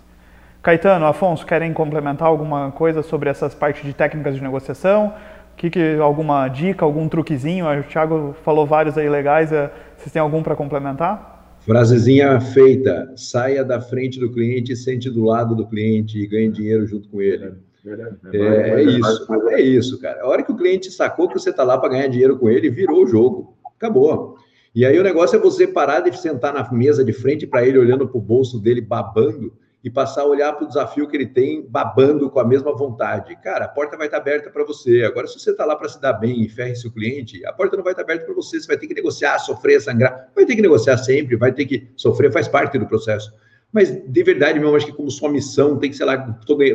Caetano, 0.62 1.06
Afonso, 1.06 1.46
querem 1.46 1.74
complementar 1.74 2.28
alguma 2.28 2.72
coisa 2.72 3.02
sobre 3.02 3.30
essas 3.30 3.56
partes 3.56 3.84
de 3.84 3.94
técnicas 3.94 4.36
de 4.36 4.42
negociação? 4.42 5.14
Que, 5.56 5.70
que 5.70 5.98
alguma 6.00 6.48
dica, 6.48 6.86
algum 6.86 7.08
truquezinho? 7.08 7.66
O 7.68 7.84
Thiago 7.84 8.36
falou 8.44 8.66
vários 8.66 8.98
aí 8.98 9.10
legais. 9.10 9.52
Eh, 9.52 9.72
vocês 9.98 10.12
têm 10.12 10.22
algum 10.22 10.44
para 10.44 10.56
complementar? 10.56 11.37
Frasezinha 11.68 12.40
feita, 12.40 13.12
saia 13.18 13.62
da 13.62 13.82
frente 13.82 14.22
do 14.22 14.32
cliente, 14.32 14.74
sente 14.74 15.10
do 15.10 15.26
lado 15.26 15.54
do 15.54 15.68
cliente 15.68 16.18
e 16.18 16.26
ganhe 16.26 16.50
dinheiro 16.50 16.88
junto 16.88 17.10
com 17.10 17.22
ele. 17.22 17.56
É, 17.86 18.38
é, 18.38 18.70
é 18.70 18.84
isso, 18.84 19.34
é 19.50 19.62
isso, 19.62 20.00
cara. 20.00 20.22
A 20.22 20.28
hora 20.28 20.44
que 20.44 20.52
o 20.52 20.56
cliente 20.56 20.90
sacou 20.90 21.28
que 21.28 21.38
você 21.38 21.50
está 21.50 21.66
lá 21.66 21.78
para 21.78 21.90
ganhar 21.90 22.08
dinheiro 22.08 22.38
com 22.38 22.50
ele, 22.50 22.70
virou 22.70 23.04
o 23.04 23.08
jogo. 23.08 23.54
Acabou. 23.76 24.38
E 24.74 24.86
aí 24.86 24.98
o 24.98 25.04
negócio 25.04 25.36
é 25.36 25.40
você 25.40 25.68
parar 25.68 26.00
de 26.00 26.18
sentar 26.18 26.54
na 26.54 26.72
mesa 26.72 27.04
de 27.04 27.12
frente 27.12 27.46
para 27.46 27.68
ele, 27.68 27.78
olhando 27.78 28.08
para 28.08 28.18
o 28.18 28.22
bolso 28.22 28.58
dele, 28.62 28.80
babando, 28.80 29.52
e 29.88 29.90
passar 29.90 30.24
a 30.24 30.26
olhar 30.26 30.52
para 30.52 30.66
o 30.66 30.68
desafio 30.68 31.08
que 31.08 31.16
ele 31.16 31.26
tem, 31.26 31.66
babando 31.66 32.30
com 32.30 32.42
a 32.42 32.46
mesma 32.46 32.76
vontade. 32.76 33.34
Cara, 33.42 33.64
a 33.64 33.68
porta 33.70 33.96
vai 33.96 34.08
estar 34.08 34.18
aberta 34.18 34.50
para 34.50 34.66
você. 34.66 35.04
Agora, 35.04 35.26
se 35.28 35.40
você 35.40 35.52
está 35.52 35.64
lá 35.64 35.78
para 35.78 35.88
se 35.88 36.02
dar 36.02 36.12
bem 36.12 36.44
e 36.44 36.50
ferre 36.50 36.76
seu 36.76 36.92
cliente, 36.92 37.46
a 37.46 37.54
porta 37.54 37.78
não 37.78 37.86
vai 37.86 37.94
estar 37.94 38.04
aberta 38.04 38.26
para 38.26 38.36
você. 38.36 38.60
Você 38.60 38.68
vai 38.68 38.76
ter 38.76 38.86
que 38.86 38.94
negociar, 38.94 39.40
sofrer, 39.40 39.80
sangrar. 39.80 40.30
Vai 40.36 40.46
ter 40.46 40.58
que 40.58 40.62
negociar 40.62 40.98
sempre, 40.98 41.38
vai 41.38 41.54
ter 41.54 41.66
que 41.66 41.88
sofrer, 41.96 42.34
faz 42.34 42.50
parte 42.50 42.78
do 42.78 42.86
processo. 42.86 43.32
Mas, 43.72 43.90
de 43.90 44.24
verdade 44.24 44.60
mesmo, 44.60 44.76
acho 44.76 44.88
que 44.88 44.92
como 44.92 45.10
sua 45.10 45.32
missão 45.32 45.80
tem 45.80 45.90
que 45.90 45.96
ser 45.96 46.04
lá 46.04 46.18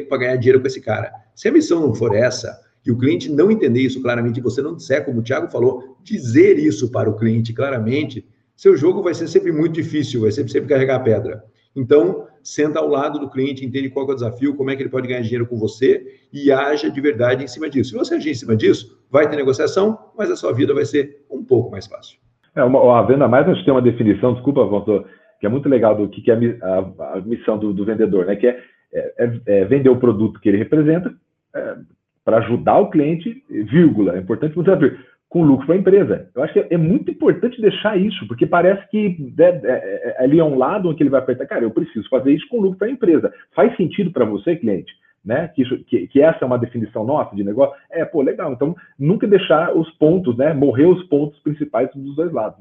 para 0.08 0.18
ganhar 0.18 0.36
dinheiro 0.36 0.62
com 0.62 0.66
esse 0.66 0.80
cara. 0.80 1.12
Se 1.34 1.48
a 1.48 1.52
missão 1.52 1.80
não 1.80 1.92
for 1.94 2.14
essa, 2.14 2.58
e 2.86 2.90
o 2.90 2.96
cliente 2.96 3.30
não 3.30 3.50
entender 3.50 3.80
isso 3.80 4.00
claramente, 4.00 4.40
e 4.40 4.42
você 4.42 4.62
não 4.62 4.74
disser, 4.74 5.04
como 5.04 5.20
o 5.20 5.22
Thiago 5.22 5.50
falou, 5.50 5.98
dizer 6.02 6.58
isso 6.58 6.90
para 6.90 7.10
o 7.10 7.14
cliente 7.14 7.52
claramente, 7.52 8.26
seu 8.56 8.74
jogo 8.74 9.02
vai 9.02 9.12
ser 9.12 9.28
sempre 9.28 9.52
muito 9.52 9.74
difícil, 9.74 10.22
vai 10.22 10.32
ser 10.32 10.48
sempre 10.48 10.70
carregar 10.70 11.00
pedra. 11.00 11.44
Então, 11.74 12.26
senta 12.42 12.78
ao 12.78 12.88
lado 12.88 13.18
do 13.18 13.30
cliente, 13.30 13.64
entende 13.64 13.88
qual 13.88 14.06
é 14.08 14.12
o 14.12 14.14
desafio, 14.14 14.54
como 14.54 14.70
é 14.70 14.76
que 14.76 14.82
ele 14.82 14.90
pode 14.90 15.08
ganhar 15.08 15.22
dinheiro 15.22 15.46
com 15.46 15.56
você 15.56 16.20
e 16.32 16.52
haja 16.52 16.90
de 16.90 17.00
verdade 17.00 17.44
em 17.44 17.48
cima 17.48 17.68
disso. 17.68 17.90
Se 17.90 17.96
você 17.96 18.14
agir 18.14 18.30
em 18.30 18.34
cima 18.34 18.56
disso, 18.56 18.98
vai 19.10 19.28
ter 19.28 19.36
negociação, 19.36 19.98
mas 20.16 20.30
a 20.30 20.36
sua 20.36 20.52
vida 20.52 20.74
vai 20.74 20.84
ser 20.84 21.24
um 21.30 21.42
pouco 21.42 21.70
mais 21.70 21.86
fácil. 21.86 22.18
É, 22.54 22.62
uma, 22.62 22.98
a 22.98 23.02
venda 23.02 23.26
mais, 23.26 23.48
a 23.48 23.54
gente 23.54 23.64
tem 23.64 23.72
uma 23.72 23.80
definição, 23.80 24.34
desculpa, 24.34 24.64
Afonso, 24.64 25.04
que 25.40 25.46
é 25.46 25.48
muito 25.48 25.68
legal 25.68 25.96
do 25.96 26.08
que 26.08 26.30
é 26.30 26.34
a, 26.62 27.14
a, 27.14 27.20
missão 27.20 27.58
do, 27.58 27.72
do, 27.72 27.84
vendedor, 27.84 28.26
né? 28.26 28.36
Que 28.36 28.48
é, 28.48 28.62
é, 28.92 29.40
é, 29.46 29.64
vender 29.64 29.88
o 29.88 29.98
produto 29.98 30.38
que 30.38 30.48
ele 30.48 30.58
representa 30.58 31.12
é, 31.54 31.76
para 32.24 32.38
ajudar 32.38 32.78
o 32.78 32.90
cliente, 32.90 33.42
vírgula. 33.48 34.16
É 34.16 34.18
importante 34.18 34.54
você 34.54 34.70
saber 34.70 34.98
com 35.32 35.42
lucro 35.42 35.64
para 35.64 35.76
a 35.76 35.78
empresa. 35.78 36.28
Eu 36.34 36.42
acho 36.42 36.52
que 36.52 36.66
é 36.68 36.76
muito 36.76 37.10
importante 37.10 37.58
deixar 37.58 37.96
isso, 37.98 38.28
porque 38.28 38.44
parece 38.44 38.86
que 38.90 39.32
é, 39.38 39.44
é, 39.44 39.60
é, 39.64 40.16
ali 40.22 40.38
é 40.38 40.44
um 40.44 40.58
lado 40.58 40.90
onde 40.90 41.02
ele 41.02 41.08
vai 41.08 41.20
apertar, 41.20 41.46
cara, 41.46 41.64
eu 41.64 41.70
preciso 41.70 42.06
fazer 42.10 42.32
isso 42.34 42.46
com 42.48 42.60
lucro 42.60 42.78
para 42.78 42.88
a 42.88 42.90
empresa. 42.90 43.32
Faz 43.56 43.74
sentido 43.78 44.12
para 44.12 44.26
você, 44.26 44.54
cliente? 44.56 44.92
Né? 45.24 45.48
Que, 45.48 45.62
isso, 45.62 45.78
que, 45.84 46.06
que, 46.08 46.20
essa 46.20 46.44
é 46.44 46.44
uma 46.44 46.58
definição 46.58 47.02
nossa 47.02 47.34
de 47.34 47.42
negócio? 47.42 47.74
É, 47.90 48.04
pô, 48.04 48.20
legal. 48.20 48.52
Então, 48.52 48.76
nunca 48.98 49.26
deixar 49.26 49.74
os 49.74 49.90
pontos, 49.92 50.36
né? 50.36 50.52
Morrer 50.52 50.84
os 50.84 51.02
pontos 51.04 51.38
principais 51.40 51.88
dos 51.94 52.14
dois 52.14 52.30
lados. 52.30 52.60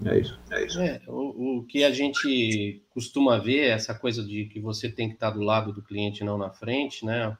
Né? 0.00 0.14
É 0.14 0.18
isso. 0.20 0.40
É 0.50 0.64
isso. 0.64 0.80
É, 0.80 1.00
o, 1.06 1.58
o, 1.58 1.64
que 1.64 1.84
a 1.84 1.90
gente 1.90 2.82
costuma 2.94 3.36
ver, 3.36 3.68
essa 3.68 3.94
coisa 3.94 4.24
de 4.24 4.46
que 4.46 4.58
você 4.58 4.90
tem 4.90 5.08
que 5.08 5.14
estar 5.14 5.30
do 5.30 5.42
lado 5.42 5.70
do 5.70 5.82
cliente, 5.82 6.24
não 6.24 6.38
na 6.38 6.48
frente, 6.48 7.04
né? 7.04 7.36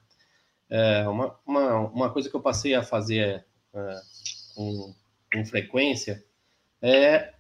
é, 0.72 1.06
uma, 1.06 1.36
uma, 1.46 1.78
uma 1.80 2.10
coisa 2.10 2.30
que 2.30 2.34
eu 2.34 2.40
passei 2.40 2.74
a 2.74 2.82
fazer 2.82 3.18
é, 3.18 3.44
com, 4.54 4.94
com 5.32 5.44
frequência 5.46 6.22
é, 6.80 7.30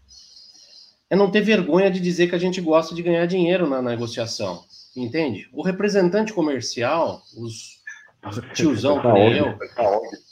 é 1.10 1.16
não 1.16 1.30
ter 1.30 1.42
vergonha 1.42 1.90
de 1.90 2.00
dizer 2.00 2.28
que 2.28 2.34
a 2.34 2.38
gente 2.38 2.60
gosta 2.60 2.94
de 2.94 3.02
ganhar 3.02 3.26
dinheiro 3.26 3.68
na 3.68 3.82
negociação, 3.82 4.64
entende? 4.96 5.48
O 5.52 5.62
representante 5.62 6.32
comercial, 6.32 7.22
os, 7.36 7.80
os 8.26 8.40
tiozão 8.54 9.00
que 9.00 9.08
nem 9.08 9.36
eu, 9.36 9.58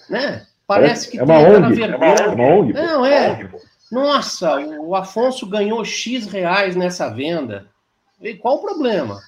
né? 0.09 0.47
Parece 0.67 1.11
que 1.11 1.19
é 1.19 1.25
uma 1.25 1.35
tem 1.35 1.57
ONG, 1.57 1.75
vergonha. 1.75 2.15
É 2.15 2.29
uma 2.29 2.47
ONG. 2.55 2.73
pô. 2.73 2.79
Não, 2.79 3.05
é. 3.05 3.51
Nossa, 3.91 4.57
o 4.61 4.95
Afonso 4.95 5.45
ganhou 5.45 5.85
X 5.85 6.29
reais 6.29 6.77
nessa 6.77 7.09
venda. 7.09 7.69
E 8.21 8.35
qual 8.35 8.57
o 8.57 8.61
problema? 8.61 9.21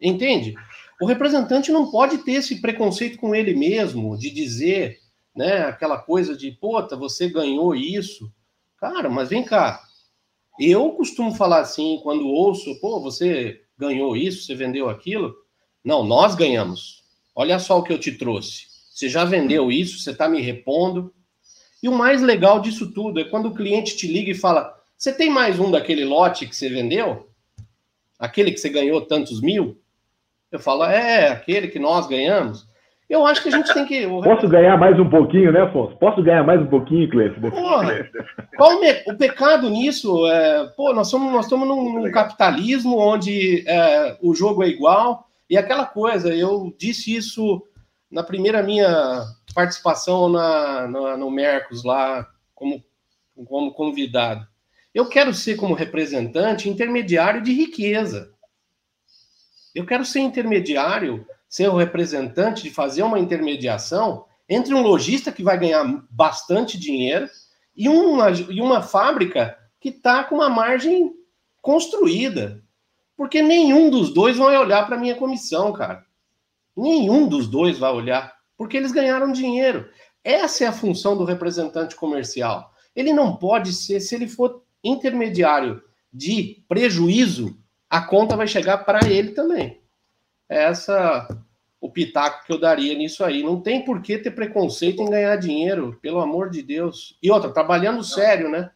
Entende? 0.00 0.54
O 0.98 1.04
representante 1.04 1.70
não 1.70 1.90
pode 1.90 2.18
ter 2.18 2.32
esse 2.32 2.60
preconceito 2.62 3.18
com 3.18 3.34
ele 3.34 3.54
mesmo, 3.54 4.16
de 4.16 4.30
dizer, 4.30 4.98
né, 5.34 5.64
aquela 5.64 5.98
coisa 5.98 6.36
de, 6.36 6.50
puta, 6.50 6.96
você 6.96 7.28
ganhou 7.28 7.74
isso. 7.74 8.32
Cara, 8.78 9.08
mas 9.08 9.28
vem 9.28 9.44
cá. 9.44 9.82
Eu 10.58 10.90
costumo 10.90 11.34
falar 11.34 11.60
assim, 11.60 12.00
quando 12.02 12.26
ouço, 12.26 12.78
pô, 12.80 13.00
você 13.00 13.62
ganhou 13.78 14.16
isso, 14.16 14.44
você 14.44 14.54
vendeu 14.54 14.88
aquilo. 14.88 15.34
Não, 15.84 16.04
nós 16.04 16.34
ganhamos. 16.34 17.02
Olha 17.34 17.58
só 17.58 17.78
o 17.78 17.82
que 17.82 17.92
eu 17.92 17.98
te 17.98 18.12
trouxe. 18.12 18.66
Você 18.92 19.08
já 19.08 19.24
vendeu 19.24 19.72
isso, 19.72 19.98
você 19.98 20.10
está 20.10 20.28
me 20.28 20.40
repondo. 20.40 21.12
E 21.82 21.88
o 21.88 21.92
mais 21.92 22.20
legal 22.22 22.60
disso 22.60 22.92
tudo 22.92 23.18
é 23.18 23.24
quando 23.24 23.46
o 23.46 23.54
cliente 23.54 23.96
te 23.96 24.06
liga 24.06 24.30
e 24.30 24.34
fala: 24.34 24.78
Você 24.96 25.12
tem 25.12 25.30
mais 25.30 25.58
um 25.58 25.70
daquele 25.70 26.04
lote 26.04 26.46
que 26.46 26.54
você 26.54 26.68
vendeu? 26.68 27.28
Aquele 28.18 28.52
que 28.52 28.58
você 28.58 28.68
ganhou 28.68 29.00
tantos 29.00 29.40
mil? 29.40 29.80
Eu 30.50 30.60
falo: 30.60 30.84
É, 30.84 31.28
aquele 31.28 31.68
que 31.68 31.78
nós 31.78 32.06
ganhamos. 32.06 32.68
Eu 33.12 33.26
acho 33.26 33.42
que 33.42 33.48
a 33.48 33.52
gente 33.52 33.74
tem 33.74 33.84
que. 33.84 34.06
Posso 34.24 34.48
ganhar 34.48 34.76
mais 34.78 34.98
um 34.98 35.08
pouquinho, 35.10 35.52
né, 35.52 35.60
Afonso? 35.60 35.94
Posso 35.98 36.22
ganhar 36.22 36.42
mais 36.42 36.62
um 36.62 36.66
pouquinho, 36.66 37.10
Cleiton? 37.10 37.50
Porra, 37.50 38.08
qual 38.56 38.76
o, 38.78 38.80
me- 38.80 39.02
o 39.06 39.14
pecado 39.16 39.68
nisso? 39.68 40.26
É, 40.28 40.66
pô, 40.76 40.94
nós 40.94 41.08
estamos 41.08 41.30
nós 41.30 41.44
estamos 41.44 41.68
num, 41.68 42.00
num 42.02 42.10
capitalismo 42.10 42.96
onde 42.98 43.64
é, 43.68 44.16
o 44.22 44.34
jogo 44.34 44.62
é 44.62 44.68
igual. 44.68 45.28
E 45.50 45.58
aquela 45.58 45.84
coisa, 45.84 46.34
eu 46.34 46.74
disse 46.78 47.14
isso 47.14 47.62
na 48.10 48.22
primeira 48.22 48.62
minha 48.62 49.22
participação 49.54 50.30
na, 50.30 50.88
na- 50.88 51.16
no 51.18 51.30
Mercos 51.30 51.84
lá, 51.84 52.26
como, 52.54 52.82
como 53.46 53.72
convidado. 53.74 54.46
Eu 54.94 55.06
quero 55.06 55.34
ser, 55.34 55.56
como 55.56 55.74
representante, 55.74 56.66
intermediário 56.68 57.42
de 57.42 57.52
riqueza. 57.52 58.30
Eu 59.74 59.84
quero 59.86 60.04
ser 60.04 60.20
intermediário, 60.20 61.26
ser 61.52 61.68
o 61.68 61.76
representante 61.76 62.62
de 62.62 62.70
fazer 62.70 63.02
uma 63.02 63.18
intermediação 63.18 64.24
entre 64.48 64.72
um 64.72 64.80
lojista 64.80 65.30
que 65.30 65.42
vai 65.42 65.58
ganhar 65.58 65.84
bastante 66.08 66.78
dinheiro 66.78 67.28
e 67.76 67.90
uma, 67.90 68.30
e 68.30 68.58
uma 68.58 68.80
fábrica 68.80 69.54
que 69.78 69.90
está 69.90 70.24
com 70.24 70.36
uma 70.36 70.48
margem 70.48 71.12
construída. 71.60 72.64
Porque 73.14 73.42
nenhum 73.42 73.90
dos 73.90 74.14
dois 74.14 74.38
vai 74.38 74.56
olhar 74.56 74.86
para 74.86 74.96
a 74.96 74.98
minha 74.98 75.14
comissão, 75.14 75.74
cara. 75.74 76.02
Nenhum 76.74 77.28
dos 77.28 77.46
dois 77.46 77.78
vai 77.78 77.92
olhar, 77.92 78.34
porque 78.56 78.78
eles 78.78 78.90
ganharam 78.90 79.30
dinheiro. 79.30 79.90
Essa 80.24 80.64
é 80.64 80.66
a 80.68 80.72
função 80.72 81.18
do 81.18 81.24
representante 81.24 81.94
comercial. 81.94 82.72
Ele 82.96 83.12
não 83.12 83.36
pode 83.36 83.74
ser, 83.74 84.00
se 84.00 84.14
ele 84.14 84.26
for 84.26 84.62
intermediário 84.82 85.82
de 86.10 86.64
prejuízo, 86.66 87.58
a 87.90 88.00
conta 88.00 88.38
vai 88.38 88.46
chegar 88.46 88.78
para 88.78 89.06
ele 89.06 89.32
também. 89.32 89.82
Essa 90.48 91.26
o 91.82 91.90
pitaco 91.90 92.46
que 92.46 92.52
eu 92.52 92.60
daria 92.60 92.94
nisso 92.94 93.24
aí. 93.24 93.42
Não 93.42 93.60
tem 93.60 93.84
por 93.84 94.00
que 94.00 94.16
ter 94.16 94.30
preconceito 94.30 95.02
em 95.02 95.10
ganhar 95.10 95.34
dinheiro, 95.34 95.98
pelo 96.00 96.20
amor 96.20 96.48
de 96.48 96.62
Deus. 96.62 97.18
E 97.20 97.28
outra, 97.28 97.52
trabalhando 97.52 98.04
sério, 98.04 98.48
né? 98.48 98.70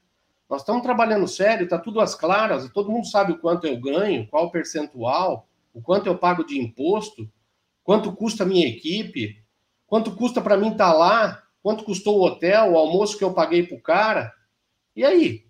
Nós 0.51 0.63
estamos 0.63 0.83
trabalhando 0.83 1.29
sério, 1.29 1.69
tá 1.69 1.79
tudo 1.79 2.01
às 2.01 2.17
claras, 2.17 2.69
todo 2.73 2.91
mundo 2.91 3.07
sabe 3.07 3.33
o 3.33 3.39
quanto 3.39 3.65
eu 3.65 3.81
ganho, 3.81 4.27
qual 4.27 4.47
o 4.47 4.51
percentual, 4.51 5.49
o 5.73 5.81
quanto 5.81 6.09
eu 6.09 6.19
pago 6.19 6.45
de 6.45 6.59
imposto, 6.59 7.31
quanto 7.85 8.13
custa 8.13 8.43
a 8.43 8.47
minha 8.47 8.67
equipe, 8.67 9.41
quanto 9.87 10.17
custa 10.17 10.41
para 10.41 10.57
mim 10.57 10.73
estar 10.73 10.93
lá, 10.93 11.45
quanto 11.63 11.85
custou 11.85 12.19
o 12.19 12.25
hotel, 12.25 12.73
o 12.73 12.77
almoço 12.77 13.17
que 13.17 13.25
eu 13.25 13.33
paguei 13.33 13.63
pro 13.63 13.81
cara. 13.81 14.33
E 14.97 15.05
aí? 15.05 15.47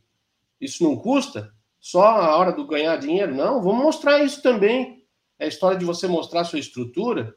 Isso 0.60 0.84
não 0.84 0.94
custa? 0.94 1.50
Só 1.80 2.04
a 2.04 2.36
hora 2.36 2.52
do 2.52 2.66
ganhar 2.66 2.96
dinheiro? 2.96 3.34
Não, 3.34 3.62
vamos 3.62 3.82
mostrar 3.82 4.22
isso 4.22 4.42
também. 4.42 5.06
É 5.38 5.46
a 5.46 5.48
história 5.48 5.78
de 5.78 5.86
você 5.86 6.06
mostrar 6.06 6.42
a 6.42 6.44
sua 6.44 6.58
estrutura, 6.58 7.34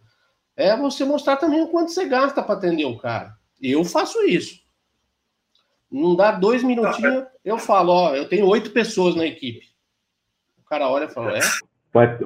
é 0.59 0.75
você 0.77 1.05
mostrar 1.05 1.37
também 1.37 1.61
o 1.61 1.67
quanto 1.69 1.91
você 1.91 2.05
gasta 2.05 2.43
para 2.43 2.55
atender 2.55 2.85
o 2.85 2.97
cara. 2.97 3.31
Eu 3.61 3.83
faço 3.83 4.21
isso. 4.23 4.59
Não 5.91 6.15
dá 6.15 6.31
dois 6.31 6.63
minutinhos, 6.63 7.23
eu 7.43 7.57
falo, 7.57 7.91
ó, 7.91 8.15
eu 8.15 8.27
tenho 8.27 8.45
oito 8.47 8.69
pessoas 8.71 9.15
na 9.15 9.25
equipe. 9.25 9.65
O 10.63 10.69
cara 10.69 10.87
olha 10.87 11.05
e 11.05 11.09
fala, 11.09 11.35
é? 11.35 11.41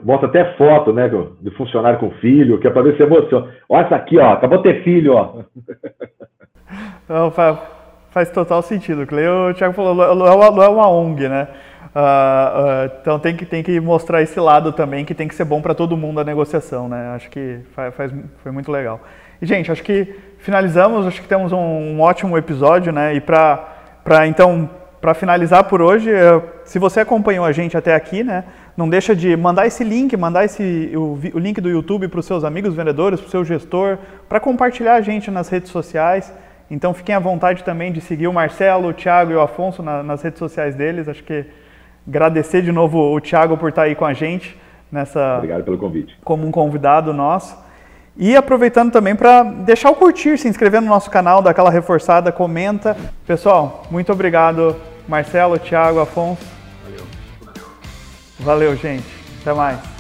Bota 0.02 0.26
até 0.26 0.58
foto, 0.58 0.92
né, 0.92 1.08
do, 1.08 1.38
do 1.40 1.50
funcionário 1.52 1.98
com 2.00 2.12
filho, 2.20 2.60
que 2.60 2.68
é 2.68 2.70
para 2.70 2.82
ver 2.82 2.98
se 2.98 3.04
emociona. 3.04 3.56
Olha 3.70 3.86
essa 3.86 3.96
aqui, 3.96 4.18
ó. 4.18 4.34
Acabou 4.34 4.58
de 4.58 4.64
ter 4.64 4.84
filho, 4.84 5.14
ó. 5.14 5.44
Não, 7.08 7.32
fa- 7.32 7.56
faz 8.12 8.30
total 8.30 8.62
sentido. 8.62 9.08
Cleo, 9.08 9.52
o 9.52 9.54
Thiago 9.54 9.74
falou, 9.74 9.96
não 9.96 10.28
é 10.28 10.32
uma, 10.36 10.52
não 10.52 10.64
é 10.64 10.68
uma 10.68 10.90
ONG, 10.90 11.30
né? 11.30 11.48
Ah, 11.96 12.90
então 13.02 13.20
tem 13.20 13.36
que, 13.36 13.46
tem 13.46 13.62
que 13.62 13.80
mostrar 13.80 14.22
esse 14.22 14.40
lado 14.40 14.72
também, 14.72 15.06
que 15.06 15.14
tem 15.14 15.28
que 15.28 15.36
ser 15.36 15.46
bom 15.46 15.62
para 15.62 15.76
todo 15.76 15.96
mundo 15.96 16.20
a 16.20 16.24
negociação, 16.24 16.90
né? 16.90 17.14
Acho 17.16 17.30
que 17.30 17.60
fa- 17.76 17.92
faz, 17.92 18.12
foi 18.42 18.52
muito 18.52 18.72
legal. 18.72 19.00
E, 19.42 19.46
gente, 19.46 19.72
acho 19.72 19.84
que 19.84 20.16
finalizamos, 20.40 21.06
acho 21.06 21.22
que 21.22 21.28
temos 21.28 21.52
um, 21.52 21.58
um 21.58 22.02
ótimo 22.02 22.38
episódio, 22.38 22.92
né? 22.92 23.14
E 23.14 23.22
para 23.22 24.28
então, 24.28 24.70
para 25.00 25.14
finalizar 25.14 25.66
por 25.66 25.82
hoje, 25.82 26.10
eh, 26.12 26.42
se 26.64 26.80
você 26.80 27.02
acompanhou 27.02 27.46
a 27.46 27.52
gente 27.52 27.76
até 27.78 27.94
aqui, 27.94 28.24
né? 28.24 28.46
Não 28.76 28.90
deixa 28.90 29.16
de 29.16 29.36
mandar 29.38 29.68
esse 29.68 29.84
link, 29.84 30.16
mandar 30.18 30.46
esse, 30.46 30.92
o, 30.96 31.20
o 31.36 31.40
link 31.40 31.62
do 31.62 31.70
YouTube 31.70 32.08
para 32.08 32.20
os 32.22 32.26
seus 32.26 32.44
amigos 32.44 32.74
vendedores, 32.74 33.20
para 33.20 33.28
o 33.28 33.30
seu 33.32 33.46
gestor, 33.46 33.98
para 34.28 34.40
compartilhar 34.40 34.96
a 34.96 35.02
gente 35.02 35.30
nas 35.30 35.48
redes 35.50 35.70
sociais. 35.70 36.34
Então 36.72 36.92
fiquem 36.94 37.14
à 37.14 37.20
vontade 37.20 37.64
também 37.64 37.92
de 37.92 38.02
seguir 38.02 38.28
o 38.28 38.34
Marcelo, 38.34 38.88
o 38.88 38.94
Thiago 38.94 39.32
e 39.32 39.36
o 39.36 39.42
Afonso 39.42 39.84
na- 39.84 40.02
nas 40.02 40.24
redes 40.24 40.40
sociais 40.40 40.74
deles. 40.74 41.08
Acho 41.08 41.24
que 41.24 41.46
agradecer 42.08 42.62
de 42.62 42.72
novo 42.72 43.00
o 43.14 43.20
Thiago 43.20 43.58
por 43.58 43.70
estar 43.70 43.84
aí 43.84 43.96
com 43.96 44.06
a 44.06 44.14
gente 44.14 44.58
nessa 44.92 45.38
Obrigado 45.38 45.64
pelo 45.64 45.78
convite. 45.78 46.18
como 46.24 46.46
um 46.46 46.52
convidado 46.52 47.14
nosso. 47.14 47.58
E 48.16 48.36
aproveitando 48.36 48.92
também 48.92 49.16
para 49.16 49.42
deixar 49.42 49.90
o 49.90 49.96
curtir, 49.96 50.38
se 50.38 50.48
inscrever 50.48 50.82
no 50.82 50.88
nosso 50.88 51.10
canal, 51.10 51.42
dar 51.42 51.50
aquela 51.50 51.72
reforçada, 51.72 52.32
comenta. 52.32 52.96
Pessoal, 53.26 53.84
muito 53.90 54.12
obrigado, 54.12 54.76
Marcelo, 55.08 55.58
Thiago, 55.58 56.00
Afonso. 56.00 56.46
Valeu, 58.40 58.76
gente. 58.76 59.06
Até 59.42 59.54
mais. 59.54 59.93